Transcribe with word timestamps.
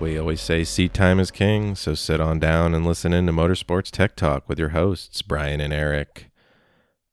We 0.00 0.16
always 0.16 0.40
say 0.40 0.62
seat 0.62 0.94
time 0.94 1.18
is 1.18 1.32
king, 1.32 1.74
so 1.74 1.94
sit 1.94 2.20
on 2.20 2.38
down 2.38 2.72
and 2.72 2.86
listen 2.86 3.12
in 3.12 3.26
to 3.26 3.32
Motorsports 3.32 3.90
Tech 3.90 4.14
Talk 4.14 4.48
with 4.48 4.56
your 4.56 4.68
hosts, 4.68 5.22
Brian 5.22 5.60
and 5.60 5.72
Eric. 5.72 6.30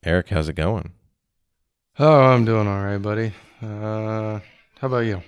Eric, 0.03 0.29
how's 0.29 0.49
it 0.49 0.55
going? 0.55 0.91
Oh, 1.97 2.21
I'm 2.25 2.45
doing 2.45 2.67
all 2.67 2.83
right, 2.83 3.01
buddy. 3.01 3.33
Uh, 3.59 4.39
how 4.79 4.87
about 4.87 4.99
you? 4.99 5.23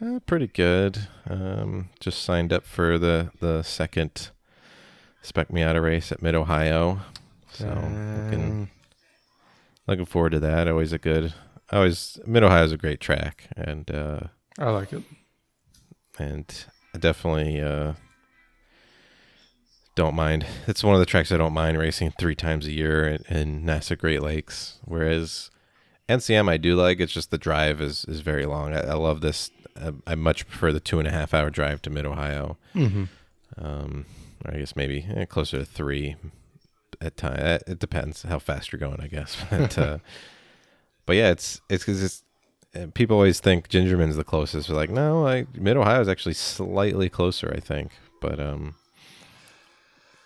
Uh, 0.00 0.20
pretty 0.26 0.46
good. 0.46 1.08
Um, 1.28 1.88
just 1.98 2.22
signed 2.22 2.52
up 2.52 2.64
for 2.64 2.96
the, 2.96 3.32
the 3.40 3.62
second 3.62 4.30
Spec 5.22 5.48
Miata 5.48 5.82
race 5.82 6.12
at 6.12 6.22
Mid 6.22 6.36
Ohio. 6.36 7.00
So 7.50 7.66
looking, 7.66 8.70
looking 9.88 10.04
forward 10.04 10.30
to 10.30 10.40
that. 10.40 10.68
Always 10.68 10.92
a 10.92 10.98
good, 10.98 11.34
always, 11.72 12.20
Mid 12.26 12.44
Ohio 12.44 12.64
is 12.64 12.72
a 12.72 12.76
great 12.76 13.00
track. 13.00 13.48
And, 13.56 13.90
uh, 13.90 14.20
I 14.56 14.70
like 14.70 14.92
it. 14.92 15.02
And 16.18 16.46
I 16.94 16.98
definitely 16.98 17.60
uh, 17.60 17.94
don't 19.94 20.14
mind. 20.14 20.46
It's 20.66 20.82
one 20.82 20.94
of 20.94 21.00
the 21.00 21.06
tracks 21.06 21.30
I 21.32 21.36
don't 21.36 21.52
mind 21.52 21.78
racing 21.78 22.12
three 22.18 22.34
times 22.34 22.66
a 22.66 22.72
year 22.72 23.06
in, 23.06 23.24
in 23.36 23.62
NASA 23.64 23.96
Great 23.96 24.22
Lakes. 24.22 24.78
Whereas 24.84 25.50
NCM 26.08 26.48
I 26.48 26.56
do 26.56 26.74
like. 26.76 27.00
It's 27.00 27.12
just 27.12 27.30
the 27.30 27.38
drive 27.38 27.80
is 27.80 28.04
is 28.06 28.20
very 28.20 28.46
long. 28.46 28.74
I, 28.74 28.80
I 28.80 28.94
love 28.94 29.20
this. 29.20 29.50
I, 29.80 29.92
I 30.06 30.14
much 30.14 30.46
prefer 30.48 30.72
the 30.72 30.80
two 30.80 30.98
and 30.98 31.08
a 31.08 31.12
half 31.12 31.32
hour 31.32 31.50
drive 31.50 31.80
to 31.82 31.90
Mid 31.90 32.06
Ohio. 32.06 32.56
Mm-hmm. 32.74 33.04
Um, 33.56 34.06
or 34.44 34.54
I 34.54 34.58
guess 34.58 34.74
maybe 34.76 35.06
eh, 35.14 35.24
closer 35.26 35.58
to 35.60 35.64
three 35.64 36.16
at 37.00 37.16
time. 37.16 37.38
eh, 37.38 37.58
It 37.68 37.78
depends 37.78 38.22
how 38.22 38.38
fast 38.40 38.72
you're 38.72 38.80
going, 38.80 39.00
I 39.00 39.06
guess. 39.06 39.36
But 39.50 39.78
uh, 39.78 39.98
but 41.06 41.14
yeah, 41.16 41.30
it's 41.30 41.60
it's 41.70 41.84
because 41.84 42.02
it's 42.02 42.23
people 42.94 43.16
always 43.16 43.40
think 43.40 43.68
Gingerman's 43.68 44.16
the 44.16 44.24
closest. 44.24 44.68
But 44.68 44.76
like, 44.76 44.90
no, 44.90 45.22
like 45.22 45.54
Mid 45.56 45.76
Ohio 45.76 46.00
is 46.00 46.08
actually 46.08 46.34
slightly 46.34 47.08
closer, 47.08 47.52
I 47.56 47.60
think. 47.60 47.92
But 48.20 48.40
um, 48.40 48.74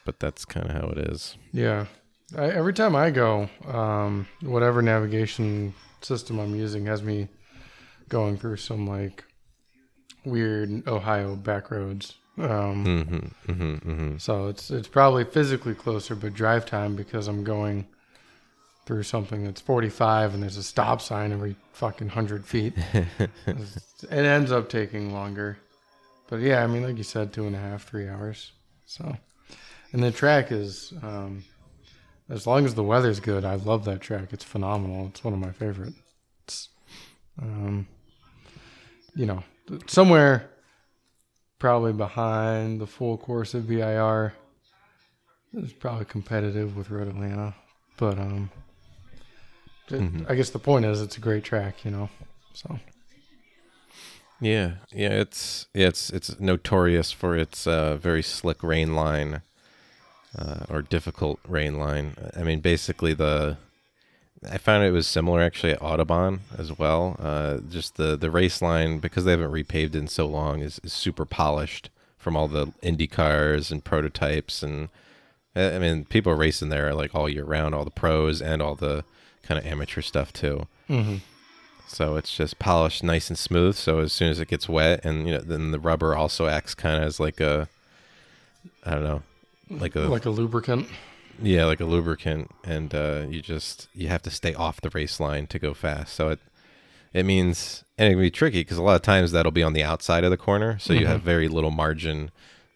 but 0.04 0.20
that's 0.20 0.44
kind 0.44 0.66
of 0.70 0.72
how 0.72 0.88
it 0.88 0.98
is. 1.10 1.36
Yeah. 1.52 1.86
I, 2.36 2.46
every 2.50 2.74
time 2.74 2.94
I 2.94 3.10
go, 3.10 3.48
um, 3.66 4.26
whatever 4.42 4.82
navigation 4.82 5.74
system 6.02 6.38
I'm 6.38 6.54
using 6.54 6.86
has 6.86 7.02
me 7.02 7.28
going 8.08 8.36
through 8.38 8.56
some 8.56 8.86
like 8.86 9.24
weird 10.24 10.86
Ohio 10.86 11.36
back 11.36 11.70
roads. 11.70 12.14
Um, 12.38 12.84
Mm-hmm. 12.84 13.52
Mm-hmm. 13.52 13.90
Mm-hmm. 13.90 14.16
So 14.18 14.46
it's 14.46 14.70
it's 14.70 14.88
probably 14.88 15.24
physically 15.24 15.74
closer, 15.74 16.14
but 16.14 16.34
drive 16.34 16.66
time 16.66 16.94
because 16.96 17.26
I'm 17.28 17.42
going 17.44 17.86
through 18.88 19.02
something 19.02 19.44
that's 19.44 19.60
45 19.60 20.32
and 20.32 20.42
there's 20.42 20.56
a 20.56 20.62
stop 20.62 21.02
sign 21.02 21.30
every 21.30 21.56
fucking 21.74 22.08
hundred 22.08 22.46
feet. 22.46 22.72
it 23.46 24.10
ends 24.10 24.50
up 24.50 24.70
taking 24.70 25.12
longer, 25.12 25.58
but 26.30 26.40
yeah, 26.40 26.64
I 26.64 26.66
mean, 26.66 26.84
like 26.84 26.96
you 26.96 27.02
said, 27.02 27.30
two 27.30 27.46
and 27.46 27.54
a 27.54 27.58
half, 27.58 27.86
three 27.86 28.08
hours. 28.08 28.52
So, 28.86 29.14
and 29.92 30.02
the 30.02 30.10
track 30.10 30.50
is, 30.50 30.94
um, 31.02 31.44
as 32.30 32.46
long 32.46 32.64
as 32.64 32.74
the 32.74 32.82
weather's 32.82 33.20
good, 33.20 33.44
I 33.44 33.56
love 33.56 33.84
that 33.84 34.00
track. 34.00 34.32
It's 34.32 34.42
phenomenal. 34.42 35.08
It's 35.08 35.22
one 35.22 35.34
of 35.34 35.38
my 35.38 35.52
favorites. 35.52 36.70
Um, 37.42 37.86
you 39.14 39.26
know, 39.26 39.44
somewhere 39.86 40.48
probably 41.58 41.92
behind 41.92 42.80
the 42.80 42.86
full 42.86 43.18
course 43.18 43.52
of 43.52 43.64
VIR. 43.64 44.32
It's 45.52 45.74
probably 45.74 46.06
competitive 46.06 46.74
with 46.74 46.88
Road 46.88 47.08
Atlanta, 47.08 47.54
but 47.98 48.18
um, 48.18 48.50
Mhm. 49.88 50.30
I 50.30 50.34
guess 50.34 50.50
the 50.50 50.58
point 50.58 50.84
is 50.84 51.00
it's 51.00 51.16
a 51.16 51.20
great 51.20 51.44
track, 51.44 51.84
you 51.84 51.90
know. 51.90 52.10
So 52.54 52.78
Yeah, 54.40 54.74
yeah, 54.92 55.10
it's 55.10 55.66
yeah, 55.74 55.88
it's 55.88 56.10
it's 56.10 56.38
notorious 56.38 57.10
for 57.10 57.36
its 57.36 57.66
uh, 57.66 57.96
very 57.96 58.22
slick 58.22 58.62
rain 58.62 58.94
line, 58.94 59.42
uh, 60.38 60.60
or 60.68 60.82
difficult 60.82 61.40
rain 61.48 61.78
line. 61.78 62.16
I 62.36 62.42
mean, 62.42 62.60
basically 62.60 63.14
the 63.14 63.56
I 64.50 64.58
found 64.58 64.84
it 64.84 64.92
was 64.92 65.06
similar 65.06 65.42
actually 65.42 65.72
at 65.72 65.80
Autobahn 65.80 66.40
as 66.58 66.78
well. 66.78 67.16
Uh, 67.18 67.58
just 67.70 67.96
the 67.96 68.16
the 68.16 68.30
race 68.30 68.62
line 68.62 68.98
because 68.98 69.24
they 69.24 69.32
haven't 69.32 69.52
repaved 69.52 69.94
in 69.94 70.08
so 70.08 70.26
long 70.26 70.60
is, 70.60 70.80
is 70.84 70.92
super 70.92 71.24
polished 71.24 71.90
from 72.18 72.36
all 72.36 72.48
the 72.48 72.72
Indy 72.82 73.06
cars 73.08 73.72
and 73.72 73.84
prototypes 73.84 74.62
and 74.62 74.88
I 75.56 75.74
I 75.76 75.78
mean 75.80 76.04
people 76.06 76.32
are 76.32 76.36
racing 76.36 76.68
there 76.70 76.94
like 76.94 77.14
all 77.14 77.28
year 77.28 77.44
round, 77.44 77.74
all 77.74 77.84
the 77.84 77.90
pros 77.90 78.42
and 78.42 78.62
all 78.62 78.74
the 78.76 79.04
kind 79.48 79.58
of 79.58 79.66
amateur 79.66 80.02
stuff 80.02 80.32
too. 80.32 80.66
mm-hmm. 80.88 81.16
So 81.90 82.16
it's 82.16 82.36
just 82.36 82.58
polished 82.58 83.02
nice 83.02 83.30
and 83.30 83.38
smooth. 83.38 83.74
So 83.74 84.00
as 84.00 84.12
soon 84.12 84.30
as 84.30 84.38
it 84.38 84.48
gets 84.48 84.68
wet, 84.68 85.02
and 85.06 85.26
you 85.26 85.32
know, 85.32 85.40
then 85.40 85.70
the 85.70 85.80
rubber 85.80 86.14
also 86.14 86.46
acts 86.46 86.74
kind 86.74 87.00
of 87.00 87.04
as 87.04 87.18
like 87.18 87.40
a, 87.40 87.66
I 88.84 88.90
don't 88.90 89.04
know, 89.04 89.22
like 89.70 89.96
a 89.96 90.00
like 90.00 90.26
a 90.26 90.30
lubricant. 90.30 90.86
yeah, 91.42 91.64
like 91.64 91.80
a 91.80 91.86
lubricant, 91.86 92.50
and 92.62 92.94
uh, 92.94 93.24
you 93.30 93.40
just 93.40 93.88
you 93.94 94.08
have 94.08 94.20
to 94.22 94.30
stay 94.30 94.52
off 94.52 94.82
the 94.82 94.90
race 94.90 95.18
line 95.18 95.46
to 95.46 95.58
go 95.58 95.72
fast. 95.72 96.14
So 96.14 96.28
it 96.28 96.40
it 97.14 97.24
means 97.24 97.84
and 97.96 98.08
it 98.08 98.12
can 98.12 98.20
be 98.20 98.30
tricky 98.30 98.60
because 98.60 98.76
a 98.76 98.82
lot 98.82 98.96
of 98.96 99.02
times 99.02 99.32
that'll 99.32 99.50
be 99.50 99.62
on 99.62 99.72
the 99.72 99.82
outside 99.82 100.24
of 100.24 100.30
the 100.30 100.36
corner, 100.36 100.78
so 100.78 100.92
you 100.92 101.06
have 101.06 101.22
very 101.22 101.48
little 101.48 101.70
margin 101.70 102.30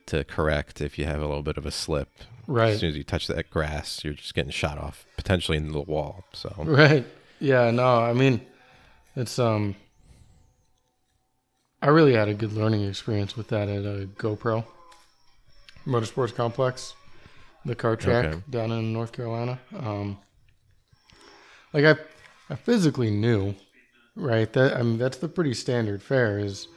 to 0.07 0.25
correct 0.25 0.81
if 0.81 0.99
you 0.99 1.05
have 1.05 1.21
a 1.21 1.27
little 1.27 1.43
bit 1.43 1.59
of 1.59 1.67
a 1.67 1.71
slip. 1.71 2.09
Right. 2.47 2.71
As 2.71 2.81
soon 2.81 2.91
as 2.91 2.97
you 2.97 3.05
touch 3.05 3.29
that 3.29 3.51
grass, 3.51 4.03
you're 4.05 4.15
just 4.15 4.35
getting 4.35 4.51
shot 4.51 4.77
off 4.79 5.07
potentially 5.17 5.57
into 5.59 5.73
the 5.73 5.81
wall. 5.83 6.25
So 6.33 6.53
Right. 6.65 7.07
Yeah, 7.41 7.71
no, 7.71 8.01
I 8.01 8.13
mean 8.13 8.41
it's 9.17 9.39
um 9.39 9.75
I 11.81 11.89
really 11.89 12.15
had 12.15 12.29
a 12.29 12.35
good 12.35 12.53
learning 12.53 12.85
experience 12.89 13.37
with 13.37 13.49
that 13.49 13.69
at 13.69 13.85
a 13.85 14.09
GoPro 14.17 14.65
Motorsports 15.87 16.35
Complex, 16.35 16.95
the 17.65 17.75
car 17.75 17.97
track 17.97 18.27
Okay. 18.27 18.43
down 18.51 18.71
in 18.71 18.93
North 18.93 19.13
Carolina. 19.13 19.59
Um 19.77 20.19
like 21.73 21.85
I 21.85 21.97
I 22.51 22.57
physically 22.57 23.11
knew, 23.11 23.55
right? 24.15 24.53
That 24.53 24.77
I 24.77 24.83
mean 24.83 24.99
that's 24.99 25.19
the 25.19 25.29
pretty 25.29 25.55
standard 25.55 26.03
fare 26.03 26.39
is 26.39 26.69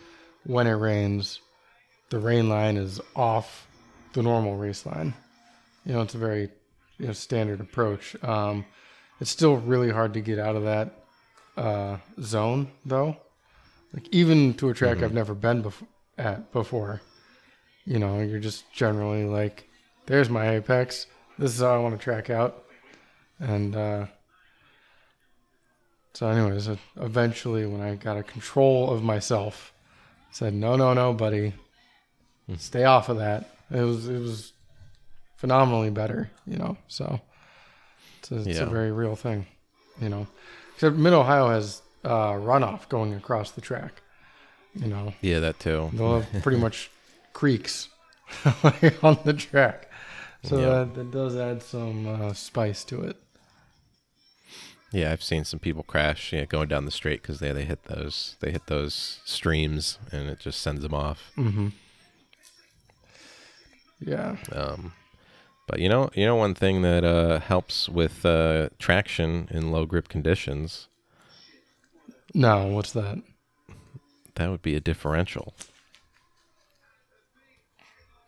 when 0.45 0.67
it 0.67 0.73
rains, 0.73 1.39
the 2.09 2.19
rain 2.19 2.49
line 2.49 2.77
is 2.77 3.01
off 3.15 3.67
the 4.13 4.21
normal 4.23 4.55
race 4.57 4.85
line. 4.85 5.13
You 5.85 5.93
know, 5.93 6.01
it's 6.01 6.15
a 6.15 6.19
very 6.19 6.49
you 6.97 7.07
know 7.07 7.13
standard 7.13 7.61
approach. 7.61 8.15
Um 8.23 8.65
it's 9.19 9.31
still 9.31 9.57
really 9.57 9.91
hard 9.91 10.13
to 10.15 10.21
get 10.21 10.39
out 10.39 10.55
of 10.55 10.63
that 10.63 11.05
uh, 11.57 11.97
zone, 12.21 12.69
though. 12.85 13.17
Like 13.93 14.07
even 14.11 14.53
to 14.55 14.69
a 14.69 14.73
track 14.73 15.01
I've 15.01 15.13
never 15.13 15.33
been 15.33 15.63
bef- 15.63 15.87
at 16.17 16.51
before, 16.51 17.01
you 17.85 17.97
know, 17.97 18.19
you're 18.19 18.39
just 18.39 18.69
generally 18.73 19.23
like, 19.23 19.69
"There's 20.05 20.29
my 20.29 20.49
apex. 20.55 21.07
This 21.39 21.53
is 21.55 21.61
how 21.61 21.73
I 21.73 21.77
want 21.77 21.97
to 21.97 22.03
track 22.03 22.29
out." 22.29 22.65
And 23.39 23.75
uh, 23.75 24.07
so, 26.13 26.27
anyways, 26.27 26.69
eventually, 26.97 27.65
when 27.65 27.81
I 27.81 27.95
got 27.95 28.17
a 28.17 28.23
control 28.23 28.91
of 28.91 29.01
myself, 29.01 29.73
I 30.29 30.33
said, 30.33 30.53
"No, 30.53 30.75
no, 30.75 30.93
no, 30.93 31.13
buddy, 31.13 31.53
stay 32.57 32.83
off 32.83 33.07
of 33.07 33.17
that." 33.17 33.49
It 33.71 33.81
was 33.81 34.09
it 34.09 34.19
was 34.19 34.51
phenomenally 35.35 35.89
better, 35.89 36.29
you 36.45 36.57
know. 36.57 36.77
So 36.87 37.19
it's 38.19 38.31
a, 38.31 38.49
it's 38.49 38.59
a 38.59 38.65
very 38.65 38.91
real 38.91 39.15
thing, 39.15 39.45
you 40.01 40.09
know. 40.09 40.27
Except 40.75 40.95
Mid 40.95 41.13
Ohio 41.13 41.49
has 41.49 41.81
uh, 42.03 42.33
runoff 42.33 42.89
going 42.89 43.13
across 43.13 43.51
the 43.51 43.61
track. 43.61 44.01
You 44.75 44.87
know, 44.87 45.13
yeah, 45.21 45.39
that 45.39 45.59
too. 45.59 45.89
they'll 45.93 46.19
have 46.19 46.43
pretty 46.43 46.57
much 46.59 46.91
creeks 47.31 47.87
on 49.01 49.17
the 49.23 49.33
track, 49.37 49.89
so 50.43 50.59
Yeah. 50.59 50.69
that, 50.83 50.95
that 50.95 51.11
does 51.11 51.35
add 51.37 51.63
some 51.63 52.05
uh, 52.07 52.33
spice 52.33 52.83
to 52.85 53.01
it. 53.03 53.15
Yeah, 54.91 55.11
I've 55.11 55.23
seen 55.23 55.43
some 55.45 55.59
people 55.59 55.83
crash, 55.83 56.31
yeah, 56.33 56.45
going 56.45 56.67
down 56.69 56.85
the 56.85 56.91
straight 56.91 57.21
because 57.21 57.39
they 57.39 57.51
they 57.53 57.63
hit 57.65 57.83
those 57.85 58.35
they 58.41 58.51
hit 58.51 58.67
those 58.67 59.19
streams 59.25 59.97
and 60.11 60.27
it 60.29 60.39
just 60.39 60.59
sends 60.61 60.81
them 60.83 60.93
off. 60.93 61.31
Mm-hmm. 61.37 61.69
Yeah. 64.01 64.35
Um, 64.51 64.93
but 65.67 65.79
you 65.79 65.89
know, 65.89 66.09
you 66.13 66.25
know, 66.25 66.35
one 66.35 66.53
thing 66.55 66.81
that 66.83 67.03
uh, 67.03 67.39
helps 67.39 67.89
with 67.89 68.25
uh, 68.25 68.69
traction 68.79 69.47
in 69.51 69.71
low 69.71 69.85
grip 69.85 70.07
conditions 70.07 70.87
No, 72.33 72.67
what's 72.67 72.91
that? 72.93 73.21
that 74.35 74.49
would 74.49 74.61
be 74.61 74.75
a 74.75 74.81
differential. 74.81 75.53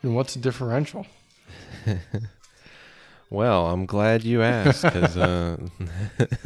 And 0.02 0.16
what's 0.16 0.36
a 0.36 0.40
differential? 0.40 1.06
Well, 3.30 3.68
I'm 3.68 3.86
glad 3.86 4.24
you 4.24 4.42
asked 4.42 4.84
because 4.84 5.18
uh, 5.18 5.58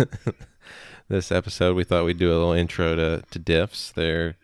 this 1.09 1.31
episode 1.31 1.75
we 1.75 1.83
thought 1.83 2.05
we'd 2.05 2.17
do 2.17 2.31
a 2.31 2.33
little 2.33 2.53
intro 2.53 2.95
to, 2.95 3.21
to 3.29 3.39
diffs. 3.39 3.93
They're 3.93 4.35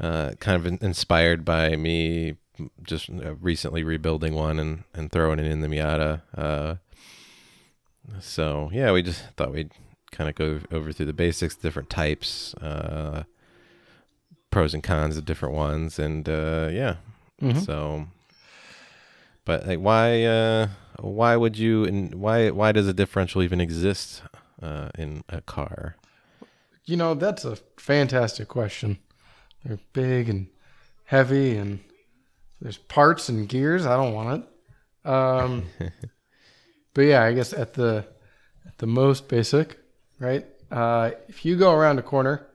uh, 0.00 0.30
kind 0.40 0.56
of 0.56 0.82
inspired 0.82 1.44
by 1.44 1.76
me 1.76 2.36
just 2.82 3.08
uh, 3.10 3.34
recently 3.36 3.82
rebuilding 3.84 4.34
one 4.34 4.58
and, 4.58 4.84
and 4.94 5.10
throwing 5.10 5.38
it 5.38 5.46
in 5.46 5.60
the 5.60 5.68
Miata. 5.68 6.22
Uh, 6.36 6.74
so 8.20 8.70
yeah, 8.72 8.92
we 8.92 9.02
just 9.02 9.22
thought 9.36 9.52
we'd 9.52 9.72
kind 10.10 10.28
of 10.28 10.34
go 10.36 10.60
over 10.70 10.92
through 10.92 11.06
the 11.06 11.12
basics, 11.12 11.54
different 11.54 11.88
types, 11.90 12.54
uh, 12.54 13.24
pros 14.50 14.74
and 14.74 14.82
cons 14.82 15.16
of 15.16 15.24
different 15.24 15.54
ones, 15.54 15.98
and 15.98 16.28
uh, 16.28 16.68
yeah, 16.70 16.96
Mhm. 17.40 17.64
so. 17.64 18.06
But 19.44 19.66
like, 19.66 19.80
why? 19.80 20.22
Uh, 20.24 20.68
why 21.00 21.36
would 21.36 21.58
you? 21.58 21.84
And 21.84 22.14
why? 22.14 22.50
Why 22.50 22.70
does 22.72 22.86
a 22.86 22.92
differential 22.92 23.42
even 23.42 23.60
exist 23.60 24.22
uh, 24.62 24.90
in 24.96 25.24
a 25.28 25.40
car? 25.40 25.96
You 26.84 26.96
know, 26.96 27.14
that's 27.14 27.44
a 27.44 27.56
fantastic 27.76 28.46
question. 28.48 28.98
They're 29.64 29.78
big 29.92 30.28
and 30.28 30.46
heavy, 31.06 31.56
and 31.56 31.80
there's 32.62 32.78
parts 32.78 33.28
and 33.28 33.48
gears. 33.48 33.84
I 33.86 33.96
don't 33.96 34.14
want 34.14 34.44
it. 35.04 35.08
Um, 35.08 35.64
but 36.94 37.02
yeah, 37.02 37.24
I 37.24 37.32
guess 37.32 37.52
at 37.52 37.74
the 37.74 38.06
at 38.66 38.78
the 38.78 38.86
most 38.86 39.28
basic, 39.28 39.78
right? 40.20 40.46
Uh, 40.70 41.10
if 41.28 41.44
you 41.44 41.56
go 41.56 41.74
around 41.74 41.98
a 41.98 42.02
corner, 42.02 42.46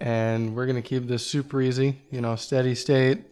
and 0.00 0.54
we're 0.54 0.66
gonna 0.66 0.82
keep 0.82 1.06
this 1.06 1.26
super 1.26 1.62
easy, 1.62 2.02
you 2.10 2.20
know, 2.20 2.36
steady 2.36 2.74
state. 2.74 3.24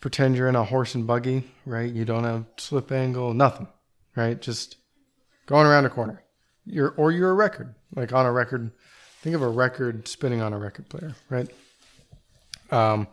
Pretend 0.00 0.34
you're 0.34 0.48
in 0.48 0.56
a 0.56 0.64
horse 0.64 0.94
and 0.94 1.06
buggy, 1.06 1.44
right? 1.66 1.92
You 1.92 2.04
don't 2.04 2.24
have 2.24 2.46
slip 2.56 2.90
angle, 2.90 3.32
nothing, 3.34 3.68
right? 4.16 4.40
Just 4.40 4.76
going 5.46 5.66
around 5.66 5.84
a 5.84 5.90
corner. 5.90 6.24
You're 6.64 6.94
or 6.96 7.12
you're 7.12 7.30
a 7.30 7.34
record, 7.34 7.74
like 7.94 8.12
on 8.12 8.26
a 8.26 8.32
record. 8.32 8.72
Think 9.20 9.36
of 9.36 9.42
a 9.42 9.48
record 9.48 10.08
spinning 10.08 10.40
on 10.40 10.52
a 10.52 10.58
record 10.58 10.88
player, 10.88 11.14
right? 11.28 11.48
Um, 12.70 13.06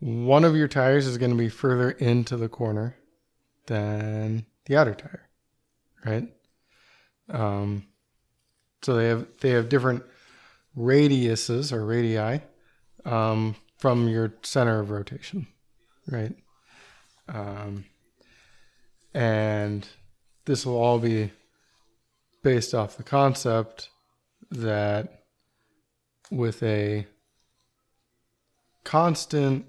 one 0.00 0.44
of 0.44 0.56
your 0.56 0.68
tires 0.68 1.06
is 1.06 1.18
going 1.18 1.30
to 1.30 1.36
be 1.36 1.48
further 1.48 1.90
into 1.90 2.36
the 2.36 2.48
corner 2.48 2.96
than 3.66 4.46
the 4.64 4.76
outer 4.76 4.94
tire, 4.94 5.28
right? 6.04 6.28
Um, 7.28 7.86
so 8.82 8.94
they 8.94 9.08
have 9.08 9.26
they 9.40 9.50
have 9.50 9.68
different 9.68 10.02
radiuses 10.76 11.72
or 11.72 11.84
radii 11.84 12.40
um, 13.04 13.56
from 13.78 14.08
your 14.08 14.32
center 14.42 14.80
of 14.80 14.90
rotation, 14.90 15.46
right? 16.08 16.34
Um, 17.28 17.84
and 19.12 19.86
this 20.46 20.64
will 20.64 20.78
all 20.78 20.98
be 20.98 21.30
based 22.42 22.74
off 22.74 22.96
the 22.96 23.02
concept 23.02 23.90
that 24.50 25.24
with 26.30 26.62
a 26.62 27.06
constant 28.82 29.66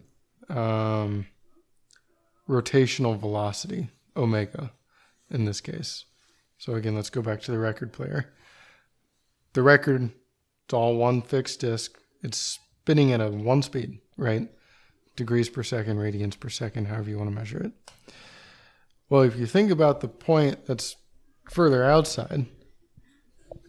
um, 0.51 1.25
rotational 2.47 3.17
velocity, 3.17 3.89
omega, 4.15 4.71
in 5.29 5.45
this 5.45 5.61
case. 5.61 6.05
So 6.57 6.75
again, 6.75 6.95
let's 6.95 7.09
go 7.09 7.21
back 7.21 7.41
to 7.41 7.51
the 7.51 7.57
record 7.57 7.91
player. 7.93 8.33
The 9.53 9.63
record, 9.63 10.11
it's 10.65 10.73
all 10.73 10.95
one 10.95 11.21
fixed 11.21 11.61
disc. 11.61 11.97
It's 12.21 12.37
spinning 12.37 13.11
at 13.11 13.21
a 13.21 13.29
one 13.29 13.61
speed, 13.61 13.99
right? 14.17 14.49
Degrees 15.15 15.49
per 15.49 15.63
second, 15.63 15.97
radians 15.97 16.39
per 16.39 16.49
second, 16.49 16.85
however 16.85 17.09
you 17.09 17.17
want 17.17 17.29
to 17.29 17.35
measure 17.35 17.63
it. 17.63 17.71
Well, 19.09 19.23
if 19.23 19.37
you 19.37 19.45
think 19.45 19.71
about 19.71 19.99
the 19.99 20.07
point 20.07 20.65
that's 20.65 20.95
further 21.49 21.83
outside 21.83 22.45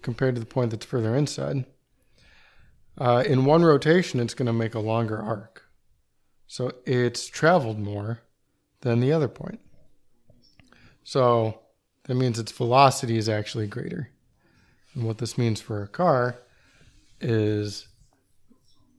compared 0.02 0.34
to 0.36 0.40
the 0.40 0.46
point 0.46 0.70
that's 0.70 0.86
further 0.86 1.16
inside, 1.16 1.64
uh, 2.98 3.24
in 3.26 3.44
one 3.44 3.64
rotation, 3.64 4.20
it's 4.20 4.34
going 4.34 4.46
to 4.46 4.52
make 4.52 4.74
a 4.74 4.80
longer 4.80 5.20
arc. 5.20 5.61
So 6.52 6.70
it's 6.84 7.28
traveled 7.28 7.78
more 7.78 8.20
than 8.82 9.00
the 9.00 9.10
other 9.10 9.26
point. 9.26 9.58
So 11.02 11.60
that 12.04 12.14
means 12.14 12.38
its 12.38 12.52
velocity 12.52 13.16
is 13.16 13.26
actually 13.26 13.66
greater. 13.66 14.10
And 14.92 15.04
what 15.04 15.16
this 15.16 15.38
means 15.38 15.62
for 15.62 15.82
a 15.82 15.88
car 15.88 16.42
is 17.22 17.88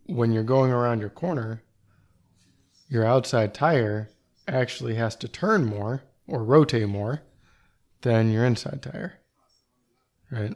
when 0.07 0.31
you're 0.31 0.41
going 0.41 0.71
around 0.71 0.99
your 0.99 1.11
corner, 1.11 1.61
your 2.89 3.05
outside 3.05 3.53
tire 3.53 4.09
actually 4.47 4.95
has 4.95 5.15
to 5.17 5.27
turn 5.27 5.63
more 5.63 6.01
or 6.25 6.43
rotate 6.43 6.89
more 6.89 7.21
than 8.01 8.31
your 8.31 8.45
inside 8.45 8.81
tire. 8.81 9.19
Right? 10.31 10.55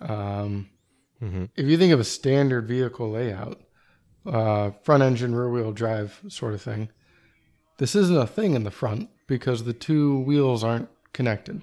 Um, 0.00 0.70
Mhm. 1.22 1.50
If 1.54 1.66
you 1.66 1.78
think 1.78 1.92
of 1.92 2.00
a 2.00 2.04
standard 2.04 2.66
vehicle 2.66 3.12
layout, 3.12 3.62
uh, 4.26 4.70
front 4.82 5.02
engine, 5.02 5.34
rear 5.34 5.50
wheel 5.50 5.72
drive 5.72 6.20
sort 6.28 6.54
of 6.54 6.62
thing, 6.62 6.88
this 7.78 7.94
isn't 7.94 8.16
a 8.16 8.26
thing 8.26 8.54
in 8.54 8.64
the 8.64 8.70
front 8.70 9.10
because 9.26 9.64
the 9.64 9.72
two 9.72 10.18
wheels 10.20 10.62
aren't 10.62 10.88
connected, 11.12 11.62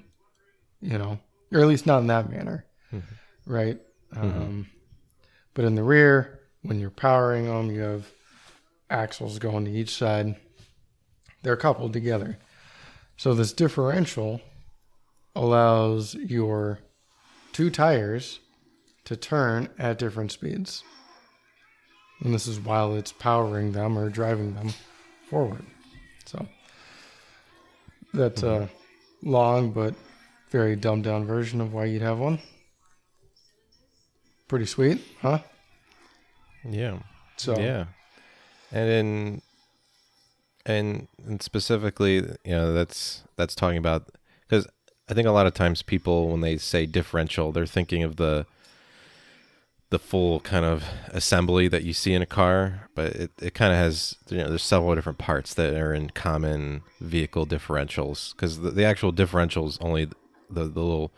you 0.82 0.98
know, 0.98 1.20
or 1.52 1.60
at 1.60 1.68
least 1.68 1.86
not 1.86 2.00
in 2.00 2.08
that 2.08 2.30
manner, 2.30 2.66
right? 3.46 3.80
Um, 4.16 4.68
but 5.54 5.66
in 5.66 5.76
the 5.76 5.84
rear, 5.84 6.40
when 6.64 6.80
you're 6.80 6.90
powering 6.90 7.46
them, 7.46 7.72
you 7.72 7.82
have 7.82 8.06
axles 8.90 9.40
going 9.40 9.66
to 9.66 9.72
each 9.72 9.96
side. 9.96 10.36
They're 11.44 11.58
coupled 11.58 11.94
together. 11.94 12.38
So 13.18 13.34
this 13.34 13.54
differential 13.54 14.42
allows 15.36 16.14
your 16.16 16.80
two 17.54 17.70
tires 17.70 18.40
to 19.06 19.16
turn 19.16 19.70
at 19.80 19.98
different 19.98 20.32
speeds. 20.32 20.84
And 22.24 22.34
this 22.34 22.48
is 22.48 22.60
while 22.60 22.96
it's 22.96 23.12
powering 23.12 23.72
them 23.72 23.98
or 23.98 24.10
driving 24.10 24.54
them 24.54 24.74
forward. 25.30 25.66
So 26.26 26.46
that's 28.14 28.44
a 28.44 28.46
mm-hmm. 28.46 29.30
long 29.30 29.72
but 29.72 29.96
very 30.50 30.76
dumbed 30.76 31.06
down 31.06 31.26
version 31.26 31.62
of 31.62 31.74
why 31.74 31.86
you'd 31.86 32.02
have 32.02 32.20
one. 32.20 32.40
Pretty 34.48 34.66
sweet, 34.66 35.02
huh? 35.22 35.40
Yeah. 36.64 37.00
So 37.38 37.58
Yeah, 37.58 37.86
and 38.72 38.90
in 38.90 39.42
and 40.66 41.08
and 41.26 41.42
specifically, 41.42 42.16
you 42.16 42.52
know, 42.52 42.74
that's 42.74 43.24
that's 43.36 43.56
talking 43.56 43.78
about 43.78 44.10
because 44.48 44.68
I 45.10 45.14
think 45.14 45.28
a 45.28 45.32
lot 45.32 45.48
of 45.48 45.54
times 45.54 45.82
people 45.82 46.30
when 46.30 46.42
they 46.42 46.58
say 46.58 46.86
differential, 46.86 47.52
they're 47.52 47.66
thinking 47.66 48.04
of 48.04 48.18
the 48.18 48.46
the 49.92 50.00
full 50.00 50.40
kind 50.40 50.64
of 50.66 50.86
assembly 51.10 51.68
that 51.68 51.84
you 51.84 51.92
see 51.92 52.14
in 52.14 52.22
a 52.22 52.26
car, 52.26 52.90
but 52.96 53.14
it, 53.14 53.32
it 53.42 53.54
kind 53.54 53.74
of 53.74 53.78
has 53.78 54.16
you 54.30 54.38
know 54.38 54.48
there's 54.48 54.64
several 54.64 54.96
different 54.96 55.20
parts 55.20 55.54
that 55.54 55.74
are 55.74 55.94
in 55.94 56.10
common 56.10 56.82
vehicle 57.02 57.46
differentials 57.46 58.32
because 58.32 58.62
the, 58.62 58.72
the 58.72 58.86
actual 58.86 59.12
differential 59.12 59.68
is 59.68 59.78
only 59.82 60.06
the 60.06 60.64
the 60.64 60.82
little 60.82 61.12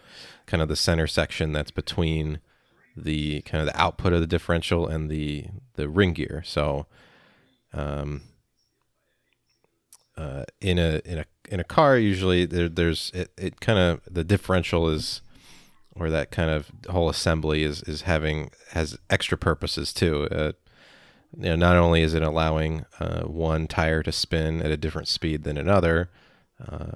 kind 0.47 0.61
of 0.61 0.69
the 0.69 0.75
center 0.75 1.05
section 1.05 1.53
that's 1.53 1.71
between 1.71 2.39
the 2.97 3.41
kind 3.41 3.61
of 3.61 3.71
the 3.71 3.79
output 3.79 4.11
of 4.11 4.21
the 4.21 4.27
differential 4.27 4.87
and 4.87 5.09
the 5.09 5.45
the 5.75 5.87
ring 5.87 6.13
gear. 6.13 6.41
So, 6.43 6.87
um, 7.73 8.21
uh, 10.17 10.45
in 10.61 10.79
a 10.79 10.99
in 11.05 11.19
a 11.19 11.25
in 11.49 11.59
a 11.59 11.63
car, 11.63 11.95
usually 11.95 12.45
there, 12.45 12.69
there's 12.69 13.11
it, 13.13 13.31
it 13.37 13.61
kind 13.61 13.77
of 13.77 14.01
the 14.09 14.23
differential 14.23 14.89
is 14.89 15.21
or 15.95 16.09
that 16.09 16.31
kind 16.31 16.49
of 16.49 16.71
whole 16.89 17.09
assembly 17.09 17.63
is 17.63 17.81
is 17.83 18.01
having 18.03 18.51
has 18.71 18.97
extra 19.09 19.37
purposes 19.37 19.93
too. 19.93 20.27
Uh, 20.31 20.51
you 21.37 21.49
know, 21.49 21.55
not 21.55 21.75
only 21.77 22.01
is 22.01 22.13
it 22.13 22.21
allowing 22.21 22.85
uh, 22.99 23.21
one 23.21 23.67
tire 23.67 24.03
to 24.03 24.11
spin 24.11 24.61
at 24.61 24.71
a 24.71 24.77
different 24.77 25.07
speed 25.07 25.43
than 25.43 25.57
another, 25.57 26.09
uh, 26.67 26.91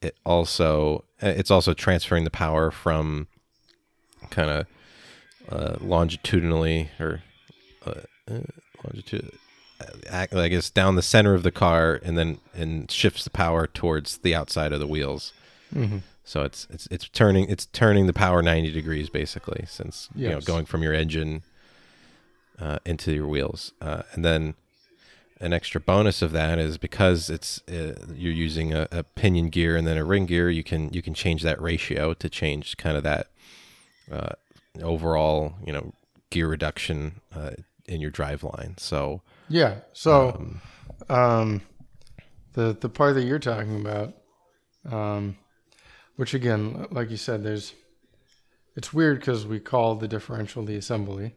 it 0.00 0.16
also 0.24 1.04
it's 1.20 1.50
also 1.50 1.74
transferring 1.74 2.24
the 2.24 2.30
power 2.30 2.70
from 2.70 3.26
kind 4.30 4.50
of 4.50 4.66
uh, 5.50 5.76
longitudinally 5.80 6.90
or 7.00 7.22
uh, 7.86 8.00
uh, 8.30 8.40
longitude, 8.84 9.30
I 10.10 10.48
guess 10.48 10.70
down 10.70 10.96
the 10.96 11.02
center 11.02 11.34
of 11.34 11.42
the 11.42 11.50
car, 11.50 12.00
and 12.02 12.18
then 12.18 12.38
and 12.54 12.90
shifts 12.90 13.24
the 13.24 13.30
power 13.30 13.66
towards 13.66 14.18
the 14.18 14.34
outside 14.34 14.72
of 14.72 14.80
the 14.80 14.86
wheels. 14.86 15.32
Mhm. 15.74 16.02
So 16.28 16.42
it's 16.42 16.66
it's 16.68 16.86
it's 16.90 17.08
turning 17.08 17.48
it's 17.48 17.64
turning 17.64 18.06
the 18.06 18.12
power 18.12 18.42
ninety 18.42 18.70
degrees 18.70 19.08
basically, 19.08 19.64
since 19.66 20.10
you 20.14 20.28
know 20.28 20.40
going 20.40 20.66
from 20.66 20.82
your 20.82 20.92
engine 20.92 21.42
uh, 22.60 22.78
into 22.84 23.14
your 23.14 23.26
wheels, 23.26 23.72
uh, 23.80 24.02
and 24.12 24.22
then 24.22 24.54
an 25.40 25.54
extra 25.54 25.80
bonus 25.80 26.20
of 26.20 26.32
that 26.32 26.58
is 26.58 26.76
because 26.76 27.30
it's 27.30 27.62
uh, 27.68 27.94
you're 28.14 28.30
using 28.30 28.74
a, 28.74 28.86
a 28.90 29.02
pinion 29.04 29.48
gear 29.48 29.74
and 29.74 29.86
then 29.86 29.96
a 29.96 30.04
ring 30.04 30.26
gear, 30.26 30.50
you 30.50 30.62
can 30.62 30.92
you 30.92 31.00
can 31.00 31.14
change 31.14 31.42
that 31.42 31.58
ratio 31.62 32.12
to 32.12 32.28
change 32.28 32.76
kind 32.76 32.98
of 32.98 33.02
that 33.04 33.28
uh, 34.12 34.34
overall 34.82 35.54
you 35.64 35.72
know 35.72 35.94
gear 36.28 36.46
reduction 36.46 37.22
uh, 37.34 37.52
in 37.86 38.02
your 38.02 38.10
drive 38.10 38.42
line. 38.44 38.74
So 38.76 39.22
yeah. 39.48 39.76
So 39.94 40.30
um, 40.30 40.60
um, 41.08 41.62
the 42.52 42.76
the 42.78 42.90
part 42.90 43.14
that 43.14 43.22
you're 43.22 43.38
talking 43.38 43.80
about, 43.80 44.12
um, 44.92 45.38
which 46.18 46.34
again, 46.34 46.84
like 46.90 47.10
you 47.10 47.16
said, 47.16 47.44
there's 47.44 47.74
it's 48.74 48.92
weird 48.92 49.20
because 49.20 49.46
we 49.46 49.60
call 49.60 49.94
the 49.94 50.08
differential 50.08 50.64
the 50.64 50.74
assembly, 50.74 51.36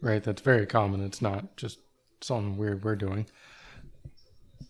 right? 0.00 0.24
That's 0.24 0.42
very 0.42 0.66
common. 0.66 1.04
It's 1.04 1.22
not 1.22 1.56
just 1.56 1.78
something 2.20 2.56
weird 2.56 2.82
we're 2.82 2.96
doing, 2.96 3.26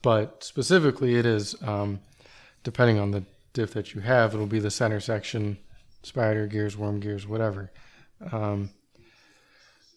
but 0.02 0.44
specifically, 0.44 1.16
it 1.16 1.24
is 1.24 1.56
um, 1.62 2.00
depending 2.64 2.98
on 2.98 3.12
the 3.12 3.24
diff 3.54 3.72
that 3.72 3.94
you 3.94 4.02
have. 4.02 4.34
It'll 4.34 4.46
be 4.46 4.60
the 4.60 4.70
center 4.70 5.00
section, 5.00 5.56
spider 6.02 6.46
gears, 6.46 6.76
worm 6.76 7.00
gears, 7.00 7.26
whatever. 7.26 7.72
Um, 8.30 8.68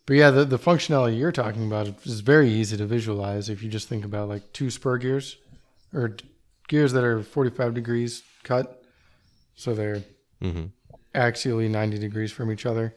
but 0.05 0.13
yeah, 0.15 0.31
the, 0.31 0.45
the 0.45 0.57
functionality 0.57 1.19
you're 1.19 1.33
talking 1.33 1.67
about 1.67 1.89
is 2.05 2.21
very 2.21 2.49
easy 2.49 2.77
to 2.77 2.85
visualize 2.85 3.49
if 3.49 3.61
you 3.61 3.69
just 3.69 3.89
think 3.89 4.05
about 4.05 4.29
like 4.29 4.53
two 4.53 4.69
spur 4.69 4.99
gears 4.99 5.35
or 5.93 6.15
gears 6.69 6.93
that 6.93 7.03
are 7.03 7.21
45 7.23 7.73
degrees 7.73 8.23
cut. 8.43 8.79
So 9.55 9.73
they're 9.73 10.03
hmm 10.41 10.65
axially 11.13 11.69
90 11.69 11.99
degrees 11.99 12.31
from 12.31 12.51
each 12.51 12.65
other. 12.65 12.95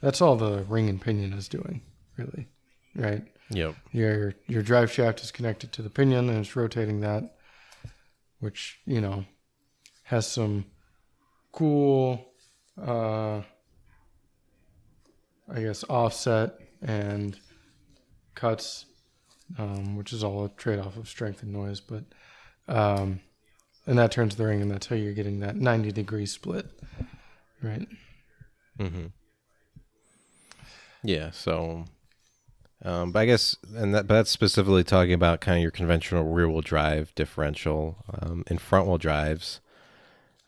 That's 0.00 0.22
all 0.22 0.36
the 0.36 0.64
ring 0.64 0.88
and 0.88 1.00
pinion 1.00 1.34
is 1.34 1.48
doing, 1.48 1.82
really. 2.16 2.48
Right? 2.94 3.24
Yep. 3.50 3.74
Your 3.92 4.34
your 4.46 4.62
drive 4.62 4.90
shaft 4.90 5.22
is 5.22 5.30
connected 5.30 5.72
to 5.72 5.82
the 5.82 5.90
pinion 5.90 6.28
and 6.28 6.38
it's 6.38 6.56
rotating 6.56 7.00
that, 7.00 7.36
which, 8.40 8.80
you 8.86 9.00
know, 9.00 9.24
has 10.04 10.26
some 10.26 10.64
cool 11.52 12.24
uh 12.80 13.42
I 15.50 15.60
guess 15.62 15.82
offset 15.84 16.58
and 16.82 17.38
cuts, 18.34 18.84
um, 19.58 19.96
which 19.96 20.12
is 20.12 20.22
all 20.22 20.44
a 20.44 20.48
trade 20.50 20.78
off 20.78 20.96
of 20.96 21.08
strength 21.08 21.42
and 21.42 21.52
noise, 21.52 21.80
but 21.80 22.04
um 22.68 23.20
and 23.88 23.98
that 23.98 24.12
turns 24.12 24.36
the 24.36 24.44
ring 24.44 24.60
and 24.60 24.70
that's 24.70 24.86
how 24.86 24.94
you're 24.94 25.14
getting 25.14 25.40
that 25.40 25.56
90 25.56 25.90
degree 25.92 26.26
split. 26.26 26.66
Right. 27.62 27.88
Mm-hmm. 28.78 29.06
Yeah. 31.02 31.30
So, 31.30 31.86
um, 32.84 33.12
but 33.12 33.20
I 33.20 33.26
guess, 33.26 33.56
and 33.74 33.94
that, 33.94 34.06
but 34.06 34.14
that's 34.14 34.30
specifically 34.30 34.84
talking 34.84 35.14
about 35.14 35.40
kind 35.40 35.56
of 35.56 35.62
your 35.62 35.70
conventional 35.70 36.24
rear 36.24 36.48
wheel 36.48 36.60
drive 36.60 37.14
differential. 37.14 38.04
Um, 38.20 38.44
in 38.48 38.58
front 38.58 38.86
wheel 38.86 38.98
drives, 38.98 39.60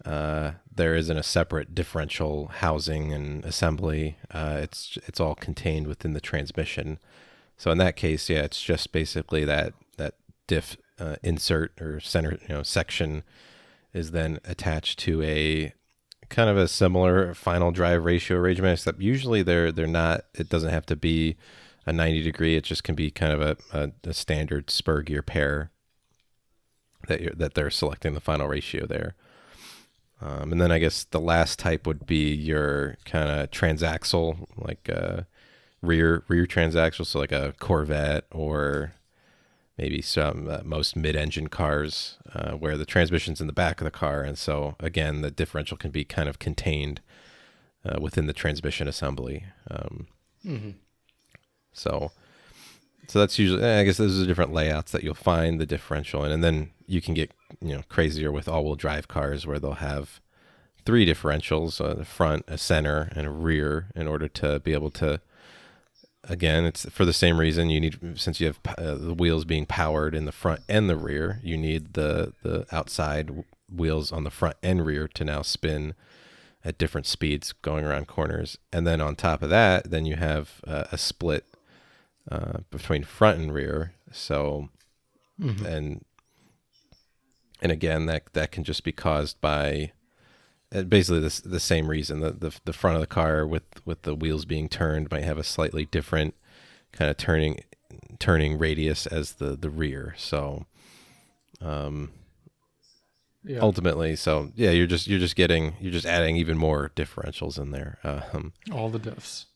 uh, 0.04 0.52
there 0.72 0.94
isn't 0.94 1.16
a 1.16 1.22
separate 1.22 1.74
differential 1.74 2.48
housing 2.48 3.12
and 3.12 3.42
assembly. 3.46 4.18
Uh, 4.30 4.58
it's 4.62 4.98
it's 5.06 5.18
all 5.18 5.34
contained 5.34 5.86
within 5.86 6.12
the 6.12 6.20
transmission. 6.20 6.98
So 7.56 7.70
in 7.70 7.78
that 7.78 7.96
case, 7.96 8.28
yeah, 8.28 8.42
it's 8.42 8.62
just 8.62 8.92
basically 8.92 9.44
that 9.46 9.72
that 9.96 10.14
diff 10.46 10.76
uh, 11.00 11.16
insert 11.22 11.72
or 11.80 11.98
center, 12.00 12.38
you 12.42 12.54
know, 12.54 12.62
section 12.62 13.22
is 13.92 14.12
then 14.12 14.38
attached 14.44 14.98
to 15.00 15.22
a 15.22 15.72
kind 16.28 16.48
of 16.48 16.56
a 16.56 16.68
similar 16.68 17.34
final 17.34 17.72
drive 17.72 18.04
ratio 18.04 18.36
arrangement, 18.36 18.78
except 18.78 19.00
usually 19.00 19.42
they're 19.42 19.72
they're 19.72 19.86
not. 19.86 20.24
It 20.34 20.48
doesn't 20.48 20.70
have 20.70 20.86
to 20.86 20.96
be 20.96 21.36
a 21.86 21.92
90 21.92 22.22
degree. 22.22 22.56
It 22.56 22.64
just 22.64 22.84
can 22.84 22.94
be 22.94 23.10
kind 23.10 23.32
of 23.32 23.40
a, 23.40 23.56
a, 23.72 24.10
a 24.10 24.14
standard 24.14 24.70
spur 24.70 25.02
gear 25.02 25.22
pair 25.22 25.70
that 27.08 27.20
you're, 27.20 27.34
that 27.34 27.54
they're 27.54 27.70
selecting 27.70 28.14
the 28.14 28.20
final 28.20 28.46
ratio 28.46 28.86
there. 28.86 29.14
Um, 30.22 30.52
and 30.52 30.60
then 30.60 30.70
I 30.70 30.78
guess 30.78 31.04
the 31.04 31.20
last 31.20 31.58
type 31.58 31.86
would 31.86 32.06
be 32.06 32.34
your 32.34 32.96
kind 33.06 33.30
of 33.30 33.50
transaxle, 33.50 34.46
like 34.56 34.90
uh, 34.90 35.22
rear 35.82 36.24
rear 36.28 36.46
transaxle, 36.46 37.06
so 37.06 37.18
like 37.18 37.32
a 37.32 37.54
Corvette 37.58 38.26
or 38.30 38.92
maybe 39.80 40.02
some 40.02 40.48
uh, 40.48 40.60
most 40.64 40.94
mid-engine 40.94 41.48
cars 41.48 42.18
uh, 42.34 42.52
where 42.52 42.76
the 42.76 42.84
transmission's 42.84 43.40
in 43.40 43.46
the 43.46 43.52
back 43.52 43.80
of 43.80 43.84
the 43.84 43.90
car, 43.90 44.22
and 44.22 44.36
so 44.36 44.74
again 44.78 45.22
the 45.22 45.30
differential 45.30 45.76
can 45.76 45.90
be 45.90 46.04
kind 46.04 46.28
of 46.28 46.38
contained 46.38 47.00
uh, 47.84 47.98
within 48.00 48.26
the 48.26 48.32
transmission 48.42 48.86
assembly. 48.88 49.44
Um, 49.70 50.06
Mm-hmm. 50.46 50.70
so, 51.72 52.12
so 53.08 53.18
that's 53.18 53.38
usually. 53.38 53.62
I 53.62 53.84
guess 53.84 53.98
those 53.98 54.22
are 54.22 54.26
different 54.26 54.54
layouts 54.54 54.90
that 54.92 55.04
you'll 55.04 55.14
find 55.14 55.60
the 55.60 55.66
differential 55.66 56.24
in, 56.24 56.32
and 56.32 56.42
then 56.42 56.70
you 56.86 57.02
can 57.02 57.12
get 57.12 57.30
you 57.60 57.74
know 57.74 57.82
crazier 57.90 58.32
with 58.32 58.48
all-wheel 58.48 58.76
drive 58.76 59.06
cars 59.06 59.46
where 59.46 59.58
they'll 59.58 59.74
have 59.74 60.20
three 60.86 61.04
differentials: 61.04 61.78
a 61.78 62.06
front, 62.06 62.44
a 62.48 62.56
center, 62.56 63.10
and 63.14 63.26
a 63.26 63.30
rear, 63.30 63.90
in 63.94 64.08
order 64.08 64.28
to 64.28 64.60
be 64.60 64.72
able 64.72 64.90
to. 64.92 65.20
Again, 66.24 66.64
it's 66.64 66.84
for 66.90 67.04
the 67.04 67.12
same 67.14 67.40
reason 67.40 67.70
you 67.70 67.80
need 67.80 67.98
since 68.20 68.40
you 68.40 68.46
have 68.46 68.60
uh, 68.76 68.94
the 68.94 69.14
wheels 69.14 69.44
being 69.44 69.64
powered 69.66 70.14
in 70.14 70.26
the 70.26 70.32
front 70.32 70.60
and 70.68 70.88
the 70.88 70.96
rear. 70.96 71.40
You 71.42 71.56
need 71.56 71.94
the 71.94 72.34
the 72.42 72.66
outside 72.70 73.44
wheels 73.74 74.12
on 74.12 74.24
the 74.24 74.30
front 74.30 74.56
and 74.62 74.84
rear 74.84 75.08
to 75.08 75.24
now 75.24 75.42
spin 75.42 75.94
at 76.64 76.76
different 76.76 77.06
speeds 77.06 77.52
going 77.62 77.84
around 77.86 78.06
corners. 78.06 78.58
And 78.70 78.86
then 78.86 79.00
on 79.00 79.16
top 79.16 79.42
of 79.42 79.48
that, 79.48 79.90
then 79.90 80.04
you 80.04 80.16
have 80.16 80.60
uh, 80.66 80.84
a 80.92 80.98
split 80.98 81.46
uh, 82.30 82.58
between 82.70 83.02
front 83.02 83.38
and 83.40 83.54
rear. 83.54 83.94
So, 84.12 84.68
Mhm. 85.40 85.64
and 85.64 86.04
and 87.62 87.72
again, 87.72 88.04
that 88.06 88.32
that 88.34 88.52
can 88.52 88.62
just 88.62 88.84
be 88.84 88.92
caused 88.92 89.40
by 89.40 89.92
basically 90.88 91.20
the 91.20 91.42
the 91.44 91.60
same 91.60 91.88
reason. 91.88 92.20
The, 92.20 92.32
the 92.32 92.60
the 92.64 92.72
front 92.72 92.96
of 92.96 93.00
the 93.00 93.06
car 93.06 93.46
with 93.46 93.64
with 93.84 94.02
the 94.02 94.14
wheels 94.14 94.44
being 94.44 94.68
turned 94.68 95.10
might 95.10 95.24
have 95.24 95.38
a 95.38 95.44
slightly 95.44 95.84
different 95.86 96.34
kind 96.92 97.10
of 97.10 97.16
turning 97.16 97.60
turning 98.18 98.58
radius 98.58 99.06
as 99.06 99.34
the 99.34 99.56
the 99.56 99.70
rear. 99.70 100.14
So, 100.18 100.66
um, 101.60 102.12
Yeah. 103.44 103.60
ultimately 103.60 104.16
so 104.16 104.52
yeah 104.54 104.70
you're 104.70 104.86
just 104.86 105.06
you're 105.08 105.18
just 105.18 105.34
getting 105.36 105.74
you're 105.80 105.92
just 105.92 106.06
adding 106.06 106.36
even 106.36 106.58
more 106.58 106.90
differentials 106.94 107.58
in 107.58 107.70
there 107.70 107.98
um 108.04 108.52
All 108.70 108.90
the 108.90 109.00
diffs. 109.00 109.46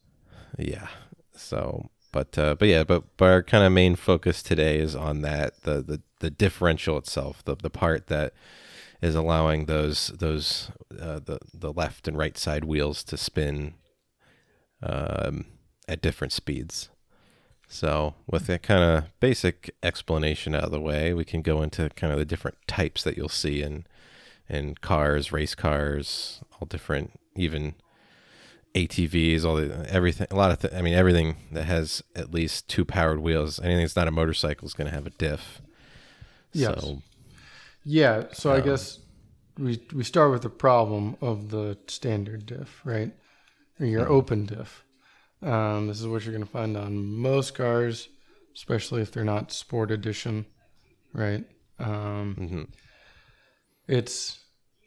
yeah 0.59 0.89
so 1.37 1.91
but 2.11 2.39
uh 2.39 2.55
but 2.55 2.67
yeah 2.69 2.83
but 2.85 3.05
but 3.19 3.27
our 3.27 3.43
kind 3.43 3.63
of 3.65 3.73
main 3.73 3.95
focus 3.97 4.43
today 4.43 4.79
is 4.79 4.95
on 4.97 5.21
that 5.21 5.61
the 5.65 5.83
the 5.83 6.01
the 6.21 6.31
differential 6.31 6.97
itself 6.97 7.45
the 7.45 7.57
the 7.57 7.69
part 7.71 8.07
that 8.07 8.33
is 9.05 9.15
allowing 9.15 9.67
those 9.67 10.09
those 10.19 10.71
uh 11.01 11.21
the 11.25 11.39
the 11.53 11.73
left 11.73 12.09
and 12.09 12.17
right 12.17 12.39
side 12.39 12.65
wheels 12.65 13.03
to 13.05 13.17
spin 13.17 13.75
um 14.83 15.47
at 15.89 16.01
different 16.01 16.33
speeds 16.33 16.89
so 17.69 18.15
with 18.27 18.47
that 18.47 18.63
kind 18.63 18.85
of 18.85 19.19
basic 19.21 19.75
explanation 19.83 20.55
out 20.55 20.65
of 20.65 20.71
the 20.71 20.81
way, 20.81 21.13
we 21.13 21.25
can 21.25 21.43
go 21.43 21.63
into 21.63 21.89
kind 21.91 22.13
of 22.13 22.19
the 22.19 22.25
different 22.25 22.57
types 22.67 23.03
that 23.03 23.17
you'll 23.17 23.29
see 23.29 23.63
in 23.63 23.85
in 24.49 24.77
cars, 24.77 25.33
race 25.33 25.55
cars, 25.55 26.41
all 26.53 26.67
different, 26.67 27.19
even 27.35 27.75
ATVs, 28.75 29.45
all 29.45 29.57
the 29.57 29.87
everything. 29.91 30.27
A 30.31 30.37
lot 30.37 30.51
of, 30.51 30.61
th- 30.61 30.75
I 30.75 30.83
mean, 30.83 30.95
everything 30.95 31.37
that 31.53 31.65
has 31.65 32.03
at 32.15 32.33
least 32.33 32.69
two 32.69 32.85
powered 32.85 33.21
wheels. 33.21 33.59
Anything 33.59 33.81
that's 33.81 33.97
not 33.97 34.09
a 34.09 34.13
motorcycle 34.13 34.67
is 34.67 34.75
going 34.75 34.89
to 34.89 34.95
have 34.95 35.07
a 35.07 35.11
diff. 35.11 35.61
Yes. 36.53 36.81
So 36.81 37.03
Yeah. 37.85 38.25
So 38.33 38.53
I 38.53 38.59
Um, 38.59 38.65
guess 38.65 38.99
we 39.59 39.81
we 39.95 40.05
start 40.05 40.31
with 40.33 40.43
the 40.43 40.51
problem 40.51 41.17
of 41.21 41.51
the 41.51 41.79
standard 41.87 42.47
diff, 42.47 42.81
right? 42.85 43.13
Or 43.81 43.87
your 43.87 44.09
open 44.09 44.47
diff. 44.47 44.85
Um, 45.43 45.89
this 45.89 46.01
is 46.01 46.07
what 46.07 46.25
you're 46.25 46.33
going 46.35 46.45
to 46.47 46.51
find 46.51 46.77
on 46.77 47.05
most 47.05 47.55
cars, 47.55 48.09
especially 48.55 49.03
if 49.03 49.13
they're 49.13 49.25
not 49.25 49.53
sport 49.53 49.91
edition, 49.91 50.47
right? 51.13 51.45
Um, 51.79 52.37
mhm. 52.41 52.69
it's 53.89 54.39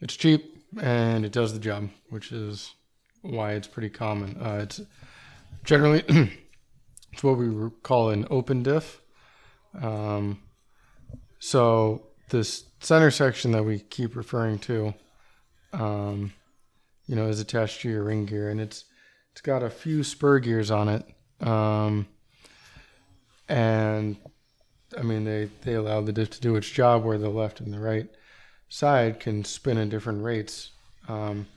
it's 0.02 0.16
cheap 0.16 0.56
and 0.82 1.26
it 1.26 1.32
does 1.32 1.54
the 1.54 1.60
job, 1.60 1.90
which 2.10 2.32
is 2.32 2.74
why 3.22 3.54
it's 3.54 3.68
pretty 3.68 3.90
common. 3.90 4.38
Uh, 4.42 4.60
it's 4.64 4.82
generally 5.64 6.04
it's 7.14 7.24
what 7.24 7.38
we 7.38 7.70
call 7.84 8.10
an 8.10 8.28
open 8.30 8.64
diff. 8.64 9.02
Um, 9.82 10.42
so 11.40 12.07
this 12.30 12.66
center 12.80 13.12
section 13.12 13.52
that 13.52 13.64
we 13.64 13.80
keep 13.80 14.16
referring 14.16 14.60
to, 14.60 14.94
um, 15.74 16.34
you 17.08 17.16
know, 17.16 17.28
is 17.28 17.40
attached 17.40 17.82
to 17.82 17.90
your 17.90 18.04
ring 18.04 18.26
gear, 18.26 18.50
and 18.50 18.60
it's 18.60 18.86
it's 19.32 19.42
got 19.42 19.64
a 19.64 19.70
few 19.70 20.04
spur 20.04 20.40
gears 20.40 20.72
on 20.72 20.90
it, 20.90 21.48
um, 21.48 22.08
and 23.48 24.18
I 24.98 25.02
mean 25.02 25.24
they 25.24 25.50
they 25.62 25.74
allow 25.74 26.02
the 26.02 26.14
diff 26.14 26.30
to 26.32 26.42
do 26.42 26.56
its 26.56 26.70
job 26.70 27.04
where 27.04 27.18
the 27.18 27.30
left 27.30 27.62
and 27.62 27.74
the 27.74 27.80
right 27.80 28.10
side 28.70 29.20
can 29.20 29.44
spin 29.46 29.78
at 29.78 29.90
different 29.90 30.24
rates. 30.24 30.72
Um, 31.08 31.48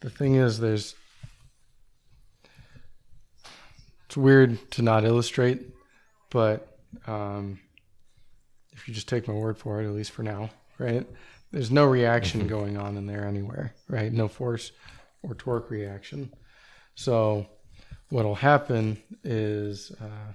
the 0.00 0.10
thing 0.10 0.36
is, 0.36 0.60
there's 0.60 0.94
it's 4.06 4.16
weird 4.16 4.70
to 4.72 4.82
not 4.82 5.04
illustrate, 5.04 5.62
but 6.30 6.78
um, 7.06 7.58
if 8.76 8.86
you 8.86 8.94
just 8.94 9.08
take 9.08 9.26
my 9.26 9.34
word 9.34 9.58
for 9.58 9.80
it, 9.80 9.86
at 9.86 9.92
least 9.94 10.12
for 10.12 10.22
now, 10.22 10.50
right? 10.78 11.06
There's 11.50 11.70
no 11.70 11.86
reaction 11.86 12.42
Mhm. 12.42 12.48
going 12.48 12.76
on 12.76 12.96
in 12.96 13.06
there 13.06 13.24
anywhere, 13.24 13.74
right? 13.88 14.12
No 14.12 14.28
force 14.28 14.72
or 15.22 15.34
torque 15.34 15.70
reaction. 15.70 16.32
So 16.94 17.46
what'll 18.10 18.34
happen 18.36 19.02
is 19.24 19.90
uh, 20.00 20.32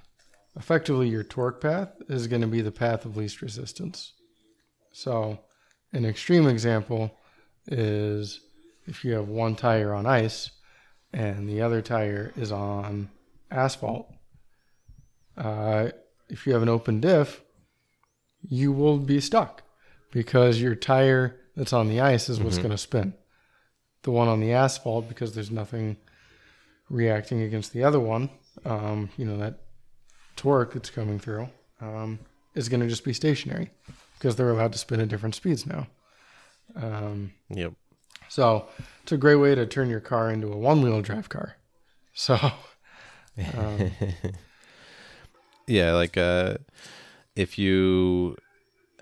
effectively 0.55 1.07
your 1.07 1.23
torque 1.23 1.61
path 1.61 1.89
is 2.09 2.27
going 2.27 2.41
to 2.41 2.47
be 2.47 2.61
the 2.61 2.71
path 2.71 3.05
of 3.05 3.15
least 3.15 3.41
resistance. 3.41 4.13
So 4.91 5.39
an 5.93 6.05
extreme 6.05 6.47
example 6.47 7.17
is 7.67 8.41
if 8.87 9.05
you 9.05 9.13
have 9.13 9.27
one 9.29 9.55
tire 9.55 9.93
on 9.93 10.05
ice 10.05 10.49
and 11.13 11.47
the 11.47 11.61
other 11.61 11.81
tire 11.81 12.33
is 12.35 12.51
on 12.51 13.09
asphalt. 13.51 14.11
Uh, 15.37 15.89
if 16.29 16.47
you 16.47 16.53
have 16.53 16.61
an 16.61 16.69
open 16.69 16.99
diff, 16.99 17.41
you 18.47 18.71
will 18.71 18.97
be 18.97 19.19
stuck 19.19 19.63
because 20.11 20.61
your 20.61 20.75
tire 20.75 21.39
that's 21.55 21.73
on 21.73 21.87
the 21.89 21.99
ice 22.01 22.29
is 22.29 22.39
what's 22.39 22.57
Mhm. 22.57 22.61
going 22.63 22.71
to 22.71 22.77
spin. 22.77 23.13
The 24.03 24.11
one 24.11 24.27
on 24.27 24.39
the 24.39 24.51
asphalt, 24.51 25.07
because 25.07 25.35
there's 25.35 25.51
nothing 25.51 25.97
reacting 26.89 27.41
against 27.41 27.71
the 27.73 27.83
other 27.83 27.99
one, 27.99 28.29
um, 28.65 29.09
you 29.17 29.25
know, 29.25 29.37
that 29.37 29.61
torque 30.35 30.73
that's 30.73 30.89
coming 30.89 31.19
through 31.19 31.49
um, 31.81 32.19
is 32.55 32.67
going 32.69 32.79
to 32.81 32.87
just 32.87 33.03
be 33.05 33.13
stationary 33.13 33.69
because 34.17 34.35
they're 34.35 34.49
allowed 34.49 34.71
to 34.73 34.77
spin 34.79 34.99
at 34.99 35.07
different 35.07 35.35
speeds 35.35 35.65
now. 35.65 35.87
Um, 36.75 37.33
Yep. 37.49 37.73
so 38.27 38.67
it's 39.03 39.11
a 39.11 39.17
great 39.17 39.35
way 39.37 39.55
to 39.55 39.65
turn 39.65 39.89
your 39.89 39.99
car 39.99 40.29
into 40.31 40.51
a 40.51 40.57
one-wheel 40.57 41.01
drive 41.01 41.29
car. 41.29 41.55
So, 42.13 42.37
um, 43.57 43.91
yeah, 45.67 45.93
like 45.93 46.17
uh, 46.17 46.57
if 47.35 47.57
you 47.57 48.35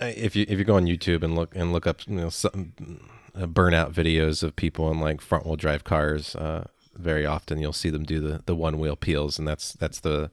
uh, 0.02 0.12
if 0.16 0.36
you 0.36 0.46
if 0.48 0.58
you 0.60 0.66
go 0.66 0.76
on 0.76 0.86
YouTube 0.86 1.24
and 1.24 1.36
look 1.36 1.56
and 1.56 1.74
look 1.74 1.88
up 1.88 2.08
you 2.08 2.16
know 2.16 2.30
some 2.30 2.74
uh, 3.36 3.46
burnout 3.46 3.94
videos 3.94 4.44
of 4.44 4.56
people 4.56 4.92
in 4.92 5.00
like 5.00 5.22
front 5.22 5.46
wheel 5.46 5.56
drive 5.56 5.84
cars, 5.84 6.36
uh, 6.36 6.68
very 6.96 7.26
often 7.26 7.60
you'll 7.60 7.74
see 7.74 7.90
them 7.90 8.04
do 8.04 8.20
the 8.20 8.44
the 8.46 8.56
one 8.56 8.80
wheel 8.80 8.96
peels, 8.96 9.40
and 9.40 9.48
that's 9.48 9.74
that's 9.74 10.00
the 10.00 10.32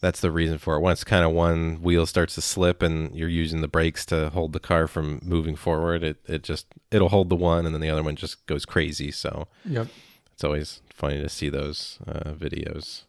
that's 0.00 0.20
the 0.20 0.30
reason 0.30 0.58
for 0.58 0.76
it. 0.76 0.80
Once 0.80 1.02
kind 1.02 1.24
of 1.24 1.32
one 1.32 1.80
wheel 1.80 2.04
starts 2.04 2.34
to 2.34 2.42
slip 2.42 2.82
and 2.82 3.14
you're 3.16 3.28
using 3.28 3.62
the 3.62 3.68
brakes 3.68 4.04
to 4.04 4.28
hold 4.30 4.52
the 4.52 4.60
car 4.60 4.86
from 4.86 5.18
moving 5.22 5.56
forward, 5.56 6.02
it 6.02 6.18
it 6.26 6.42
just 6.42 6.66
it'll 6.90 7.08
hold 7.08 7.30
the 7.30 7.36
one, 7.36 7.64
and 7.64 7.74
then 7.74 7.80
the 7.80 7.90
other 7.90 8.02
one 8.02 8.16
just 8.16 8.44
goes 8.46 8.66
crazy. 8.66 9.10
So 9.10 9.48
yep. 9.64 9.88
it's 10.32 10.44
always 10.44 10.82
funny 10.92 11.20
to 11.20 11.28
see 11.28 11.48
those 11.48 11.98
uh, 12.06 12.32
videos. 12.32 13.04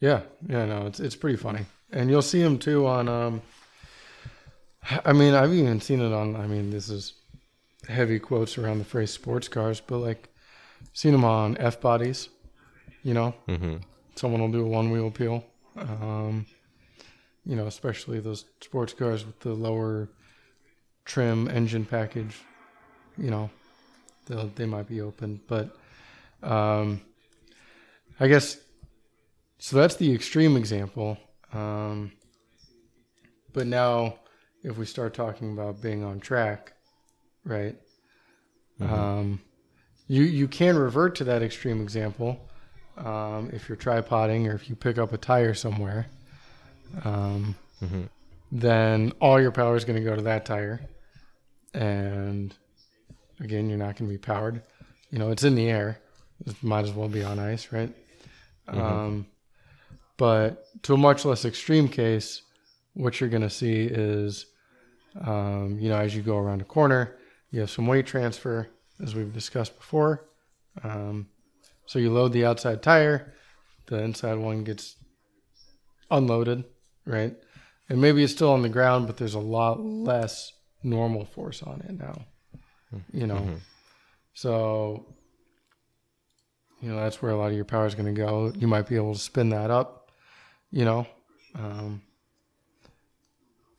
Yeah, 0.00 0.22
yeah, 0.48 0.64
no, 0.64 0.86
it's 0.86 0.98
it's 0.98 1.16
pretty 1.16 1.36
funny, 1.36 1.66
and 1.92 2.10
you'll 2.10 2.22
see 2.22 2.42
them 2.42 2.58
too 2.58 2.86
on. 2.86 3.08
Um, 3.08 3.42
I 5.04 5.12
mean, 5.12 5.34
I've 5.34 5.52
even 5.52 5.80
seen 5.80 6.00
it 6.00 6.12
on. 6.12 6.36
I 6.36 6.46
mean, 6.46 6.70
this 6.70 6.88
is 6.88 7.14
heavy 7.88 8.18
quotes 8.18 8.58
around 8.58 8.78
the 8.78 8.84
phrase 8.84 9.10
sports 9.10 9.48
cars, 9.48 9.80
but 9.80 9.98
like, 9.98 10.28
seen 10.92 11.12
them 11.12 11.24
on 11.24 11.56
F 11.58 11.80
bodies. 11.80 12.28
You 13.02 13.14
know, 13.14 13.34
hmm 13.46 13.76
someone 14.16 14.40
will 14.40 14.50
do 14.50 14.64
a 14.64 14.68
one 14.68 14.90
wheel 14.90 15.10
peel. 15.10 15.44
Um, 15.76 16.46
you 17.46 17.56
know, 17.56 17.66
especially 17.66 18.20
those 18.20 18.44
sports 18.60 18.92
cars 18.92 19.24
with 19.24 19.40
the 19.40 19.54
lower 19.54 20.10
trim 21.04 21.48
engine 21.48 21.86
package. 21.86 22.36
You 23.16 23.30
know, 23.30 23.50
they 24.26 24.50
they 24.56 24.66
might 24.66 24.88
be 24.88 25.00
open, 25.00 25.40
but 25.46 25.76
um, 26.42 27.00
I 28.18 28.28
guess 28.28 28.58
so. 29.58 29.76
That's 29.76 29.96
the 29.96 30.12
extreme 30.14 30.56
example. 30.56 31.18
Um, 31.52 32.12
but 33.52 33.66
now, 33.66 34.14
if 34.62 34.76
we 34.78 34.86
start 34.86 35.14
talking 35.14 35.52
about 35.52 35.80
being 35.80 36.04
on 36.04 36.20
track, 36.20 36.72
right? 37.44 37.76
Mhm. 38.80 38.90
Um, 38.90 39.40
you 40.06 40.22
you 40.24 40.48
can 40.48 40.76
revert 40.78 41.14
to 41.16 41.24
that 41.24 41.42
extreme 41.42 41.80
example 41.80 42.48
um, 42.96 43.50
if 43.52 43.68
you're 43.68 43.76
tripoding 43.76 44.46
or 44.48 44.54
if 44.54 44.68
you 44.68 44.76
pick 44.76 44.98
up 44.98 45.12
a 45.12 45.18
tire 45.18 45.54
somewhere. 45.54 46.06
Um, 47.04 47.54
hmm 47.80 48.02
then 48.52 49.12
all 49.20 49.40
your 49.40 49.52
power 49.52 49.76
is 49.76 49.84
going 49.84 49.96
to 49.96 50.04
go 50.04 50.16
to 50.16 50.22
that 50.22 50.44
tire, 50.44 50.80
and 51.72 52.52
again, 53.38 53.68
you're 53.68 53.78
not 53.78 53.96
going 53.96 54.10
to 54.10 54.12
be 54.12 54.18
powered. 54.18 54.60
You 55.12 55.20
know, 55.20 55.30
it's 55.30 55.44
in 55.44 55.54
the 55.54 55.68
air. 55.70 56.00
It 56.44 56.60
might 56.62 56.84
as 56.84 56.92
well 56.92 57.08
be 57.08 57.22
on 57.22 57.38
ice, 57.38 57.70
right? 57.70 57.94
Mhm. 58.68 58.76
Um, 58.76 59.26
but 60.20 60.66
to 60.82 60.92
a 60.92 60.98
much 60.98 61.24
less 61.24 61.46
extreme 61.46 61.88
case, 61.88 62.42
what 62.92 63.18
you're 63.18 63.30
going 63.30 63.40
to 63.40 63.48
see 63.48 63.84
is, 63.90 64.44
um, 65.24 65.78
you 65.80 65.88
know, 65.88 65.96
as 65.96 66.14
you 66.14 66.20
go 66.20 66.36
around 66.36 66.60
a 66.60 66.64
corner, 66.64 67.16
you 67.50 67.60
have 67.60 67.70
some 67.70 67.86
weight 67.86 68.06
transfer, 68.06 68.68
as 69.02 69.14
we've 69.14 69.32
discussed 69.32 69.78
before. 69.78 70.28
Um, 70.84 71.28
so 71.86 71.98
you 71.98 72.10
load 72.12 72.34
the 72.34 72.44
outside 72.44 72.82
tire, 72.82 73.32
the 73.86 74.02
inside 74.02 74.34
one 74.36 74.62
gets 74.62 74.96
unloaded, 76.10 76.64
right? 77.06 77.34
And 77.88 77.98
maybe 77.98 78.22
it's 78.22 78.34
still 78.34 78.52
on 78.52 78.60
the 78.60 78.68
ground, 78.68 79.06
but 79.06 79.16
there's 79.16 79.34
a 79.34 79.40
lot 79.40 79.80
less 79.80 80.52
normal 80.82 81.24
force 81.24 81.62
on 81.62 81.80
it 81.88 81.98
now. 81.98 82.26
You 83.12 83.26
know, 83.26 83.36
Mhm. 83.36 83.60
so 84.34 85.06
you 86.82 86.88
know 86.90 86.96
that's 86.96 87.20
where 87.22 87.30
a 87.32 87.36
lot 87.36 87.50
of 87.50 87.56
your 87.56 87.64
power 87.64 87.86
is 87.86 87.94
going 87.94 88.12
to 88.14 88.20
go. 88.20 88.52
You 88.56 88.66
might 88.66 88.88
be 88.88 88.96
able 88.96 89.14
to 89.14 89.20
spin 89.20 89.50
that 89.50 89.70
up, 89.70 89.99
you 90.70 90.84
know. 90.84 91.06
Um, 91.54 92.02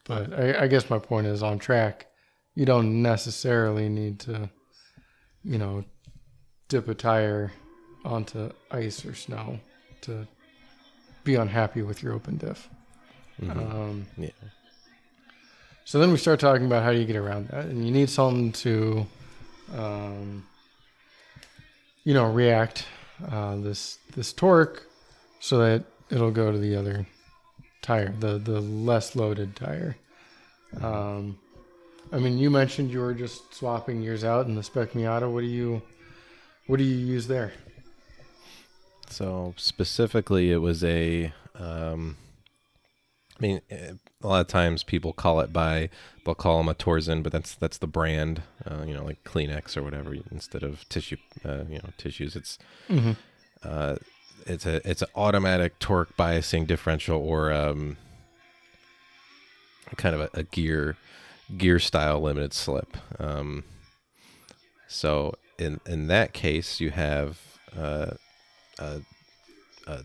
but 0.05 0.33
I, 0.33 0.63
I 0.63 0.67
guess 0.67 0.89
my 0.89 0.99
point 0.99 1.27
is 1.27 1.41
on 1.43 1.59
track, 1.59 2.07
you 2.55 2.65
don't 2.65 3.01
necessarily 3.01 3.87
need 3.89 4.19
to, 4.21 4.49
you 5.43 5.57
know, 5.57 5.85
dip 6.67 6.87
a 6.87 6.93
tire 6.95 7.51
onto 8.03 8.49
ice 8.71 9.05
or 9.05 9.13
snow 9.13 9.59
to 10.01 10.27
be 11.23 11.35
unhappy 11.35 11.81
with 11.81 12.01
your 12.01 12.13
open 12.13 12.37
diff. 12.37 12.67
Mhm. 13.41 13.57
Um, 13.57 14.07
yeah. 14.17 14.29
so 15.85 15.99
then 15.99 16.11
we 16.11 16.17
start 16.17 16.39
talking 16.39 16.65
about 16.65 16.83
how 16.83 16.91
do 16.91 16.97
you 16.99 17.05
get 17.05 17.15
around 17.15 17.47
that, 17.49 17.65
and 17.65 17.85
you 17.85 17.91
need 17.91 18.09
something 18.09 18.51
to, 18.51 19.05
um, 19.75 20.45
you 22.03 22.13
know, 22.13 22.31
react 22.31 22.85
uh, 23.29 23.55
this 23.57 23.97
this 24.15 24.33
torque 24.33 24.83
so 25.39 25.57
that 25.59 25.83
it'll 26.11 26.31
go 26.31 26.51
to 26.51 26.57
the 26.57 26.75
other 26.75 27.05
tire, 27.81 28.13
the 28.19 28.37
the 28.37 28.59
less 28.61 29.15
loaded 29.15 29.55
tire. 29.55 29.95
Um, 30.81 31.37
I 32.11 32.19
mean, 32.19 32.37
you 32.37 32.49
mentioned 32.49 32.91
you 32.91 32.99
were 32.99 33.13
just 33.13 33.53
swapping 33.53 34.01
yours 34.01 34.23
out 34.23 34.45
in 34.47 34.55
the 34.55 34.63
Spec 34.63 34.91
Miata. 34.91 35.31
What 35.31 35.41
do 35.41 35.47
you 35.47 35.81
what 36.67 36.77
do 36.77 36.83
you 36.83 36.95
use 36.95 37.27
there? 37.27 37.53
So 39.09 39.53
specifically, 39.57 40.51
it 40.51 40.57
was 40.57 40.83
a. 40.83 41.33
Um, 41.59 42.17
I 43.37 43.41
mean, 43.41 43.61
eh, 43.71 43.93
a 44.23 44.27
lot 44.27 44.41
of 44.41 44.47
times 44.47 44.83
people 44.83 45.13
call 45.13 45.39
it 45.41 45.51
by 45.51 45.89
they'll 46.23 46.35
call 46.35 46.59
them 46.59 46.69
a 46.69 46.75
Torsen, 46.75 47.23
but 47.23 47.31
that's 47.31 47.55
that's 47.55 47.77
the 47.77 47.87
brand. 47.87 48.43
Uh, 48.65 48.83
you 48.85 48.93
know, 48.93 49.03
like 49.03 49.23
Kleenex 49.23 49.75
or 49.75 49.83
whatever 49.83 50.15
instead 50.31 50.63
of 50.63 50.87
tissue. 50.89 51.17
Uh, 51.43 51.63
you 51.69 51.79
know, 51.79 51.89
tissues. 51.97 52.35
It's 52.35 52.57
Mm-hmm. 52.89 53.11
uh, 53.63 53.95
it's 54.45 54.65
a 54.65 54.87
it's 54.89 55.01
an 55.01 55.09
automatic 55.15 55.79
torque 55.79 56.15
biasing 56.17 56.67
differential 56.67 57.17
or 57.19 57.51
um, 57.51 57.97
kind 59.97 60.15
of 60.15 60.21
a, 60.21 60.29
a 60.33 60.43
gear 60.43 60.97
gear 61.57 61.79
style 61.79 62.21
limited 62.21 62.53
slip. 62.53 62.97
Um, 63.19 63.63
so 64.87 65.35
in 65.57 65.79
in 65.85 66.07
that 66.07 66.33
case, 66.33 66.79
you 66.79 66.91
have 66.91 67.39
uh, 67.77 68.11
a, 68.79 69.01
a 69.87 69.99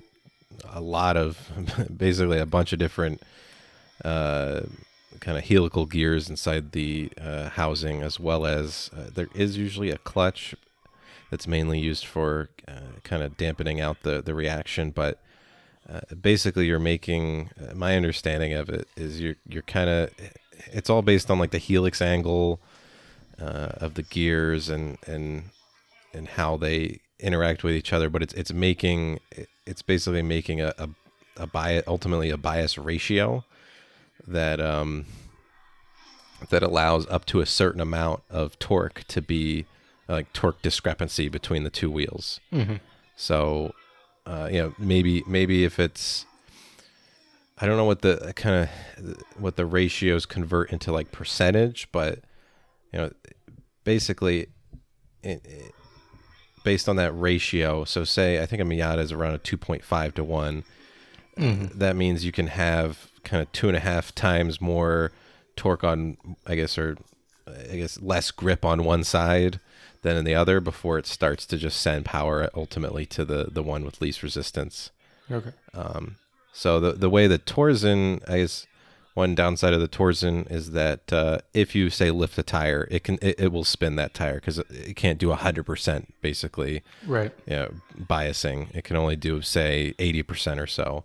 a 0.70 0.80
lot 0.80 1.16
of 1.16 1.50
basically 1.96 2.38
a 2.38 2.46
bunch 2.46 2.72
of 2.72 2.78
different 2.78 3.22
uh, 4.04 4.62
kind 5.20 5.38
of 5.38 5.44
helical 5.44 5.86
gears 5.86 6.28
inside 6.28 6.72
the 6.72 7.10
uh, 7.20 7.48
housing, 7.50 8.02
as 8.02 8.20
well 8.20 8.46
as 8.46 8.90
uh, 8.96 9.10
there 9.14 9.28
is 9.34 9.56
usually 9.56 9.90
a 9.90 9.98
clutch 9.98 10.54
that's 11.30 11.46
mainly 11.46 11.78
used 11.78 12.06
for 12.06 12.48
uh, 12.68 13.00
kind 13.02 13.22
of 13.22 13.36
dampening 13.36 13.80
out 13.80 14.02
the, 14.02 14.22
the 14.22 14.34
reaction. 14.34 14.90
But 14.90 15.20
uh, 15.88 16.00
basically, 16.20 16.66
you're 16.66 16.78
making 16.78 17.50
uh, 17.60 17.74
my 17.74 17.96
understanding 17.96 18.52
of 18.52 18.68
it 18.68 18.88
is 18.96 19.20
you're 19.20 19.36
you're 19.48 19.62
kind 19.62 19.90
of 19.90 20.10
it's 20.72 20.90
all 20.90 21.02
based 21.02 21.30
on 21.30 21.38
like 21.38 21.50
the 21.50 21.58
helix 21.58 22.00
angle 22.00 22.60
uh, 23.40 23.70
of 23.76 23.94
the 23.94 24.02
gears 24.02 24.68
and 24.68 24.98
and 25.06 25.44
and 26.12 26.28
how 26.28 26.56
they 26.56 27.00
interact 27.20 27.62
with 27.62 27.74
each 27.74 27.92
other. 27.92 28.10
But 28.10 28.22
it's 28.22 28.34
it's 28.34 28.52
making 28.52 29.20
it's 29.66 29.82
basically 29.82 30.22
making 30.22 30.60
a 30.60 30.72
a, 30.78 30.88
a 31.36 31.46
bias 31.46 31.84
ultimately 31.86 32.30
a 32.30 32.36
bias 32.36 32.78
ratio 32.78 33.44
that 34.26 34.60
um 34.60 35.06
that 36.50 36.62
allows 36.62 37.06
up 37.06 37.24
to 37.26 37.40
a 37.40 37.46
certain 37.46 37.80
amount 37.80 38.22
of 38.28 38.58
torque 38.58 39.04
to 39.08 39.22
be 39.22 39.66
like 40.08 40.32
torque 40.32 40.62
discrepancy 40.62 41.28
between 41.28 41.64
the 41.64 41.70
two 41.70 41.90
wheels. 41.90 42.40
Mm-hmm. 42.52 42.76
So, 43.16 43.74
uh, 44.26 44.48
you 44.50 44.58
know, 44.58 44.74
maybe 44.78 45.24
maybe 45.26 45.64
if 45.64 45.78
it's, 45.78 46.26
I 47.58 47.66
don't 47.66 47.76
know 47.76 47.84
what 47.84 48.02
the 48.02 48.32
kind 48.36 48.68
of 48.68 49.16
what 49.38 49.56
the 49.56 49.66
ratios 49.66 50.26
convert 50.26 50.70
into 50.70 50.92
like 50.92 51.12
percentage, 51.12 51.88
but 51.92 52.20
you 52.92 53.00
know, 53.00 53.12
basically, 53.84 54.48
it, 55.22 55.44
it, 55.44 55.72
based 56.64 56.88
on 56.88 56.96
that 56.96 57.12
ratio. 57.12 57.84
So, 57.84 58.04
say 58.04 58.42
I 58.42 58.46
think 58.46 58.62
a 58.62 58.64
Miata 58.64 58.98
is 58.98 59.12
around 59.12 59.34
a 59.34 59.38
two 59.38 59.56
point 59.56 59.84
five 59.84 60.14
to 60.14 60.24
one. 60.24 60.64
Mm-hmm. 61.36 61.78
That 61.78 61.96
means 61.96 62.24
you 62.24 62.32
can 62.32 62.46
have 62.46 63.10
kind 63.24 63.42
of 63.42 63.50
two 63.52 63.68
and 63.68 63.76
a 63.76 63.80
half 63.80 64.14
times 64.14 64.60
more 64.60 65.12
torque 65.56 65.84
on, 65.84 66.16
I 66.46 66.54
guess, 66.54 66.78
or 66.78 66.96
I 67.46 67.76
guess 67.76 68.00
less 68.00 68.30
grip 68.30 68.64
on 68.64 68.84
one 68.84 69.04
side 69.04 69.60
than 70.02 70.16
in 70.16 70.24
the 70.24 70.34
other 70.34 70.60
before 70.60 70.98
it 70.98 71.06
starts 71.06 71.46
to 71.46 71.56
just 71.56 71.80
send 71.80 72.04
power 72.04 72.48
ultimately 72.54 73.06
to 73.06 73.24
the 73.24 73.48
the 73.50 73.62
one 73.62 73.84
with 73.84 74.00
least 74.00 74.22
resistance. 74.22 74.90
Okay. 75.30 75.50
Um, 75.74 76.16
so 76.52 76.80
the 76.80 76.92
the 76.92 77.10
way 77.10 77.26
the 77.26 77.38
Torsen 77.38 78.22
I 78.28 78.38
guess 78.38 78.66
one 79.14 79.34
downside 79.34 79.72
of 79.72 79.80
the 79.80 79.88
Torsen 79.88 80.50
is 80.52 80.72
that 80.72 81.10
uh, 81.10 81.38
if 81.54 81.74
you 81.74 81.88
say 81.88 82.10
lift 82.10 82.36
a 82.38 82.42
tire, 82.42 82.86
it 82.90 83.02
can 83.02 83.18
it, 83.22 83.40
it 83.40 83.52
will 83.52 83.64
spin 83.64 83.96
that 83.96 84.12
tire 84.12 84.34
because 84.34 84.58
it, 84.58 84.66
it 84.70 84.96
can't 84.96 85.18
do 85.18 85.32
hundred 85.32 85.64
percent 85.64 86.12
basically. 86.20 86.82
Right. 87.06 87.32
You 87.46 87.56
know, 87.56 87.74
biasing. 87.98 88.74
It 88.74 88.84
can 88.84 88.96
only 88.96 89.16
do 89.16 89.40
say 89.40 89.94
eighty 89.98 90.22
percent 90.22 90.60
or 90.60 90.66
so. 90.66 91.04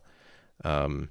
Um, 0.65 1.09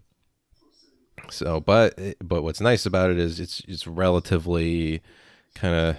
so, 1.30 1.60
but 1.60 1.98
but 2.22 2.42
what's 2.42 2.60
nice 2.60 2.84
about 2.86 3.10
it 3.10 3.18
is 3.18 3.40
it's 3.40 3.62
it's 3.66 3.86
relatively 3.86 5.02
kind 5.54 5.74
of 5.74 5.96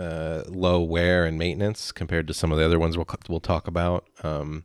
uh, 0.00 0.44
low 0.48 0.80
wear 0.80 1.26
and 1.26 1.38
maintenance 1.38 1.92
compared 1.92 2.26
to 2.28 2.34
some 2.34 2.52
of 2.52 2.58
the 2.58 2.64
other 2.64 2.78
ones 2.78 2.96
we'll 2.96 3.08
we'll 3.28 3.40
talk 3.40 3.68
about. 3.68 4.06
Um, 4.22 4.64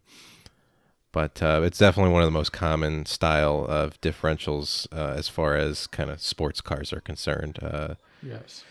but 1.11 1.41
uh, 1.41 1.61
it's 1.63 1.77
definitely 1.77 2.11
one 2.11 2.23
of 2.23 2.27
the 2.27 2.31
most 2.39 2.51
common 2.51 3.05
style 3.05 3.65
of 3.69 3.99
differentials 4.01 4.87
uh, 4.91 5.13
as 5.17 5.29
far 5.29 5.55
as 5.55 5.87
kind 5.87 6.09
of 6.09 6.21
sports 6.21 6.61
cars 6.61 6.91
are 6.91 7.01
concerned. 7.01 7.59
Uh, 7.61 7.95
Yes. 8.21 8.63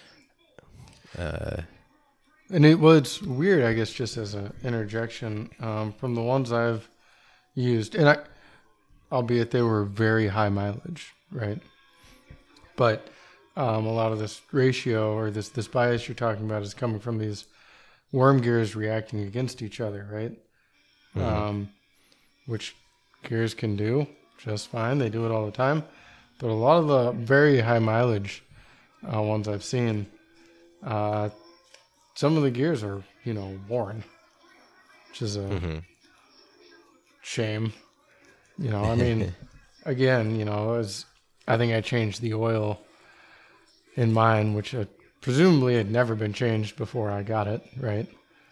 uh, 1.19 1.63
And 2.51 2.67
it 2.67 2.79
well, 2.79 2.93
it's 2.93 3.23
weird, 3.23 3.65
I 3.65 3.73
guess, 3.73 3.93
just 3.93 4.17
as 4.17 4.35
an 4.35 4.53
interjection 4.63 5.51
um, 5.61 5.93
from 5.93 6.15
the 6.15 6.23
ones 6.23 6.53
I've 6.53 6.89
used, 7.55 7.95
and 7.95 8.09
I, 8.09 8.19
albeit 9.11 9.51
they 9.51 9.63
were 9.63 9.85
very 9.85 10.29
high 10.29 10.51
mileage, 10.51 11.13
right? 11.33 11.61
But 12.77 13.09
um, 13.57 13.87
a 13.87 13.93
lot 13.93 14.13
of 14.13 14.19
this 14.19 14.41
ratio 14.53 15.15
or 15.17 15.31
this 15.31 15.49
this 15.49 15.69
bias 15.69 16.09
you're 16.09 16.15
talking 16.15 16.45
about 16.45 16.63
is 16.63 16.75
coming 16.75 17.01
from 17.01 17.19
these 17.19 17.47
worm 18.13 18.41
gears 18.41 18.77
reacting 18.77 19.21
against 19.21 19.63
each 19.63 19.81
other, 19.81 20.07
right? 20.11 20.33
Um, 21.17 21.71
which 22.47 22.75
gears 23.23 23.55
can 23.55 23.77
do 23.77 24.07
just 24.39 24.69
fine. 24.69 24.99
They 24.99 25.09
do 25.09 25.25
it 25.27 25.33
all 25.33 25.47
the 25.47 25.53
time. 25.53 25.85
But 26.39 26.51
a 26.51 26.53
lot 26.53 26.79
of 26.79 26.89
the 26.89 27.13
very 27.13 27.61
high 27.61 27.79
mileage 27.79 28.43
uh, 29.13 29.23
ones 29.23 29.49
I've 29.49 29.65
seen, 29.65 30.07
uh, 30.85 31.31
some 32.15 32.37
of 32.37 32.43
the 32.43 32.51
gears 32.51 32.83
are, 32.83 33.03
you 33.25 33.35
know, 33.35 33.59
worn, 33.69 34.03
which 35.09 35.23
is 35.23 35.37
a 35.37 35.41
mhm. 35.41 35.83
shame. 37.23 37.73
You 38.59 38.71
know, 38.71 38.85
I 38.85 38.95
mean, 38.95 39.35
again, 39.85 40.37
you 40.37 40.45
know, 40.45 40.67
was, 40.67 41.07
I 41.47 41.57
think 41.57 41.73
I 41.73 41.81
changed 41.81 42.21
the 42.21 42.35
oil 42.35 42.81
in 43.97 44.13
mine, 44.13 44.55
which 44.55 44.75
uh, 44.75 44.85
presumably 45.21 45.77
had 45.77 45.91
never 45.91 46.15
been 46.15 46.33
changed 46.33 46.77
before 46.77 47.11
I 47.11 47.23
got 47.23 47.47
it, 47.47 47.63
right? 47.81 48.07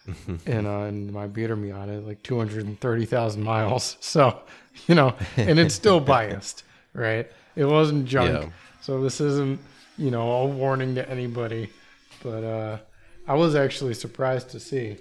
and 0.45 0.67
uh, 0.67 0.81
and 0.81 1.13
my 1.13 1.27
beater 1.27 1.55
Miata, 1.55 2.05
like 2.05 2.23
230,000 2.23 3.43
miles. 3.43 3.97
So, 4.01 4.39
you 4.87 4.95
know, 4.95 5.15
and 5.37 5.59
it's 5.59 5.75
still 5.75 5.99
biased, 6.15 6.63
right? 6.93 7.31
It 7.55 7.65
wasn't 7.65 8.05
junk. 8.07 8.43
Yeah. 8.43 8.49
So 8.81 9.01
this 9.01 9.21
isn't, 9.21 9.59
you 9.97 10.11
know, 10.11 10.31
a 10.31 10.45
warning 10.45 10.95
to 10.95 11.09
anybody. 11.09 11.69
But 12.23 12.43
uh, 12.43 12.77
I 13.27 13.35
was 13.35 13.55
actually 13.55 13.93
surprised 13.93 14.49
to 14.51 14.59
see 14.59 14.97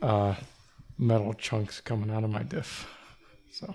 uh, 0.00 0.34
metal 0.98 1.34
chunks 1.34 1.80
coming 1.80 2.10
out 2.10 2.24
of 2.24 2.30
my 2.30 2.42
diff. 2.42 2.88
So 3.50 3.74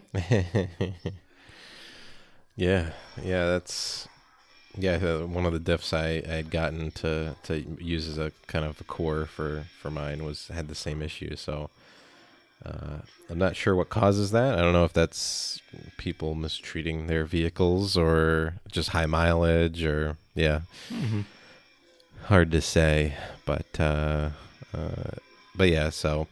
yeah, 2.55 2.91
yeah, 3.21 3.45
that's 3.47 4.07
yeah 4.77 4.95
uh, 4.95 5.25
one 5.25 5.45
of 5.45 5.53
the 5.53 5.59
diffs 5.59 5.93
I, 5.93 6.27
I 6.29 6.35
had 6.37 6.49
gotten 6.49 6.91
to 6.91 7.35
to 7.43 7.59
use 7.79 8.07
as 8.07 8.17
a 8.17 8.31
kind 8.47 8.65
of 8.65 8.79
a 8.81 8.83
core 8.83 9.25
for 9.25 9.65
for 9.81 9.91
mine 9.91 10.23
was 10.23 10.47
had 10.47 10.67
the 10.67 10.75
same 10.75 11.01
issue. 11.01 11.35
So 11.35 11.69
uh, 12.65 12.99
I'm 13.29 13.37
not 13.37 13.55
sure 13.55 13.75
what 13.75 13.89
causes 13.89 14.31
that. 14.31 14.57
I 14.57 14.61
don't 14.61 14.73
know 14.73 14.85
if 14.85 14.93
that's 14.93 15.61
people 15.97 16.33
mistreating 16.35 17.07
their 17.07 17.25
vehicles 17.25 17.97
or 17.97 18.55
just 18.71 18.89
high 18.89 19.05
mileage 19.05 19.83
or 19.83 20.17
yeah, 20.35 20.61
hard 22.25 22.51
to 22.51 22.61
say. 22.61 23.15
But 23.45 23.79
uh, 23.79 24.29
uh, 24.73 25.11
but 25.55 25.69
yeah, 25.69 25.89
so 25.89 26.27